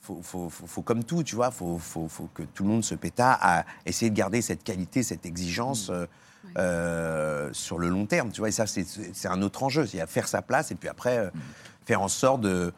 faut, 0.01 0.19
faut, 0.21 0.49
faut- 0.49 0.67
faut 0.67 0.81
comme 0.81 1.03
tout, 1.03 1.23
tu 1.23 1.35
vois, 1.35 1.51
faut, 1.51 1.77
faut, 1.79 2.07
faut 2.07 2.29
que 2.33 2.43
tout 2.43 2.63
le 2.63 2.69
monde 2.69 2.83
se 2.83 2.95
péta 2.95 3.37
à 3.41 3.65
essayer 3.85 4.09
de 4.11 4.15
garder 4.15 4.41
cette 4.41 4.63
qualité, 4.63 5.01
cette 5.03 5.25
exigence 5.25 5.89
euh, 5.89 6.05
euh, 6.57 7.49
sur 7.53 7.79
le 7.79 7.89
long 7.89 8.05
terme, 8.05 8.31
tu 8.31 8.39
vois. 8.41 8.49
Et 8.49 8.51
ça, 8.51 8.67
c'est- 8.67 8.85
c'est 9.13 9.27
un 9.27 9.41
autre 9.41 9.63
enjeu. 9.63 9.85
C'est 9.85 9.99
à 10.01 10.07
faire 10.07 10.27
sa 10.27 10.41
place 10.41 10.71
et 10.71 10.75
puis 10.75 10.89
après, 10.89 11.17
euh, 11.17 11.29
faire 11.85 12.01
en 12.01 12.07
sorte 12.07 12.41
de 12.41 12.71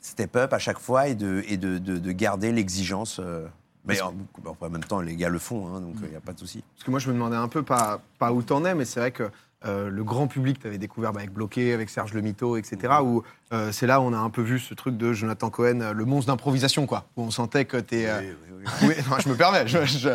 step 0.00 0.36
up 0.36 0.52
à 0.52 0.58
chaque 0.58 0.78
fois 0.78 1.08
et 1.08 1.14
de, 1.14 1.42
et 1.48 1.56
de, 1.56 1.78
de, 1.78 1.98
de 1.98 2.12
garder 2.12 2.52
l'exigence. 2.52 3.20
euh. 3.20 3.46
Mais 3.84 4.00
en, 4.00 4.14
en 4.60 4.70
même 4.70 4.84
temps, 4.84 5.00
les 5.00 5.16
gars 5.16 5.28
le 5.28 5.38
font, 5.38 5.66
hein, 5.68 5.80
donc 5.80 5.96
il 6.02 6.08
n'y 6.08 6.16
a 6.16 6.20
pas 6.20 6.32
de 6.32 6.38
souci. 6.38 6.62
Parce 6.74 6.84
que 6.84 6.90
moi, 6.90 7.00
je 7.00 7.08
me 7.08 7.14
demandais 7.14 7.36
un 7.36 7.48
peu 7.48 7.62
pas, 7.62 8.00
pas 8.18 8.32
où 8.32 8.42
t'en 8.42 8.64
es, 8.64 8.74
mais 8.74 8.84
c'est 8.84 9.00
vrai 9.00 9.10
que 9.12 9.30
euh, 9.66 9.88
le 9.88 10.04
grand 10.04 10.26
public, 10.26 10.58
tu 10.60 10.66
avais 10.66 10.78
découvert 10.78 11.12
bah, 11.12 11.20
avec 11.20 11.32
Bloqué, 11.32 11.72
avec 11.72 11.88
Serge 11.88 12.12
Le 12.12 12.20
Mito, 12.20 12.56
etc. 12.56 12.94
Où 13.02 13.22
euh, 13.52 13.70
c'est 13.72 13.86
là 13.86 14.00
où 14.00 14.04
on 14.04 14.12
a 14.12 14.16
un 14.18 14.30
peu 14.30 14.42
vu 14.42 14.58
ce 14.58 14.74
truc 14.74 14.96
de 14.96 15.12
Jonathan 15.12 15.50
Cohen, 15.50 15.80
euh, 15.80 15.92
le 15.92 16.04
monstre 16.04 16.30
d'improvisation, 16.32 16.86
quoi. 16.86 17.04
Où 17.16 17.22
on 17.22 17.30
sentait 17.30 17.64
que 17.66 17.76
t'es. 17.76 18.06
euh, 18.08 18.20
Oui, 18.20 18.66
oui, 18.82 18.88
oui. 18.88 18.94
non, 19.10 19.16
je 19.22 19.28
me 19.28 19.34
permets. 19.36 19.66
je- 19.68 20.08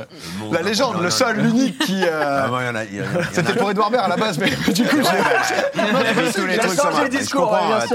la 0.51 0.61
légende, 0.61 1.01
le 1.01 1.09
seul, 1.09 1.37
l'unique 1.39 1.77
qui. 1.79 2.01
euh, 2.03 2.47
Ah, 2.47 3.21
C'était 3.31 3.53
pour 3.55 3.69
Edouard 3.71 3.91
Baird 3.91 4.05
à 4.05 4.07
la 4.09 4.17
base, 4.17 4.37
mais 4.39 4.49
du 4.73 4.83
coup, 4.83 4.97
j'ai. 4.97 5.79
Le 7.03 7.09
discours, 7.09 7.51
marche. 7.51 7.89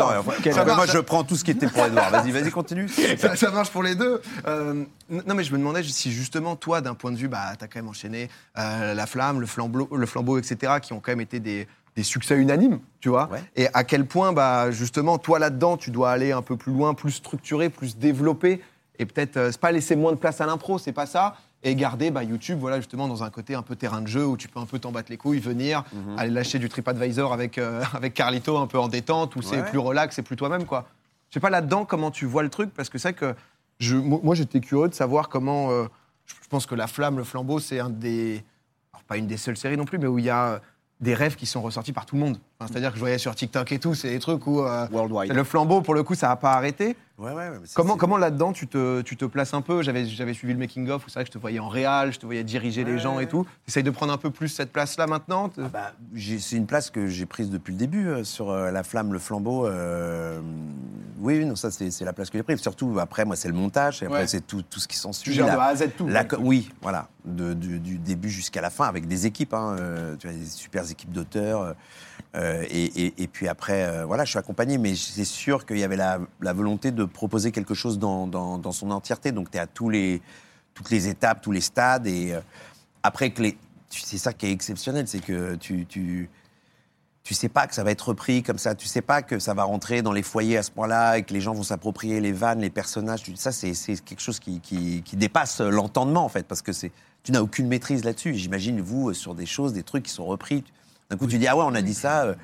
moi 0.76 0.86
je 0.86 0.98
prends 0.98 1.24
tout 1.24 1.36
ce 1.36 1.44
qui 1.44 1.50
était 1.50 1.66
pour 1.66 1.84
Edouard. 1.84 2.10
Vas-y, 2.10 2.30
vas-y, 2.30 2.50
continue. 2.50 2.88
ça, 3.18 3.36
ça 3.36 3.50
marche 3.50 3.70
pour 3.70 3.82
les 3.82 3.94
deux. 3.94 4.20
Non, 4.46 5.34
mais 5.34 5.44
je 5.44 5.52
me 5.52 5.58
demandais 5.58 5.82
si 5.82 6.12
justement, 6.12 6.56
toi, 6.56 6.80
d'un 6.80 6.94
point 6.94 7.12
de 7.12 7.16
vue, 7.16 7.28
bah, 7.28 7.52
tu 7.58 7.64
as 7.64 7.68
quand 7.68 7.78
même 7.80 7.88
enchaîné 7.88 8.28
La 8.56 9.06
Flamme, 9.06 9.40
le 9.40 9.46
flambeau, 9.46 9.88
le 9.94 10.06
flambeau, 10.06 10.38
etc., 10.38 10.74
qui 10.80 10.92
ont 10.92 11.00
quand 11.00 11.12
même 11.12 11.20
été 11.20 11.40
des, 11.40 11.66
des 11.96 12.02
succès 12.02 12.36
unanimes, 12.36 12.80
tu 13.00 13.08
vois. 13.08 13.28
Ouais. 13.30 13.42
Et 13.56 13.68
à 13.72 13.84
quel 13.84 14.06
point, 14.06 14.32
bah, 14.32 14.70
justement, 14.70 15.18
toi, 15.18 15.38
là-dedans, 15.38 15.76
tu 15.76 15.90
dois 15.90 16.10
aller 16.10 16.32
un 16.32 16.42
peu 16.42 16.56
plus 16.56 16.72
loin, 16.72 16.94
plus 16.94 17.12
structuré, 17.12 17.68
plus 17.70 17.96
développé, 17.96 18.60
et 18.98 19.06
peut-être, 19.06 19.36
euh, 19.36 19.50
c'est 19.52 19.60
pas 19.60 19.72
laisser 19.72 19.94
moins 19.96 20.12
de 20.12 20.16
place 20.18 20.40
à 20.40 20.46
l'impro, 20.46 20.78
c'est 20.78 20.92
pas 20.92 21.06
ça. 21.06 21.36
Et 21.62 21.74
garder 21.76 22.10
bah, 22.10 22.22
YouTube, 22.22 22.58
voilà, 22.60 22.76
justement, 22.78 23.08
dans 23.08 23.22
un 23.22 23.30
côté 23.30 23.54
un 23.54 23.62
peu 23.62 23.74
terrain 23.76 24.02
de 24.02 24.06
jeu 24.06 24.26
où 24.26 24.36
tu 24.36 24.48
peux 24.48 24.60
un 24.60 24.66
peu 24.66 24.78
t'en 24.78 24.92
battre 24.92 25.10
les 25.10 25.16
couilles, 25.16 25.38
venir, 25.38 25.82
Mhm. 25.92 26.18
aller 26.18 26.30
lâcher 26.30 26.58
du 26.58 26.68
TripAdvisor 26.68 27.32
avec, 27.32 27.58
euh, 27.58 27.82
avec 27.94 28.12
Carlito 28.14 28.58
un 28.58 28.66
peu 28.66 28.78
en 28.78 28.88
détente, 28.88 29.34
où 29.36 29.42
c'est 29.42 29.64
plus 29.64 29.78
relax, 29.78 30.16
c'est 30.16 30.22
plus 30.22 30.36
toi-même, 30.36 30.64
quoi. 30.66 30.86
Je 31.30 31.34
sais 31.34 31.40
pas 31.40 31.50
là-dedans 31.50 31.84
comment 31.84 32.10
tu 32.10 32.26
vois 32.26 32.42
le 32.42 32.50
truc, 32.50 32.72
parce 32.74 32.88
que 32.90 32.98
c'est 32.98 33.12
vrai 33.12 33.14
que 33.34 33.34
je, 33.80 33.96
moi, 33.96 34.34
j'étais 34.34 34.60
curieux 34.60 34.88
de 34.88 34.94
savoir 34.94 35.28
comment. 35.28 35.70
euh, 35.70 35.84
je 36.26 36.34
je 36.42 36.48
pense 36.48 36.66
que 36.66 36.74
La 36.74 36.86
Flamme, 36.86 37.16
Le 37.18 37.24
Flambeau, 37.24 37.58
c'est 37.58 37.80
un 37.80 37.90
des. 37.90 38.44
Alors, 38.92 39.02
pas 39.04 39.16
une 39.16 39.26
des 39.26 39.36
seules 39.36 39.56
séries 39.56 39.76
non 39.76 39.84
plus, 39.84 39.98
mais 39.98 40.06
où 40.06 40.18
il 40.18 40.24
y 40.26 40.30
a 40.30 40.44
euh, 40.52 40.58
des 41.00 41.14
rêves 41.14 41.34
qui 41.36 41.46
sont 41.46 41.60
ressortis 41.60 41.92
par 41.92 42.06
tout 42.06 42.14
le 42.16 42.20
monde. 42.22 42.38
Enfin, 42.58 42.70
C'est-à-dire 42.70 42.90
que 42.90 42.96
je 42.96 43.00
voyais 43.00 43.18
sur 43.18 43.34
TikTok 43.34 43.72
et 43.72 43.78
tout, 43.78 43.94
c'est 43.94 44.10
des 44.10 44.18
trucs 44.18 44.46
où. 44.46 44.62
euh, 44.62 44.86
Worldwide. 44.90 45.32
le 45.32 45.44
flambeau, 45.44 45.80
pour 45.82 45.94
le 45.94 46.02
coup, 46.02 46.14
ça 46.14 46.28
n'a 46.28 46.36
pas 46.36 46.52
arrêté. 46.52 46.96
Ouais, 47.16 47.30
ouais, 47.30 47.48
ouais, 47.48 47.58
mais 47.60 47.66
ça, 47.66 47.74
Comment, 47.76 47.96
comment 47.96 48.16
là-dedans 48.16 48.52
tu 48.52 48.66
te, 48.66 49.00
tu 49.02 49.16
te 49.16 49.24
places 49.24 49.54
un 49.54 49.60
peu? 49.62 49.82
J'avais 49.82 50.04
j'avais 50.04 50.34
suivi 50.34 50.52
le 50.52 50.58
making-of 50.58 51.06
où 51.06 51.08
c'est 51.08 51.14
vrai 51.14 51.22
que 51.22 51.28
je 51.28 51.32
te 51.32 51.38
voyais 51.38 51.60
en 51.60 51.68
réal, 51.68 52.12
je 52.12 52.18
te 52.18 52.26
voyais 52.26 52.42
diriger 52.42 52.82
les 52.82 52.98
gens 52.98 53.20
et 53.20 53.28
tout. 53.28 53.46
T'essayes 53.66 53.84
de 53.84 53.90
prendre 53.92 54.12
un 54.12 54.16
peu 54.18 54.30
plus 54.30 54.48
cette 54.48 54.72
place-là 54.72 55.06
maintenant? 55.06 55.48
Te- 55.48 55.60
Ah 55.60 55.68
bah, 55.72 55.92
c'est 56.16 56.56
une 56.56 56.66
place 56.66 56.90
que 56.90 57.06
j'ai 57.06 57.24
prise 57.24 57.50
depuis 57.50 57.70
le 57.70 57.78
début 57.78 58.08
euh, 58.08 58.24
sur 58.24 58.50
euh, 58.50 58.72
la 58.72 58.82
flamme, 58.82 59.12
le 59.12 59.20
flambeau. 59.20 59.64
euh, 59.66 60.40
oui, 61.20 61.44
non, 61.44 61.54
ça 61.54 61.70
c'est 61.70 61.88
la 62.04 62.12
place 62.12 62.30
que 62.30 62.38
j'ai 62.38 62.42
prise. 62.42 62.58
Surtout 62.60 62.98
après, 62.98 63.24
moi, 63.24 63.36
c'est 63.36 63.48
le 63.48 63.54
montage, 63.54 64.02
et 64.02 64.06
après 64.06 64.26
c'est 64.26 64.44
tout, 64.44 64.62
tout 64.62 64.80
ce 64.80 64.88
qui 64.88 64.96
s'ensuit. 64.96 65.30
Tu 65.30 65.36
gères 65.36 65.46
de 65.46 65.50
A 65.52 65.66
à 65.66 65.76
Z 65.76 65.84
tout. 65.96 66.08
La 66.08 66.26
oui, 66.40 66.68
voilà, 66.82 67.08
de- 67.24 67.54
du, 67.54 67.78
du 67.78 67.96
début 67.98 68.28
jusqu'à 68.28 68.60
la 68.60 68.70
fin, 68.70 68.86
avec 68.88 69.06
des 69.06 69.24
équipes, 69.26 69.54
hein, 69.54 69.76
tu 70.18 70.26
vois, 70.26 70.36
des 70.36 70.46
super 70.46 70.90
équipes 70.90 71.12
d'auteurs. 71.12 71.74
Euh, 72.36 72.64
et, 72.68 73.28
puis 73.28 73.46
après, 73.46 73.84
euh, 73.84 74.04
voilà, 74.04 74.24
je 74.24 74.30
suis 74.30 74.38
accompagné, 74.38 74.76
mais 74.76 74.96
c'est 74.96 75.24
sûr 75.24 75.64
qu'il 75.66 75.78
y 75.78 75.84
avait 75.84 75.96
la, 75.96 76.18
volonté 76.52 76.90
de 76.90 77.04
proposer 77.04 77.52
quelque 77.52 77.74
chose 77.74 77.98
dans, 77.98 78.72
son 78.72 78.90
entièreté. 78.90 79.30
Donc, 79.30 79.50
tu 79.50 79.56
es 79.56 79.60
à 79.60 79.66
tous 79.66 79.88
les, 79.88 80.20
toutes 80.74 80.90
les 80.90 81.08
étapes, 81.08 81.40
tous 81.42 81.52
les 81.52 81.60
stades. 81.60 82.06
Et 82.06 82.32
euh, 82.32 82.40
après, 83.02 83.32
c'est 83.88 84.18
ça 84.18 84.32
qui 84.32 84.46
est 84.46 84.50
exceptionnel, 84.50 85.06
c'est 85.06 85.20
que 85.20 85.54
tu, 85.54 85.86
tu, 85.86 86.28
sais 87.34 87.48
pas 87.48 87.68
que 87.68 87.74
ça 87.74 87.84
va 87.84 87.92
être 87.92 88.08
repris 88.08 88.42
comme 88.42 88.58
ça. 88.58 88.74
Tu 88.74 88.88
sais 88.88 89.02
pas 89.02 89.22
que 89.22 89.38
ça 89.38 89.54
va 89.54 89.62
rentrer 89.62 90.02
dans 90.02 90.12
les 90.12 90.24
foyers 90.24 90.56
à 90.56 90.64
ce 90.64 90.72
point-là 90.72 91.18
et 91.18 91.22
que 91.22 91.32
les 91.32 91.40
gens 91.40 91.54
vont 91.54 91.62
s'approprier 91.62 92.20
les 92.20 92.32
vannes, 92.32 92.60
les 92.60 92.70
personnages. 92.70 93.22
Ça, 93.36 93.52
c'est 93.52 93.74
quelque 94.04 94.20
chose 94.20 94.40
qui, 94.40 95.04
dépasse 95.12 95.60
l'entendement, 95.60 96.24
en 96.24 96.28
fait, 96.28 96.48
parce 96.48 96.62
que 96.62 96.72
tu 97.22 97.30
n'as 97.30 97.40
aucune 97.40 97.68
maîtrise 97.68 98.04
là-dessus. 98.04 98.34
J'imagine, 98.34 98.80
vous, 98.80 99.14
sur 99.14 99.36
des 99.36 99.46
choses, 99.46 99.72
des 99.72 99.84
trucs 99.84 100.02
qui 100.02 100.12
sont 100.12 100.26
repris. 100.26 100.64
D'un 101.10 101.16
coup, 101.16 101.26
tu 101.26 101.38
dis, 101.38 101.46
ah 101.46 101.56
ouais, 101.56 101.64
on 101.66 101.74
a 101.74 101.82
dit 101.82 101.94
ça. 101.94 102.24
euh, 102.24 102.34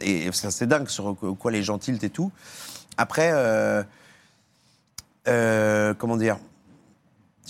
Et 0.00 0.30
c'est 0.32 0.66
dingue 0.66 0.88
sur 0.88 1.16
quoi 1.38 1.50
les 1.50 1.62
gens 1.62 1.78
tiltent 1.78 2.04
et 2.04 2.10
tout. 2.10 2.32
Après, 2.96 3.30
euh, 3.32 3.82
euh, 5.28 5.94
comment 5.94 6.16
dire 6.16 6.38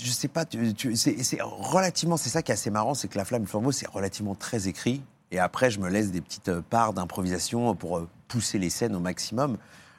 je 0.02 0.10
sais 0.10 0.28
pas, 0.28 0.46
tu, 0.46 0.74
c'est 0.96 1.38
relativement, 1.42 2.16
c'est 2.16 2.30
ça 2.30 2.42
qui 2.42 2.52
est 2.52 2.54
assez 2.54 2.70
marrant, 2.70 2.94
c'est 2.94 3.06
que 3.08 3.18
la 3.18 3.26
flamme 3.26 3.42
du 3.42 3.48
flambeau, 3.48 3.70
c'est 3.70 3.88
relativement 3.88 4.34
très 4.34 4.66
écrit. 4.66 5.02
Et 5.30 5.38
après, 5.38 5.70
je 5.70 5.78
me 5.78 5.90
laisse 5.90 6.10
des 6.10 6.22
petites 6.22 6.52
parts 6.70 6.94
d'improvisation 6.94 7.74
pour 7.74 8.06
pousser 8.26 8.58
les 8.58 8.70
scènes 8.70 8.96
au 8.96 9.00
maximum. 9.00 9.58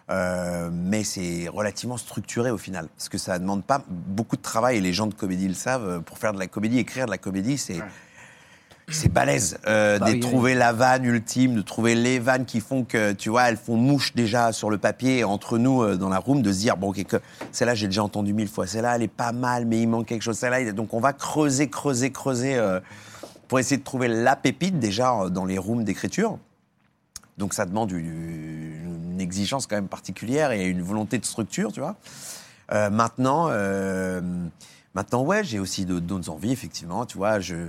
Mais 0.10 1.04
c'est 1.04 1.48
relativement 1.50 1.98
structuré 1.98 2.50
au 2.50 2.58
final, 2.58 2.88
parce 2.98 3.10
que 3.10 3.20
ça 3.20 3.38
demande 3.38 3.64
pas 3.64 3.84
beaucoup 3.88 4.38
de 4.38 4.42
travail. 4.42 4.78
Et 4.78 4.82
les 4.82 4.92
gens 4.94 5.06
de 5.06 5.14
comédie 5.14 5.48
le 5.48 5.54
savent. 5.54 6.02
Pour 6.02 6.18
faire 6.18 6.34
de 6.34 6.40
la 6.40 6.48
comédie, 6.48 6.80
écrire 6.80 7.06
de 7.06 7.12
la 7.12 7.20
comédie, 7.20 7.60
c'est 7.60 7.80
c'est 8.92 9.10
balèze 9.10 9.58
euh, 9.68 10.00
Bah 10.00 10.08
de 10.08 10.12
oui, 10.14 10.20
trouver 10.20 10.56
la 10.56 10.74
vanne 10.74 11.06
ultime, 11.06 11.56
de 11.56 11.62
trouver 11.62 11.96
les 11.96 12.20
vannes 12.20 12.46
qui 12.46 12.60
font 12.60 12.84
que, 12.84 13.14
tu 13.14 13.30
vois, 13.30 13.50
elles 13.50 13.58
font 13.58 13.78
mouche 13.78 14.14
déjà 14.14 14.52
sur 14.52 14.70
le 14.70 14.78
papier 14.78 15.24
entre 15.24 15.58
nous 15.58 15.82
euh, 15.82 15.98
dans 15.98 16.10
la 16.10 16.18
room, 16.18 16.42
de 16.42 16.52
se 16.52 16.60
dire, 16.60 16.78
bon, 16.78 16.90
ok, 16.90 17.04
que 17.06 17.18
celle-là, 17.52 17.76
j'ai 17.76 17.88
déjà 17.88 18.04
entendu 18.04 18.34
mille 18.34 18.48
fois, 18.48 18.68
celle-là, 18.68 18.96
elle 18.96 19.04
est 19.04 19.08
pas 19.08 19.32
mal, 19.32 19.66
mais 19.66 19.82
il 19.82 19.88
manque 19.88 20.08
quelque 20.08 20.24
chose, 20.24 20.38
celle-là, 20.38 20.72
donc 20.72 20.94
on 20.94 21.00
va 21.00 21.14
creuser, 21.14 21.70
creuser, 21.70 22.12
creuser 22.12 22.56
euh, 22.56 22.80
pour 23.48 23.60
essayer 23.60 23.78
de 23.78 23.84
trouver 23.84 24.08
la 24.08 24.36
pépite 24.36 24.80
déjà 24.80 25.14
euh, 25.14 25.30
dans 25.30 25.46
les 25.46 25.58
rooms 25.58 25.84
d'écriture. 25.84 26.38
Donc 27.38 27.54
ça 27.54 27.66
demande 27.66 27.92
une, 27.92 29.12
une 29.14 29.22
exigence 29.22 29.68
quand 29.68 29.76
même 29.76 29.88
particulière 29.88 30.52
et 30.52 30.66
une 30.66 30.82
volonté 30.82 31.18
de 31.18 31.26
structure, 31.26 31.72
tu 31.72 31.80
vois. 31.80 31.96
Euh, 32.72 32.90
maintenant, 32.90 33.48
euh, 33.50 34.22
maintenant, 34.94 35.24
ouais, 35.24 35.44
j'ai 35.44 35.60
aussi 35.60 35.86
d'autres 35.86 36.30
envies, 36.30 36.52
effectivement, 36.52 37.06
tu 37.06 37.18
vois, 37.18 37.40
je 37.40 37.68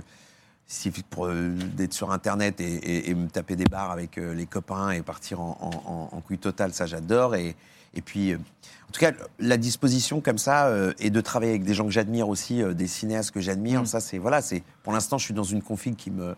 suffit 0.73 1.03
pour 1.03 1.27
euh, 1.27 1.49
d'être 1.75 1.93
sur 1.93 2.11
Internet 2.11 2.59
et, 2.61 2.73
et- 2.75 3.09
et 3.09 3.15
me 3.15 3.27
taper 3.27 3.55
des 3.55 3.65
bars 3.65 3.91
avec 3.91 4.17
euh, 4.17 4.33
les 4.33 4.45
copains 4.45 4.91
et 4.91 5.01
partir 5.01 5.39
en, 5.41 6.09
en, 6.11 6.21
couille 6.21 6.37
totale, 6.37 6.73
ça 6.73 6.85
j'adore. 6.85 7.35
Et, 7.35 7.55
et 7.95 8.01
puis, 8.01 8.33
euh, 8.33 8.37
en 8.37 8.91
tout 8.91 8.99
cas, 8.99 9.11
la 9.39 9.57
disposition 9.57 10.21
comme 10.21 10.37
ça 10.37 10.71
et 10.99 11.09
de 11.09 11.21
travailler 11.21 11.51
avec 11.51 11.63
des 11.63 11.73
gens 11.73 11.85
que 11.85 11.91
j'admire 11.91 12.27
aussi, 12.29 12.61
des 12.75 12.87
cinéastes 12.87 13.31
que 13.31 13.39
j'admire, 13.41 13.81
Mm. 13.81 13.85
ça 13.87 13.99
c'est 13.99 14.17
voilà, 14.19 14.41
c'est 14.41 14.63
pour 14.83 14.93
l'instant 14.93 15.17
je 15.17 15.25
suis 15.25 15.33
dans 15.33 15.43
une 15.43 15.61
config 15.63 15.95
qui 15.95 16.11
me 16.11 16.35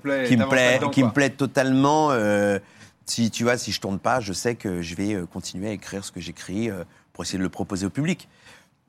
plaît 0.00 0.24
qui 0.26 0.36
me 0.36 0.48
plaît, 0.48 0.80
qui 0.92 1.02
me 1.04 1.10
plaît 1.10 1.30
totalement. 1.30 2.10
euh, 2.12 2.58
si 3.04 3.30
tu 3.30 3.42
vois, 3.42 3.58
si 3.58 3.72
je 3.72 3.80
tourne 3.80 3.98
pas, 3.98 4.20
je 4.20 4.32
sais 4.32 4.54
que 4.54 4.80
je 4.80 4.94
vais 4.94 5.18
continuer 5.32 5.68
à 5.68 5.72
écrire 5.72 6.04
ce 6.04 6.12
que 6.12 6.20
j'écris 6.20 6.70
pour 7.12 7.24
essayer 7.24 7.36
de 7.38 7.42
le 7.42 7.48
proposer 7.50 7.84
au 7.84 7.90
public. 7.90 8.28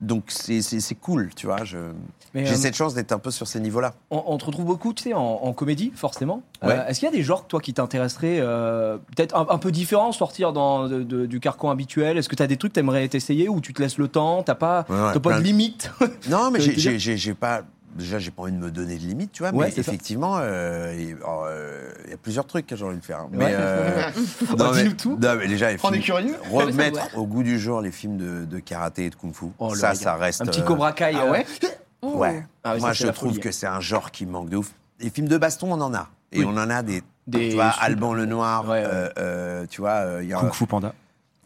Donc 0.01 0.23
c'est 0.27 0.61
cool, 0.99 1.29
tu 1.35 1.45
vois. 1.47 1.63
J'ai 1.63 1.77
euh, 1.77 2.55
cette 2.55 2.75
chance 2.75 2.93
d'être 2.93 3.11
un 3.13 3.19
peu 3.19 3.31
sur 3.31 3.47
ces 3.47 3.59
niveaux-là. 3.61 3.93
On, 4.11 4.21
on 4.27 4.37
te 4.37 4.43
retrouve 4.45 4.65
beaucoup, 4.65 4.91
tu 4.93 5.03
sais, 5.03 5.13
en, 5.13 5.21
en 5.21 5.53
comédie, 5.53 5.91
forcément. 5.95 6.41
Euh. 6.63 6.85
Est-ce 6.87 6.99
qu'il 6.99 7.07
y 7.07 7.11
a 7.11 7.15
des 7.15 7.23
genres, 7.23 7.45
toi, 7.47 7.61
qui 7.61 7.73
t'intéresseraient 7.73 8.39
euh, 8.41 8.97
peut-être 9.15 9.35
un, 9.35 9.45
un 9.49 9.57
peu 9.57 9.71
différents, 9.71 10.11
sortir 10.11 10.51
dans, 10.51 10.87
de- 10.89 11.03
de- 11.03 11.25
du 11.25 11.39
carcan 11.39 11.69
habituel? 11.69 12.17
Est-ce 12.17 12.27
que 12.27 12.35
tu 12.35 12.43
as 12.43 12.47
des 12.47 12.57
trucs 12.57 12.73
que 12.73 12.75
tu 12.75 12.79
aimerais 12.81 13.07
t'essayer 13.07 13.47
ou 13.49 13.61
tu 13.61 13.71
te 13.73 13.81
laisses 13.81 13.97
le 13.97 14.07
temps? 14.09 14.43
T'as 14.43 14.55
pas, 14.55 14.85
Ouais, 14.89 15.19
pas 15.19 15.39
de 15.39 15.43
limite 15.43 15.91
Non, 16.29 16.51
mais 16.51 16.59
j'ai 16.59 17.33
pas. 17.35 17.61
Déjà, 17.95 18.19
j'ai 18.19 18.31
pas 18.31 18.43
envie 18.43 18.51
de 18.51 18.57
me 18.57 18.71
donner 18.71 18.95
de 18.95 19.01
limite, 19.01 19.31
tu 19.31 19.43
vois. 19.43 19.51
Ouais, 19.53 19.67
mais 19.73 19.79
effectivement, 19.79 20.37
euh, 20.39 20.95
il 20.97 21.15
alors, 21.17 21.45
euh, 21.47 21.91
il 22.05 22.11
y 22.11 22.13
a 22.13 22.17
plusieurs 22.17 22.45
trucs 22.45 22.65
que 22.67 22.75
j'ai 22.75 22.85
envie 22.85 22.97
de 22.97 23.05
faire. 23.05 23.27
Mais, 23.31 23.45
Ouais. 23.45 23.51
euh, 23.53 24.01
mais, 24.57 24.71
dis-nous 24.83 24.93
tout. 24.93 25.17
non, 25.21 25.35
mais 25.37 25.47
déjà, 25.47 25.71
les 25.71 25.77
films- 25.77 25.99
curieux 26.01 26.35
remettre 26.51 27.07
au 27.17 27.25
goût 27.27 27.43
du 27.43 27.59
jour 27.59 27.81
les 27.81 27.91
films 27.91 28.17
de, 28.17 28.45
de 28.45 28.59
karaté 28.59 29.05
et 29.05 29.09
de 29.09 29.15
kung-fu. 29.15 29.45
Oh, 29.59 29.75
ça, 29.75 29.93
ça 29.95 30.15
reste. 30.15 30.41
Un 30.41 30.45
petit 30.45 30.61
euh, 30.61 30.65
Cobra 30.65 30.91
Kai. 30.93 31.13
Ah 31.15 31.29
ouais 31.31 31.45
Oh. 32.05 32.17
Ouais. 32.17 32.45
Ah 32.65 32.73
oui, 32.75 32.81
Moi, 32.81 32.91
je 32.91 33.07
trouve 33.07 33.29
folie. 33.29 33.39
que 33.39 33.51
c'est 33.51 33.65
un 33.67 33.79
genre 33.79 34.11
qui 34.11 34.25
manque 34.25 34.49
de 34.49 34.57
ouf. 34.57 34.71
Les 34.99 35.09
films 35.09 35.29
de 35.29 35.37
baston, 35.37 35.71
on 35.71 35.79
en 35.79 35.93
a. 35.93 36.09
Et 36.33 36.39
Oui. 36.39 36.45
on 36.47 36.57
en 36.57 36.69
a 36.69 36.81
des. 36.83 37.01
Des 37.27 37.49
tu 37.49 37.55
vois, 37.55 37.67
Alban 37.79 38.13
le 38.13 38.25
Noir, 38.25 38.63
Ouais, 38.65 38.71
ouais. 38.71 38.83
euh, 38.85 39.09
euh, 39.17 39.65
tu 39.69 39.79
vois, 39.79 39.91
euh, 39.91 40.19
il 40.23 40.27
y 40.27 40.33
a 40.33 40.37
Kung 40.39 40.51
Fu 40.53 40.65
Panda. 40.65 40.93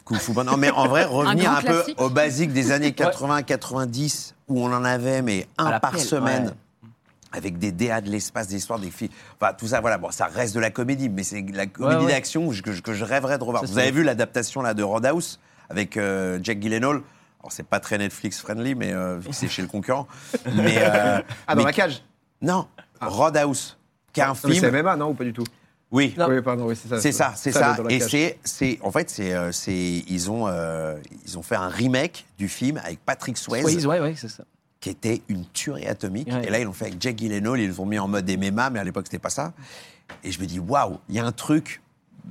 Kung 0.07 0.17
Fu 0.19 0.33
Panda. 0.33 0.51
Non, 0.51 0.57
mais 0.57 0.71
en 0.71 0.87
vrai, 0.87 1.03
revenir 1.09 1.51
un, 1.51 1.61
peu 1.61 1.67
classique. 1.67 2.01
au 2.01 2.09
basique 2.09 2.53
des 2.53 2.71
années 2.71 2.91
80-90, 2.91 4.33
où 4.47 4.61
on 4.65 4.71
en 4.73 4.83
avait, 4.85 5.21
mais 5.21 5.47
un 5.57 5.79
par 5.79 5.91
pelle, 5.91 5.99
semaine. 6.01 6.45
ouais. 6.47 6.89
Avec 7.33 7.57
des 7.57 7.73
DA 7.73 7.99
de 7.99 8.09
l'espace, 8.09 8.47
des 8.47 8.55
histoires, 8.55 8.79
des 8.79 8.89
filles. 8.89 9.09
Enfin, 9.39 9.53
tout 9.53 9.67
ça, 9.67 9.81
voilà. 9.81 9.97
Bon, 9.97 10.09
ça 10.11 10.27
reste 10.27 10.55
de 10.55 10.61
la 10.61 10.71
comédie, 10.71 11.09
mais 11.09 11.23
c'est 11.23 11.45
la 11.53 11.65
comédie 11.67 12.05
ouais. 12.05 12.11
d'action 12.13 12.47
que, 12.49 12.71
je- 12.71 12.81
que 12.81 12.91
rêverais 13.03 13.37
de 13.37 13.43
revoir. 13.43 13.63
Ça, 13.65 13.71
Vous 13.71 13.77
avez 13.79 13.91
vu 13.91 14.03
l'adaptation 14.03 14.61
là 14.61 14.73
de 14.73 14.81
Roadhouse 14.81 15.39
avec 15.69 15.97
euh, 15.97 16.39
Jack 16.41 16.61
Gyllenhaal 16.61 17.01
Alors, 17.41 17.51
c'est 17.51 17.67
pas 17.67 17.81
très 17.81 17.97
Netflix 17.97 18.39
friendly, 18.39 18.75
mais 18.75 18.93
euh, 18.93 19.19
c'est 19.31 19.49
chez 19.49 19.61
le 19.61 19.67
concurrent. 19.67 20.07
Mais, 20.55 20.77
euh, 20.77 21.19
Ah, 21.47 21.53
dans 21.55 21.59
mais- 21.61 21.65
la 21.65 21.73
cage 21.73 22.01
non, 22.41 22.67
Roadhouse, 23.01 23.77
qui 24.13 24.21
est 24.21 24.23
un 24.23 24.29
mais 24.45 24.51
film. 24.53 24.63
C'est 24.63 24.71
MMA, 24.71 24.95
non, 24.95 25.09
ou 25.09 25.13
pas 25.13 25.23
du 25.25 25.33
tout? 25.33 25.43
Oui, 25.91 26.13
pardon, 26.43 26.65
oui, 26.67 26.75
c'est 26.75 26.89
ça. 26.89 26.99
c'est 26.99 27.11
ça, 27.13 27.33
c'est 27.35 27.51
ça. 27.53 27.77
Et 27.89 27.99
c'est, 28.01 28.37
c'est, 28.43 28.77
en 28.83 28.91
fait, 28.91 29.09
c'est, 29.09 29.33
euh, 29.33 29.51
c'est, 29.53 29.73
ils 30.07 30.29
ont, 30.29 30.45
euh, 30.47 30.97
ils 31.25 31.37
ont 31.37 31.41
fait 31.41 31.55
un 31.55 31.69
remake 31.69 32.25
du 32.37 32.49
film 32.49 32.77
avec 32.83 32.99
Patrick 33.05 33.37
Swayze, 33.37 33.63
Swayze, 33.63 33.85
ouais, 33.87 34.01
ouais, 34.01 34.13
c'est 34.17 34.27
ça. 34.27 34.43
qui 34.81 34.89
était 34.89 35.21
une 35.29 35.45
tuerie 35.53 35.87
atomique. 35.87 36.27
Ouais. 36.27 36.45
Et 36.45 36.49
là, 36.49 36.59
ils 36.59 36.65
l'ont 36.65 36.73
fait 36.73 36.87
avec 36.87 37.01
Jack 37.01 37.17
Gyllenhaal, 37.17 37.59
ils 37.61 37.73
l'ont 37.73 37.85
mis 37.85 37.99
en 37.99 38.07
mode 38.09 38.29
MMA, 38.29 38.69
mais 38.69 38.79
à 38.79 38.83
l'époque, 38.83 39.05
c'était 39.07 39.17
pas 39.19 39.29
ça. 39.29 39.53
Et 40.25 40.31
je 40.31 40.41
me 40.41 40.45
dis, 40.45 40.59
waouh, 40.59 40.99
il 41.07 41.15
y 41.15 41.19
a 41.19 41.25
un 41.25 41.31
truc 41.31 41.81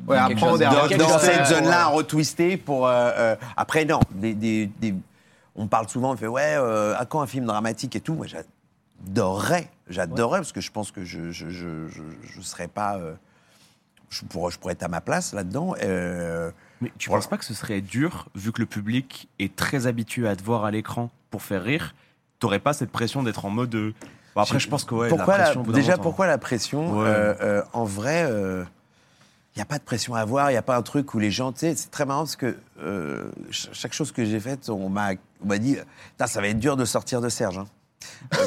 Ouais, 0.06 0.18
chose 0.38 0.60
et 0.60 0.64
dans- 0.66 0.86
dans, 0.88 1.08
dans 1.08 1.18
cette 1.18 1.46
zone-là 1.46 1.86
à 1.86 1.88
ouais. 1.90 1.96
retwister 1.96 2.58
pour. 2.58 2.86
euh, 2.86 3.10
euh, 3.16 3.36
après, 3.56 3.86
non, 3.86 4.00
des, 4.10 4.34
des- 4.34 4.66
des- 4.66 4.94
on 5.54 5.66
parle 5.66 5.88
souvent, 5.88 6.12
on 6.12 6.16
fait 6.18 6.26
ouais, 6.26 6.54
euh, 6.58 6.94
à 6.98 7.06
quand 7.06 7.22
un 7.22 7.26
film 7.26 7.46
dramatique 7.46 7.96
et 7.96 8.00
tout. 8.02 8.12
Moi, 8.12 8.26
j'adorerais, 8.26 9.70
j'adorerais 9.88 10.40
parce 10.40 10.52
que 10.52 10.60
je 10.60 10.70
pense 10.70 10.90
que 10.90 11.02
je 11.02 11.30
je 11.32 11.48
je, 11.48 11.88
je, 11.88 12.02
je 12.22 12.40
serais 12.42 12.68
pas. 12.68 12.98
Je, 14.10 14.24
pourrais, 14.24 14.50
je 14.52 14.58
pourrais 14.58 14.72
être 14.74 14.82
à 14.82 14.88
ma 14.88 15.00
place 15.00 15.32
là-dedans. 15.34 15.74
Euh, 15.82 16.50
Mais 16.80 16.92
tu 16.98 17.08
Voilà. 17.08 17.20
penses 17.22 17.30
pas 17.30 17.38
que 17.38 17.44
ce 17.44 17.54
serait 17.54 17.80
dur, 17.80 18.26
vu 18.34 18.52
que 18.52 18.60
le 18.60 18.66
public 18.66 19.28
est 19.38 19.54
très 19.56 19.86
habitué 19.86 20.28
à 20.28 20.36
te 20.36 20.42
voir 20.42 20.64
à 20.64 20.70
l'écran 20.70 21.10
pour 21.30 21.42
faire 21.42 21.62
rire 21.62 21.94
T'aurais 22.38 22.58
pas 22.58 22.74
cette 22.74 22.90
pression 22.90 23.22
d'être 23.22 23.44
en 23.46 23.50
mode. 23.50 23.74
euh, 23.74 23.92
Bon, 24.34 24.42
après, 24.42 24.58
je 24.60 24.68
pense 24.68 24.84
que 24.84 24.94
ouais, 24.94 25.08
pourquoi 25.08 25.38
la 25.38 25.44
pression, 25.44 25.62
déjà, 25.62 25.96
pourquoi 25.96 26.26
la 26.26 26.36
pression 26.36 26.98
Ouais. 26.98 27.06
Euh, 27.06 27.34
euh, 27.40 27.62
En 27.72 27.84
vrai, 27.84 28.28
il 28.30 29.58
n'y 29.58 29.62
a 29.62 29.64
pas 29.64 29.78
de 29.78 29.82
pression 29.84 30.14
à 30.14 30.20
avoir, 30.20 30.50
il 30.50 30.52
n'y 30.54 30.58
a 30.58 30.62
pas 30.62 30.76
un 30.76 30.82
truc 30.82 31.14
où 31.14 31.18
les 31.18 31.30
gens. 31.30 31.50
Tu 31.52 31.60
sais, 31.60 31.74
c'est 31.74 31.90
très 31.90 32.04
marrant 32.04 32.20
parce 32.24 32.36
que 32.36 32.54
ch- 33.50 33.70
chaque 33.72 33.94
chose 33.94 34.12
que 34.12 34.22
j'ai 34.26 34.38
faite, 34.38 34.68
on 34.68 34.90
m'a 34.90 35.14
dit 35.58 35.78
ça 36.26 36.40
va 36.42 36.48
être 36.48 36.58
dur 36.58 36.76
de 36.76 36.84
sortir 36.84 37.22
de 37.22 37.30
Serge. 37.30 37.56
hein. 37.58 37.66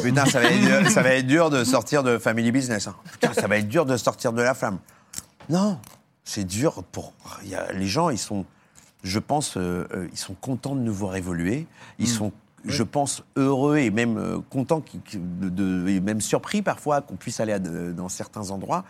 Putain, 0.03 0.25
ça 0.25 0.39
va, 0.39 0.51
être, 0.51 0.61
dur- 0.61 0.91
ça 0.91 1.01
va 1.01 1.09
être 1.15 1.25
dur 1.25 1.49
de 1.49 1.63
sortir 1.63 2.03
de 2.03 2.19
Family 2.19 2.51
Business. 2.51 2.87
hein. 2.87 2.95
Putain, 3.11 3.33
ça 3.33 3.47
va 3.47 3.57
être 3.57 3.67
dur 3.67 3.87
de 3.87 3.97
sortir 3.97 4.31
de 4.33 4.41
La 4.43 4.53
Flamme. 4.53 4.77
Non, 5.49 5.79
c'est 6.23 6.43
dur 6.45 6.83
pour. 6.91 7.13
il 7.43 7.49
y 7.49 7.55
a- 7.55 7.71
les 7.73 7.87
gens, 7.87 8.09
ils 8.09 8.17
sont. 8.17 8.45
Je 9.03 9.19
pense, 9.19 9.55
euh, 9.57 9.87
euh, 9.93 10.07
ils 10.11 10.17
sont 10.17 10.33
contents 10.35 10.75
de 10.75 10.81
nous 10.81 10.93
voir 10.93 11.15
évoluer. 11.15 11.67
Ils 11.99 12.07
sont, 12.07 12.31
je 12.65 12.83
pense, 12.83 13.23
heureux 13.37 13.77
et 13.77 13.89
même 13.91 14.17
euh, 14.17 14.39
contents, 14.49 14.83
de, 15.13 15.49
de- 15.49 15.87
et 15.87 15.99
même 16.01 16.19
surpris 16.21 16.61
parfois 16.61 17.01
qu'on 17.01 17.15
puisse 17.15 17.39
aller 17.39 17.53
à 17.53 17.59
de- 17.59 17.91
dans 17.93 18.09
certains 18.09 18.51
endroits. 18.51 18.83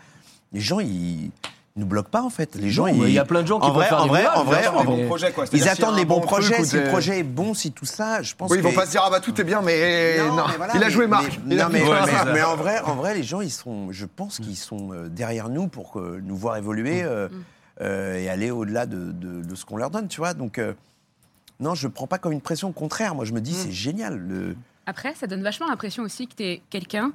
Les 0.52 0.60
gens, 0.60 0.80
ils 0.80 1.30
nous 1.80 1.86
bloquent 1.86 2.10
pas 2.10 2.22
en 2.22 2.30
fait. 2.30 2.54
Les 2.54 2.70
gens, 2.70 2.86
Non, 2.86 3.04
il 3.06 3.10
y 3.12 3.18
a 3.18 3.24
plein 3.24 3.42
de 3.42 3.46
gens 3.48 3.58
qui 3.58 3.66
en 3.66 3.72
vrai, 3.72 3.90
en 3.90 4.06
vrai, 4.06 4.26
en 4.28 4.44
vrai, 4.44 4.60
bien 4.60 4.70
sûr, 4.70 4.78
en 4.78 4.84
mais- 4.84 4.96
vrai, 4.96 5.04
projets, 5.06 5.32
quoi. 5.32 5.44
Ils 5.52 5.68
attendent 5.68 5.96
les 5.96 6.04
bons 6.04 6.20
projets. 6.20 6.62
Si 6.64 6.76
le 6.76 6.84
projet 6.88 7.18
est 7.20 7.24
bon, 7.24 7.54
si 7.54 7.72
tout 7.72 7.84
ça, 7.86 8.22
je 8.22 8.34
pense 8.34 8.50
Oui, 8.50 8.58
ils 8.58 8.62
vont 8.62 8.72
pas 8.72 8.86
se 8.86 8.92
dire, 8.92 9.02
ah 9.04 9.10
bah 9.10 9.20
tout 9.20 9.38
est 9.40 9.44
bien, 9.44 9.60
mais 9.62 10.18
non. 10.18 10.44
mais 10.48 10.56
voilà, 10.56 10.72
il 10.76 10.82
a 10.82 10.86
mais- 10.86 10.90
joué 10.92 11.06
Marc. 11.06 11.40
mais- 11.44 11.56
non, 11.56 11.64
en 12.46 12.56
vrai, 12.56 12.80
en 12.80 12.94
vrai, 12.94 13.14
les 13.14 13.22
gens, 13.24 13.40
ils 13.40 13.50
sont, 13.50 13.90
je 13.90 14.06
pense 14.06 14.38
qu'ils 14.38 14.56
sont 14.56 14.92
euh, 14.92 15.08
derrière 15.08 15.48
nous 15.48 15.66
pour 15.66 15.90
que- 15.92 16.20
nous 16.20 16.36
voir 16.36 16.56
évoluer 16.56 17.02
euh, 17.02 17.28
euh, 17.80 18.16
et 18.18 18.28
aller 18.28 18.50
au-delà 18.50 18.86
de, 18.86 19.10
de- 19.12 19.42
de 19.42 19.54
ce 19.54 19.64
qu'on 19.64 19.76
leur 19.78 19.90
donne, 19.90 20.06
tu 20.08 20.20
vois. 20.20 20.34
Donc, 20.34 20.58
euh, 20.58 20.74
non, 21.60 21.74
je 21.74 21.86
ne 21.86 21.92
prends 21.92 22.06
pas 22.06 22.18
comme 22.18 22.32
une 22.32 22.40
pression. 22.40 22.68
Au 22.68 22.72
contraire, 22.72 23.14
moi, 23.14 23.24
je 23.24 23.32
me 23.32 23.40
dis, 23.40 23.54
c'est 23.54 23.72
génial. 23.72 24.18
Le... 24.18 24.56
Après, 24.86 25.14
ça 25.14 25.26
donne 25.26 25.42
vachement 25.42 25.68
l'impression 25.68 26.02
aussi 26.02 26.26
que 26.26 26.34
tu 26.34 26.42
es 26.42 26.62
quelqu'un 26.70 27.12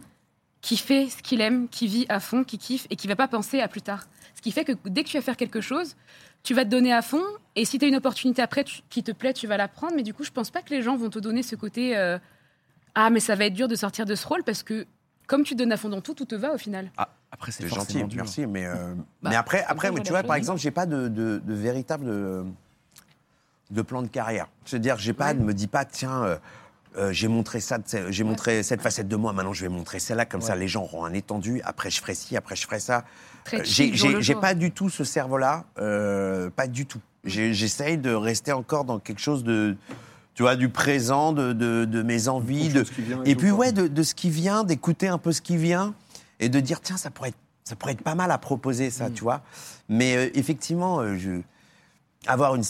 qui 0.61 0.77
fait 0.77 1.07
ce 1.09 1.21
qu'il 1.21 1.41
aime, 1.41 1.67
qui 1.69 1.87
vit 1.87 2.05
à 2.09 2.19
fond, 2.19 2.43
qui 2.43 2.57
kiffe 2.57 2.87
et 2.89 2.95
qui 2.95 3.07
va 3.07 3.15
pas 3.15 3.27
penser 3.27 3.59
à 3.61 3.67
plus 3.67 3.81
tard. 3.83 4.05
Qui 4.45 4.51
fait 4.51 4.63
que 4.63 4.73
dès 4.85 5.03
que 5.03 5.09
tu 5.09 5.17
vas 5.17 5.23
faire 5.23 5.37
quelque 5.37 5.59
chose, 5.59 5.95
tu 6.43 6.53
vas 6.53 6.65
te 6.65 6.69
donner 6.69 6.93
à 6.93 7.01
fond 7.01 7.23
et 7.55 7.65
si 7.65 7.79
tu 7.79 7.85
as 7.85 7.87
une 7.87 7.95
opportunité 7.95 8.43
après 8.43 8.63
tu- 8.63 8.81
qui 8.91 9.01
te 9.01 9.11
plaît, 9.11 9.33
tu 9.33 9.47
vas 9.47 9.57
la 9.57 9.67
prendre. 9.67 9.95
Mais 9.95 10.03
du 10.03 10.13
coup, 10.13 10.23
je 10.23 10.29
pense 10.29 10.51
pas 10.51 10.61
que 10.61 10.69
les 10.69 10.83
gens 10.83 10.95
vont 10.95 11.09
te 11.09 11.17
donner 11.17 11.41
ce 11.41 11.55
côté 11.55 11.97
euh, 11.97 12.19
Ah, 12.93 13.09
mais 13.09 13.19
ça 13.19 13.33
va 13.33 13.45
être 13.45 13.55
dur 13.55 13.67
de 13.67 13.73
sortir 13.73 14.05
de 14.05 14.13
ce 14.13 14.27
rôle 14.27 14.43
parce 14.43 14.61
que 14.61 14.85
comme 15.25 15.41
tu 15.43 15.55
donnes 15.55 15.71
à 15.71 15.77
fond 15.77 15.89
dans 15.89 15.99
tout, 15.99 16.13
tout 16.13 16.25
te 16.25 16.35
va 16.35 16.53
au 16.53 16.59
final. 16.59 16.91
Ah, 16.95 17.09
après, 17.31 17.51
c'est 17.51 17.67
gentil, 17.67 18.03
dur. 18.03 18.17
merci. 18.17 18.45
Mais, 18.45 18.67
euh, 18.67 18.93
Bah, 19.23 19.31
mais 19.31 19.35
après, 19.35 19.63
après 19.67 19.89
mais 19.91 20.01
tu 20.01 20.11
vois, 20.11 20.21
par 20.21 20.35
exemple, 20.35 20.59
j'ai 20.59 20.69
pas 20.69 20.85
de, 20.85 21.07
de, 21.07 21.41
de 21.43 21.53
véritable 21.55 22.05
euh, 22.07 22.43
de 23.71 23.81
plan 23.81 24.03
de 24.03 24.07
carrière. 24.07 24.45
C'est-à-dire, 24.63 24.99
j'ai 24.99 25.13
pas, 25.13 25.29
Ouais. 25.29 25.33
ne 25.33 25.43
me 25.43 25.55
dis 25.55 25.65
pas, 25.65 25.85
tiens, 25.85 26.23
euh, 26.23 26.37
euh, 26.97 27.11
j'ai 27.11 27.27
montré 27.27 27.59
ça, 27.59 27.77
j'ai 28.09 28.23
montré 28.23 28.63
cette 28.63 28.81
facette 28.81 29.07
de 29.07 29.15
moi, 29.15 29.33
maintenant 29.33 29.53
je 29.53 29.61
vais 29.63 29.69
montrer 29.69 29.99
celle-là, 29.99 30.25
comme 30.25 30.41
ça 30.41 30.55
les 30.55 30.67
gens 30.67 30.83
auront 30.83 31.05
un 31.05 31.13
étendu. 31.13 31.61
Après, 31.63 31.89
je 31.89 31.99
ferai 31.99 32.13
ci, 32.15 32.35
après, 32.37 32.55
je 32.55 32.63
ferai 32.65 32.79
ça. 32.79 33.03
Très 33.43 33.59
Euh, 33.61 34.21
J'ai 34.21 34.35
pas 34.35 34.53
du 34.53 34.71
tout 34.71 34.89
ce 34.89 35.03
cerveau-là, 35.03 35.65
euh, 35.79 36.49
pas 36.49 36.67
du 36.67 36.85
tout. 36.85 36.99
J'ai- 37.23 37.53
J'essaye 37.53 37.97
de 37.97 38.13
rester 38.13 38.51
encore 38.51 38.85
dans 38.85 38.99
quelque 38.99 39.19
chose 39.21 39.43
de, 39.43 39.75
tu 40.35 40.43
vois, 40.43 40.55
du 40.55 40.69
présent, 40.69 41.31
de, 41.33 41.53
de, 41.53 41.85
de 41.85 42.01
mes 42.01 42.27
envies, 42.27 42.69
de, 42.69 42.79
Chose 42.83 42.91
qui 42.91 43.01
vient 43.01 43.23
et 43.23 43.35
puis 43.35 43.51
ouais, 43.51 43.71
de, 43.71 43.87
de 43.87 44.03
ce 44.03 44.15
qui 44.15 44.29
vient, 44.29 44.63
d'écouter 44.63 45.07
un 45.07 45.17
peu 45.17 45.31
ce 45.31 45.41
qui 45.41 45.57
vient 45.57 45.93
et 46.39 46.49
de 46.49 46.59
dire 46.59 46.81
tiens, 46.81 46.97
ça 46.97 47.09
pourrait 47.11 47.29
être, 47.29 47.37
ça 47.63 47.75
pourrait 47.75 47.93
être 47.93 48.01
pas 48.03 48.15
mal 48.15 48.31
à 48.31 48.37
proposer 48.37 48.87
Mm. 48.87 48.91
ça, 48.91 49.09
tu 49.09 49.23
vois. 49.23 49.41
Mais 49.89 50.15
euh, 50.17 50.29
effectivement, 50.33 50.99
euh, 50.99 51.15
je 51.17 51.41
avoir 52.27 52.55
une, 52.55 52.63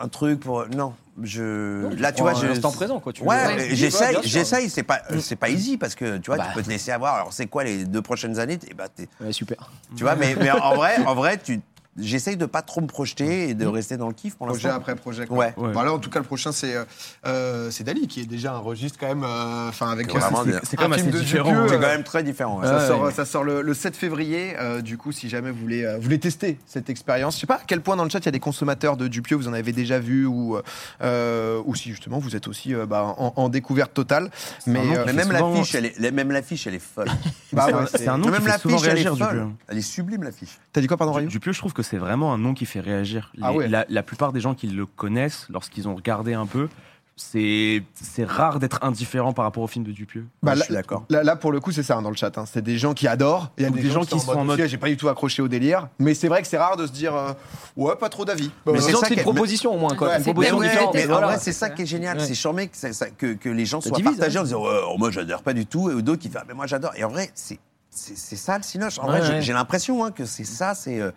un 0.00 0.08
truc 0.08 0.40
pour 0.40 0.66
non, 0.68 0.92
je 1.22 1.82
Non, 1.82 1.90
là 1.98 2.12
tu 2.12 2.22
vois, 2.22 2.34
je 2.34 2.46
l'instant 2.46 2.72
présent, 2.72 2.98
quoi, 3.00 3.12
tu 3.12 3.22
ouais, 3.22 3.28
Ouais, 3.46 3.68
j'essaye, 3.74 4.16
j'essaye. 4.24 4.68
C'est 4.70 4.82
pas, 4.82 5.00
euh, 5.10 5.20
c'est 5.20 5.36
pas 5.36 5.48
easy 5.48 5.76
parce 5.76 5.94
que 5.94 6.16
tu 6.18 6.26
vois, 6.26 6.36
Bah. 6.38 6.46
tu 6.48 6.54
peux 6.54 6.62
te 6.62 6.68
laisser 6.68 6.90
avoir. 6.90 7.14
Alors 7.14 7.32
c'est 7.32 7.46
quoi 7.46 7.64
les 7.64 7.84
deux 7.84 8.02
prochaines 8.02 8.38
années? 8.38 8.58
Ben, 8.76 8.86
t'es- 8.94 9.08
Ouais, 9.20 9.32
super. 9.32 9.70
tu 9.96 10.02
vois, 10.02 10.16
mais, 10.16 10.34
mais 10.34 10.50
en 10.50 10.74
vrai, 10.74 10.96
en 11.06 11.14
vrai, 11.14 11.38
tu, 11.38 11.60
j'essaye 11.98 12.36
de 12.36 12.46
pas 12.46 12.62
trop 12.62 12.80
me 12.80 12.86
projeter 12.86 13.48
et 13.48 13.54
de 13.54 13.66
rester 13.66 13.96
dans 13.96 14.08
le 14.08 14.14
kiff 14.14 14.34
pour 14.36 14.46
Projet 14.46 14.64
l'instant. 14.64 14.76
après 14.80 14.94
projet. 14.96 15.26
Quoi. 15.26 15.36
Ouais. 15.38 15.54
Ouais. 15.56 15.72
Bah 15.72 15.84
là, 15.84 15.92
en 15.92 15.98
tout 15.98 16.10
cas, 16.10 16.18
le 16.18 16.24
prochain, 16.24 16.52
c'est 16.52 16.74
euh, 16.74 16.84
euh, 17.26 17.70
c'est 17.70 17.84
Dali, 17.84 18.06
qui 18.08 18.20
est 18.20 18.26
déjà 18.26 18.52
un 18.54 18.58
registre 18.58 18.98
quand 18.98 19.06
même. 19.08 19.24
euh, 19.24 19.68
Enfin, 19.68 19.90
avec 19.90 20.08
C'est 20.10 20.76
quand 20.76 20.82
même 20.88 20.92
assez 20.92 21.10
de 21.10 21.18
différent. 21.20 21.50
Dupieux, 21.50 21.68
C'est 21.68 21.74
quand 21.74 21.80
même 21.88 22.02
très 22.04 22.22
différent. 22.22 22.60
ouais. 22.60 22.66
Ça, 22.66 22.78
Ouais, 22.78 22.86
sort, 22.88 23.02
ouais. 23.02 23.12
ça 23.12 23.24
sort 23.24 23.44
le, 23.44 23.62
le 23.62 23.74
7 23.74 23.96
février. 23.96 24.54
euh, 24.58 24.80
du 24.82 24.98
coup, 24.98 25.12
si 25.12 25.28
jamais 25.28 25.50
vous 25.50 25.58
voulez, 25.60 25.84
euh, 25.84 25.96
vous 25.96 26.02
voulez 26.02 26.18
tester 26.18 26.58
cette 26.66 26.90
expérience, 26.90 27.34
je 27.36 27.40
sais 27.40 27.46
pas 27.46 27.56
à 27.56 27.62
quel 27.66 27.80
point 27.80 27.96
dans 27.96 28.04
le 28.04 28.10
chat 28.10 28.18
il 28.20 28.26
y 28.26 28.28
a 28.28 28.32
des 28.32 28.40
consommateurs 28.40 28.96
de 28.96 29.08
Dupieux, 29.08 29.36
vous 29.36 29.48
en 29.48 29.52
avez 29.52 29.72
déjà 29.72 29.98
vu 29.98 30.26
ou, 30.26 30.58
euh, 31.02 31.62
ou 31.64 31.74
si 31.74 31.90
justement 31.90 32.18
vous 32.18 32.34
êtes 32.36 32.48
aussi 32.48 32.74
euh, 32.74 32.86
bah, 32.86 33.14
en, 33.18 33.32
en 33.36 33.48
découverte 33.48 33.94
totale. 33.94 34.30
Mais, 34.66 34.80
euh, 34.80 35.04
Mais 35.06 35.12
même 35.12 35.26
souvent- 35.32 35.52
l'affiche, 35.54 35.74
elle 35.74 35.86
est, 35.86 36.10
même 36.10 36.30
l'affiche, 36.30 36.66
elle 36.66 36.74
est 36.74 36.78
folle. 36.78 37.08
bah 37.54 37.64
c'est 37.66 37.74
ouais, 37.74 37.80
un- 37.82 37.86
c'est- 37.86 37.98
c'est 37.98 38.08
un 38.08 38.18
nom 38.18 38.30
qui 38.30 38.40
fait 38.42 38.58
souvent 38.58 38.74
l'affiche, 38.74 38.88
elle 38.88 38.98
est 38.98 39.02
réagir, 39.02 39.16
folle. 39.26 39.38
Dupieux. 39.38 39.52
Elle 39.68 39.78
est 39.78 39.80
sublime 39.82 40.22
l'affiche. 40.22 40.58
T'as 40.72 40.80
dit 40.80 40.86
quoi, 40.86 40.96
pardon, 40.96 41.12
Rayo 41.12 41.28
Dupieux, 41.28 41.52
je 41.52 41.58
trouve 41.58 41.72
que 41.72 41.82
c'est 41.82 41.96
vraiment 41.98 42.32
un 42.34 42.38
nom 42.38 42.54
qui 42.54 42.66
fait 42.66 42.80
réagir. 42.80 43.30
Les- 43.34 43.40
Ah 43.44 43.52
ouais. 43.52 43.68
la, 43.68 43.84
la 43.88 44.02
plupart 44.02 44.32
des 44.32 44.40
gens 44.40 44.54
qui 44.54 44.66
le 44.68 44.86
connaissent, 44.86 45.46
lorsqu'ils 45.50 45.88
ont 45.88 45.94
regardé 45.94 46.34
un 46.34 46.46
peu, 46.46 46.68
c'est 47.16 47.82
c'est 47.94 48.24
rare 48.24 48.58
d'être 48.58 48.80
indifférent 48.82 49.32
par 49.32 49.44
rapport 49.44 49.62
au 49.62 49.66
film 49.68 49.84
de 49.84 49.92
Dupieux. 49.92 50.26
Bah, 50.42 50.54
je 50.54 50.58
là- 50.58 50.64
suis 50.64 50.74
d'accord. 50.74 51.04
Là, 51.10 51.22
là, 51.22 51.36
pour 51.36 51.52
le 51.52 51.60
coup, 51.60 51.70
c'est 51.70 51.84
ça 51.84 51.96
hein, 51.96 52.02
dans 52.02 52.10
le 52.10 52.16
chat. 52.16 52.36
hein. 52.38 52.44
C'est 52.44 52.62
des 52.62 52.76
gens 52.76 52.92
qui 52.92 53.06
adorent. 53.06 53.52
Il 53.56 53.62
y 53.62 53.66
a 53.66 53.70
des, 53.70 53.82
des 53.82 53.88
gens, 53.88 54.00
gens 54.00 54.00
qui 54.00 54.10
sont 54.20 54.32
sont 54.32 54.38
en 54.38 54.44
mode- 54.44 54.66
J'ai 54.66 54.78
pas 54.78 54.88
du 54.88 54.96
tout 54.96 55.08
accroché 55.08 55.40
au 55.40 55.46
délire. 55.48 55.88
Mais 56.00 56.14
c'est 56.14 56.26
vrai 56.28 56.42
que 56.42 56.48
c'est 56.48 56.58
rare 56.58 56.76
de 56.76 56.86
se 56.86 56.92
dire 56.92 57.14
euh, 57.14 57.32
Ouais, 57.76 57.94
pas 57.96 58.08
trop 58.08 58.24
d'avis. 58.24 58.50
Bah, 58.66 58.72
Mais 58.74 58.80
c'est 58.80 58.90
une 58.92 58.98
qui 58.98 59.16
proposition 59.22 59.72
au 59.74 59.78
moins, 59.78 59.94
quoi. 59.94 60.08
Ouais, 60.08 60.16
une 60.16 60.24
c'est 60.24 60.30
proposition 60.32 60.58
ouais, 60.58 60.68
différente. 60.68 60.94
mais 60.94 61.00
mais 61.02 61.06
voilà. 61.06 61.26
en 61.26 61.30
vrai, 61.30 61.38
c'est 61.40 61.52
ça 61.52 61.70
qui 61.70 61.82
est 61.82 61.86
génial. 61.86 62.18
Ouais. 62.18 62.24
C'est 62.26 62.34
charmé 62.34 62.66
que, 62.68 62.76
ça- 62.76 62.92
ça- 62.92 63.10
que, 63.10 63.34
que 63.34 63.48
les 63.48 63.64
gens 63.66 63.80
Ça 63.80 63.90
soient 63.90 63.98
divise, 63.98 64.16
partagés 64.16 64.38
hein. 64.38 64.42
en 64.42 64.44
disant 64.44 64.62
Ouais, 64.64 64.80
oh, 64.88 64.96
Moi, 64.98 65.10
j'adore 65.12 65.42
pas 65.42 65.52
du 65.52 65.66
tout. 65.66 65.90
Et 65.96 66.02
d'autres 66.02 66.20
qui 66.20 66.28
font 66.28 66.38
Ah, 66.40 66.44
mais 66.48 66.54
Moi, 66.54 66.66
j'adore. 66.66 66.92
Et 66.96 67.04
en 67.04 67.10
vrai, 67.10 67.30
c'est 67.34 67.58
c'est 67.90 68.16
c'est 68.18 68.34
ça 68.36 68.56
le 68.56 68.64
cinoche. 68.64 68.98
En 68.98 69.06
vrai, 69.06 69.40
j'ai- 69.40 69.52
l'impression 69.52 70.04
hein, 70.04 70.10
que 70.10 70.24
c'est 70.24 70.42
ça, 70.42 70.74
c'est 70.74 71.00
euh, 71.00 71.12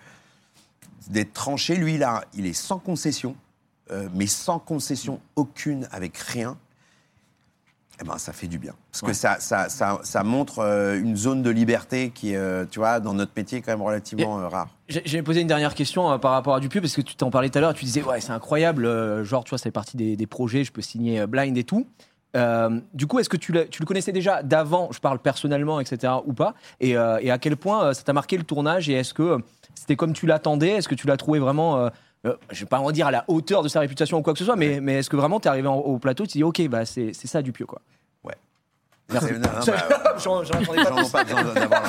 d'être 1.10 1.34
tranché. 1.34 1.76
Lui, 1.76 1.98
là, 1.98 2.24
il 2.36 2.46
est 2.46 2.54
sans 2.54 2.78
concession, 2.78 3.36
euh, 3.92 4.08
mais 4.14 4.28
sans 4.28 4.60
concession 4.60 5.20
aucune, 5.36 5.88
avec 5.92 6.18
rien. 6.18 6.58
Eh 8.00 8.04
ben, 8.04 8.18
ça 8.20 8.32
fait 8.32 8.48
du 8.48 8.60
bien. 8.60 8.74
Parce 8.92 9.02
que 9.02 9.14
ça, 9.14 9.40
ça, 9.40 9.70
ça, 9.70 10.00
ça 10.04 10.24
montre 10.24 10.60
euh, 10.60 11.00
une 11.00 11.16
zone 11.16 11.42
de 11.42 11.50
liberté 11.50 12.12
qui 12.12 12.34
est, 12.34 12.38
euh, 12.38 12.64
tu 12.70 12.78
vois, 12.78 13.00
dans 13.00 13.16
notre 13.16 13.32
métier, 13.36 13.62
quand 13.62 13.72
même 13.72 13.82
relativement 13.82 14.40
euh, 14.40 14.48
rare. 14.48 14.70
J'ai 14.88 15.02
j'ai 15.04 15.24
posé 15.24 15.42
une 15.42 15.48
dernière 15.48 15.74
question 15.74 16.12
euh, 16.12 16.18
par 16.20 16.32
rapport 16.32 16.54
à 16.54 16.60
Dupieux 16.60 16.80
parce 16.80 16.96
que 16.96 17.02
tu 17.02 17.16
t'en 17.16 17.32
parlais 17.32 17.50
tout 17.50 17.58
à 17.58 17.62
l'heure. 17.62 17.74
Tu 17.74 17.86
disais 17.86 18.04
ouais 18.04 18.22
c'est 18.22 18.32
incroyable, 18.32 19.24
genre 19.24 19.44
tu 19.44 19.50
vois 19.50 19.58
c'est 19.58 19.72
partie 19.72 19.98
des, 19.98 20.16
des 20.16 20.28
projets, 20.28 20.64
je 20.64 20.72
peux 20.72 20.82
signer 20.82 21.26
Blind 21.26 21.58
et 21.58 21.64
tout. 21.64 21.88
Du 22.94 23.08
coup, 23.08 23.18
est-ce 23.18 23.30
que 23.30 23.38
tu, 23.38 23.52
le 23.52 23.86
connaissais 23.86 24.12
déjà 24.12 24.44
d'avant, 24.44 24.90
je 24.92 25.00
parle 25.00 25.18
personnellement, 25.18 25.80
etc. 25.80 26.14
ou 26.24 26.34
pas? 26.34 26.54
Et, 26.80 26.92
et 26.92 27.32
à 27.32 27.40
quel 27.40 27.58
point 27.58 27.96
ça 27.96 28.04
t'a 28.04 28.14
marqué 28.14 28.38
le 28.38 28.44
tournage 28.44 28.90
et 28.90 28.94
est-ce 28.94 29.16
que 29.16 29.40
c'était 29.74 29.96
comme 29.96 30.14
tu 30.14 30.28
l'attendais? 30.28 30.70
Est-ce 30.70 30.88
que 30.88 30.94
tu 30.94 31.08
l'as 31.08 31.18
trouvé 31.18 31.40
vraiment, 31.40 31.90
euh, 32.28 32.34
je 32.52 32.60
vais 32.62 32.66
pas 32.66 32.80
en 32.80 32.92
dire 32.92 33.08
à 33.08 33.12
la 33.12 33.26
hauteur 33.28 33.64
de 33.64 33.68
sa 33.70 33.80
réputation 33.80 34.18
ou 34.18 34.22
quoi 34.22 34.34
que 34.34 34.40
ce 34.40 34.46
soit, 34.46 34.56
mais, 34.56 34.80
mais 34.82 34.96
est-ce 35.00 35.10
que 35.10 35.16
vraiment 35.16 35.40
tu 35.40 35.48
es 35.48 35.50
arrivé 35.50 35.68
en- 35.68 35.76
au 35.78 35.98
plateau, 36.00 36.26
tu 36.26 36.34
t'es 36.34 36.40
dit 36.40 36.44
ok, 36.44 36.68
bah, 36.68 36.86
c'est 36.86 37.14
ça 37.14 37.42
Dupieux 37.42 37.66
quoi 37.66 37.82
Merci. 39.10 39.32
Non, 39.36 39.40
non, 39.40 39.48
bah, 39.66 40.16
J'en 40.22 40.42
pas 40.44 41.24
besoin 41.24 41.44
d'avoir. 41.54 41.82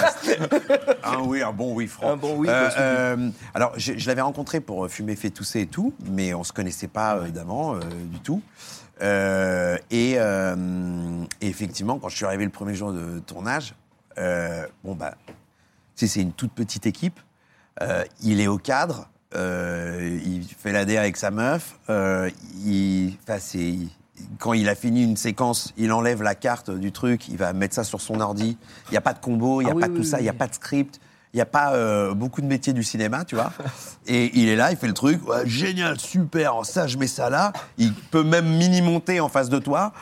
Un 1.02 1.18
oui, 1.24 1.42
un 1.42 1.52
bon 1.52 1.74
oui, 1.74 1.88
franc. 1.88 2.12
Un 2.12 2.16
bon 2.16 2.36
oui, 2.36 2.46
Euh, 2.48 2.70
euh, 2.78 3.30
alors, 3.54 3.72
je, 3.76 3.94
je 3.98 4.06
l'avais 4.06 4.20
rencontré 4.20 4.60
pour 4.60 4.84
euh, 4.84 4.88
fumer, 4.88 5.16
fait 5.16 5.30
tousser 5.30 5.62
et 5.62 5.66
tout, 5.66 5.92
mais 6.12 6.32
on 6.32 6.44
se 6.44 6.52
connaissait 6.52 6.86
pas 6.86 7.16
euh, 7.16 7.28
d'avant 7.30 7.74
du 7.76 8.20
tout. 8.20 8.40
Et, 9.00 10.12
et 10.12 10.18
effectivement, 11.40 11.98
quand 11.98 12.08
je 12.08 12.14
suis 12.16 12.24
arrivé 12.24 12.44
le 12.44 12.50
premier 12.52 12.74
jour 12.74 12.92
de 12.92 13.18
tournage, 13.26 13.74
bon 14.16 14.94
bah, 14.94 15.14
c'est 15.96 16.20
une 16.20 16.32
toute 16.32 16.52
petite 16.52 16.86
équipe. 16.86 17.18
Il 18.22 18.40
est 18.40 18.46
au 18.48 18.58
cadre, 18.58 19.08
euh, 19.34 20.18
il 20.24 20.44
fait 20.44 20.72
la 20.72 20.84
D 20.84 20.96
avec 20.96 21.16
sa 21.16 21.30
meuf. 21.30 21.78
euh, 21.90 22.30
il, 22.64 23.16
quand 24.38 24.52
il 24.52 24.68
a 24.68 24.74
fini 24.74 25.04
une 25.04 25.16
séquence, 25.16 25.72
il 25.76 25.92
enlève 25.92 26.22
la 26.22 26.34
carte 26.34 26.70
du 26.70 26.92
truc, 26.92 27.28
il 27.28 27.36
va 27.36 27.52
mettre 27.52 27.74
ça 27.74 27.84
sur 27.84 28.00
son 28.00 28.20
ordi. 28.20 28.56
Il 28.88 28.90
n'y 28.92 28.96
a 28.96 29.00
pas 29.00 29.12
de 29.12 29.20
combo, 29.20 29.60
il 29.60 29.64
n'y 29.66 29.70
a 29.70 29.74
Ah 29.76 29.80
pas 29.80 29.88
oui, 29.88 29.96
tout 29.96 30.04
ça, 30.04 30.16
il 30.16 30.20
oui, 30.20 30.22
n'y 30.24 30.28
a 30.30 30.32
pas 30.34 30.48
de 30.48 30.54
script. 30.54 31.00
Il 31.34 31.36
n'y 31.36 31.42
a 31.42 31.46
pas 31.46 31.74
euh, 31.74 32.14
beaucoup 32.14 32.40
de 32.40 32.46
métiers 32.46 32.72
du 32.72 32.82
cinéma, 32.82 33.24
tu 33.26 33.34
vois. 33.34 33.52
Et 34.06 34.30
il 34.38 34.48
est 34.48 34.56
là, 34.56 34.70
il 34.70 34.78
fait 34.78 34.86
le 34.88 34.94
truc. 34.94 35.28
Ouais, 35.28 35.46
génial, 35.46 36.00
super, 36.00 36.64
ça, 36.64 36.86
je 36.86 36.96
mets 36.96 37.06
ça 37.06 37.28
là. 37.28 37.52
Il 37.76 37.92
peut 37.94 38.24
même 38.24 38.48
mini-monter 38.56 39.20
en 39.20 39.28
face 39.28 39.50
de 39.50 39.58
toi. 39.58 39.92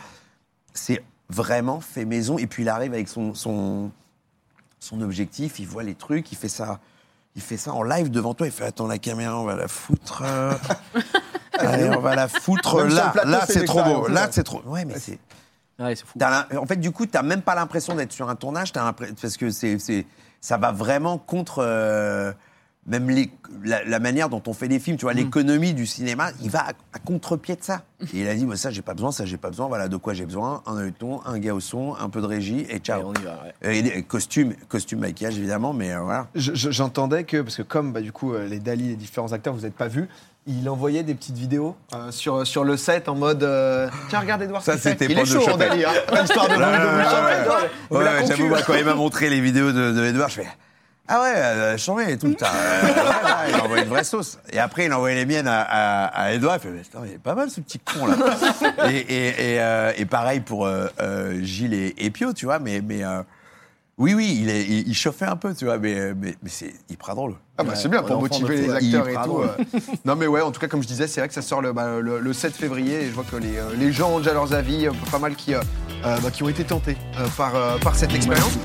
C'est 0.73 1.03
vraiment 1.29 1.81
fait 1.81 2.05
maison. 2.05 2.39
Et 2.39 2.47
puis 2.47 2.63
il 2.63 2.69
arrive 2.69 2.93
avec 2.95 3.09
son, 3.09 3.35
son, 3.35 3.91
son 4.79 5.01
objectif, 5.01 5.59
il 5.59 5.67
voit 5.67 5.83
les 5.83 5.97
trucs, 5.97 6.31
il 6.31 6.37
fait 6.39 6.49
ça. 6.49 6.79
Il 7.37 7.43
fait 7.43 7.57
ça 7.59 7.73
en 7.73 7.83
live 7.83 8.11
devant 8.11 8.35
toi, 8.35 8.47
il 8.47 8.53
fait 8.53 8.65
Attends, 8.65 8.87
la 8.87 8.99
caméra, 8.99 9.39
on 9.39 9.45
va 9.45 9.55
la 9.57 9.69
foutre. 9.69 10.23
euh, 10.25 10.53
Allez, 11.59 11.91
on 11.91 12.01
va 12.01 12.15
la 12.17 12.29
foutre 12.29 12.77
Même 12.77 12.91
sur 12.91 12.97
le 12.97 13.03
là. 13.05 13.11
plateau, 13.13 13.29
Là, 13.29 13.45
c'est 13.47 13.65
trop 13.65 13.83
beau. 13.83 14.09
Là, 14.09 14.23
ouais. 14.23 14.29
c'est 14.31 14.43
trop. 14.43 14.63
Ouais, 14.67 14.85
mais 14.85 14.99
c'est. 14.99 15.19
Ouais, 15.79 15.95
c'est 15.95 16.05
fou. 16.07 16.19
T'as 16.19 16.31
l'im- 16.31 16.59
En 16.59 16.67
fait, 16.67 16.77
du 16.77 16.91
coup, 16.91 17.05
tu 17.07 17.13
n'as 17.15 17.23
même 17.23 17.43
pas 17.43 17.55
l'impression 17.55 17.95
d'être 17.95 18.13
sur 18.13 18.29
un 18.31 18.35
tournage, 18.37 18.73
t'as 18.73 18.83
l'impression- 18.85 19.15
parce 19.21 19.37
que 19.37 19.51
c'est, 19.51 19.79
c'est- 19.79 20.07
ça 20.41 20.57
va 20.57 20.73
vraiment 20.73 21.19
contre 21.19 21.59
euh, 21.63 22.33
même 22.87 23.11
les- 23.11 23.31
la, 23.65 23.85
la 23.85 23.99
manière 23.99 24.29
dont 24.29 24.43
on 24.47 24.53
fait 24.53 24.69
les 24.69 24.79
films. 24.79 24.97
Tu 24.97 25.05
vois, 25.05 25.15
Mm. 25.15 25.19
l'économie 25.19 25.75
du 25.75 25.87
cinéma, 25.87 26.31
il 26.43 26.51
va 26.51 26.61
à, 26.61 26.69
à 26.93 26.99
contre-pied 27.05 27.57
de 27.57 27.63
ça. 27.65 27.83
Et 28.15 28.21
il 28.21 28.29
a 28.29 28.35
dit, 28.35 28.45
moi, 28.47 28.57
ça, 28.57 28.71
j'ai 28.71 28.83
pas 28.83 28.95
besoin, 28.95 29.11
ça, 29.13 29.25
j'ai 29.25 29.37
pas 29.39 29.49
besoin. 29.51 29.67
Voilà 29.67 29.89
de 29.89 29.97
quoi 29.97 30.15
j'ai 30.15 30.27
besoin. 30.27 30.63
Un 30.67 30.77
œilleton, 30.77 31.21
un 31.25 31.39
gars 31.39 31.55
au 31.55 31.61
son, 31.61 31.95
un 31.99 32.09
peu 32.09 32.21
de 32.21 32.27
régie, 32.27 32.67
et 32.69 32.79
ciao. 32.79 33.03
on 33.07 33.13
y 33.15 33.23
va, 33.25 33.43
ouais. 33.65 33.77
Et 33.79 33.83
les- 33.83 34.03
costume, 34.03 34.55
costume, 34.69 35.01
maquillage, 35.01 35.37
évidemment, 35.39 35.73
mais 35.73 35.93
euh, 35.93 36.01
voilà. 36.01 36.29
Je- 36.35 36.55
je- 36.55 36.71
J'entendais 36.71 37.25
que, 37.25 37.41
parce 37.41 37.57
que 37.57 37.63
comme 37.63 37.93
bah, 37.93 38.01
du 38.03 38.13
coup 38.13 38.35
euh, 38.35 38.47
les 38.47 38.59
Dali, 38.61 38.89
les 38.89 38.97
différents 38.97 39.33
acteurs, 39.33 39.55
vous 39.55 39.63
n'êtes 39.63 39.75
pas 39.75 39.89
vus, 39.89 40.09
il 40.47 40.69
envoyait 40.69 41.03
des 41.03 41.15
petites 41.15 41.37
vidéos 41.39 41.75
euh, 41.95 42.13
sur, 42.13 42.47
sur 42.47 42.63
le 42.63 42.77
set 42.77 43.09
en 43.09 43.17
mode 43.17 43.43
euh, 43.43 43.89
Tiens, 44.11 44.21
regarde 44.21 44.43
Edouard, 44.43 44.63
Ça, 44.63 44.79
c'était 44.79 45.07
pas 45.09 45.21
est 45.23 45.25
de 45.25 45.25
chaud. 45.25 45.57
Dali, 45.57 45.85
hein. 45.85 45.91
De 46.09 46.17
vous, 46.17 46.23
de 46.23 46.23
vous 46.23 46.29
choper. 46.29 46.55
ouais. 46.55 47.71
Vous 47.91 47.97
Ouais, 47.97 48.05
ouais, 48.05 48.27
j'avoue, 48.29 48.47
moi, 48.49 48.61
quand 48.65 48.75
il 48.75 48.85
m'a 48.85 48.95
montré 48.95 49.29
les 49.31 49.41
vidéos 49.41 49.73
de, 49.73 49.91
de 49.93 50.05
Edouard, 50.05 50.29
je 50.29 50.35
fais 50.43 50.47
Ah 51.09 51.23
ouais, 51.23 51.33
euh, 51.37 51.77
chambé 51.79 52.13
et 52.13 52.19
tout. 52.19 52.29
Putain, 52.31 52.47
euh, 52.47 52.83
ouais, 52.83 52.89
ouais, 52.89 53.49
il 53.51 53.55
a 53.55 53.65
envoyé 53.65 53.83
une 53.85 53.89
vraie 53.89 54.03
sauce. 54.05 54.39
Et 54.53 54.59
après, 54.59 54.87
il 54.87 54.93
a 54.93 54.97
envoyé 54.97 55.15
les 55.17 55.27
miennes 55.27 55.47
à, 55.47 55.61
à, 55.63 56.05
à 56.07 56.33
Edouard. 56.33 56.57
Il 56.57 56.61
fait 56.63 56.71
Mais 56.71 56.81
putain, 56.81 56.99
il 57.07 57.13
est 57.13 57.19
pas 57.19 57.35
mal 57.35 57.49
ce 57.51 57.61
petit 57.61 57.79
con 57.79 58.07
là. 58.07 58.17
et, 58.91 58.97
et, 58.97 59.27
et, 59.55 59.61
euh, 59.61 59.93
et 59.97 60.05
pareil 60.05 60.41
pour 60.41 60.67
euh, 60.67 60.89
euh, 61.01 61.41
Gilles 61.43 61.75
et, 61.75 61.95
et 61.99 62.11
Pio, 62.11 62.33
tu 62.33 62.47
vois. 62.47 62.59
Mais, 62.59 62.81
mais 62.81 63.05
euh, 63.05 63.23
oui, 63.99 64.15
oui, 64.15 64.39
il, 64.43 64.51
est, 64.51 64.65
il, 64.65 64.89
il 64.89 64.95
chauffait 64.95 65.27
un 65.27 65.37
peu, 65.37 65.55
tu 65.55 65.65
vois. 65.67 65.79
Mais, 65.79 66.13
mais, 66.15 66.35
mais 66.43 66.51
c'est 66.51 66.75
hyper 66.91 67.15
drôle. 67.15 67.35
Ah 67.57 67.63
bah 67.65 67.75
c'est 67.75 67.89
bien 67.89 68.03
pour 68.03 68.21
motiver 68.21 68.57
les 68.57 68.71
acteurs 68.71 69.09
et 69.09 69.15
tout. 69.25 69.43
Non 70.05 70.15
mais 70.17 70.27
ouais, 70.27 70.43
en 70.43 70.51
tout 70.51 70.61
cas 70.61 70.67
comme 70.69 70.83
je 70.83 70.89
disais, 70.89 71.07
c'est 71.07 71.21
vrai 71.21 71.29
que 71.29 71.35
ça 71.35 71.41
sort 71.41 71.63
le, 71.63 71.73
bah, 71.73 72.01
le, 72.01 72.19
le 72.21 72.33
7 72.35 72.53
février 72.55 73.05
et 73.05 73.07
je 73.07 73.13
vois 73.13 73.25
que 73.25 73.37
les, 73.37 73.57
euh, 73.57 73.71
les 73.79 73.93
gens 73.93 74.11
ont 74.11 74.19
déjà 74.19 74.35
leurs 74.35 74.53
avis, 74.53 74.89
pas 75.11 75.19
mal 75.19 75.35
qui, 75.37 75.55
bah, 76.03 76.17
qui 76.31 76.43
ont 76.43 76.51
été 76.51 76.65
tentés 76.65 76.99
euh, 77.19 77.27
par, 77.39 77.55
euh, 77.57 77.79
par 77.79 77.95
cette 77.97 78.15
expérience. 78.15 78.59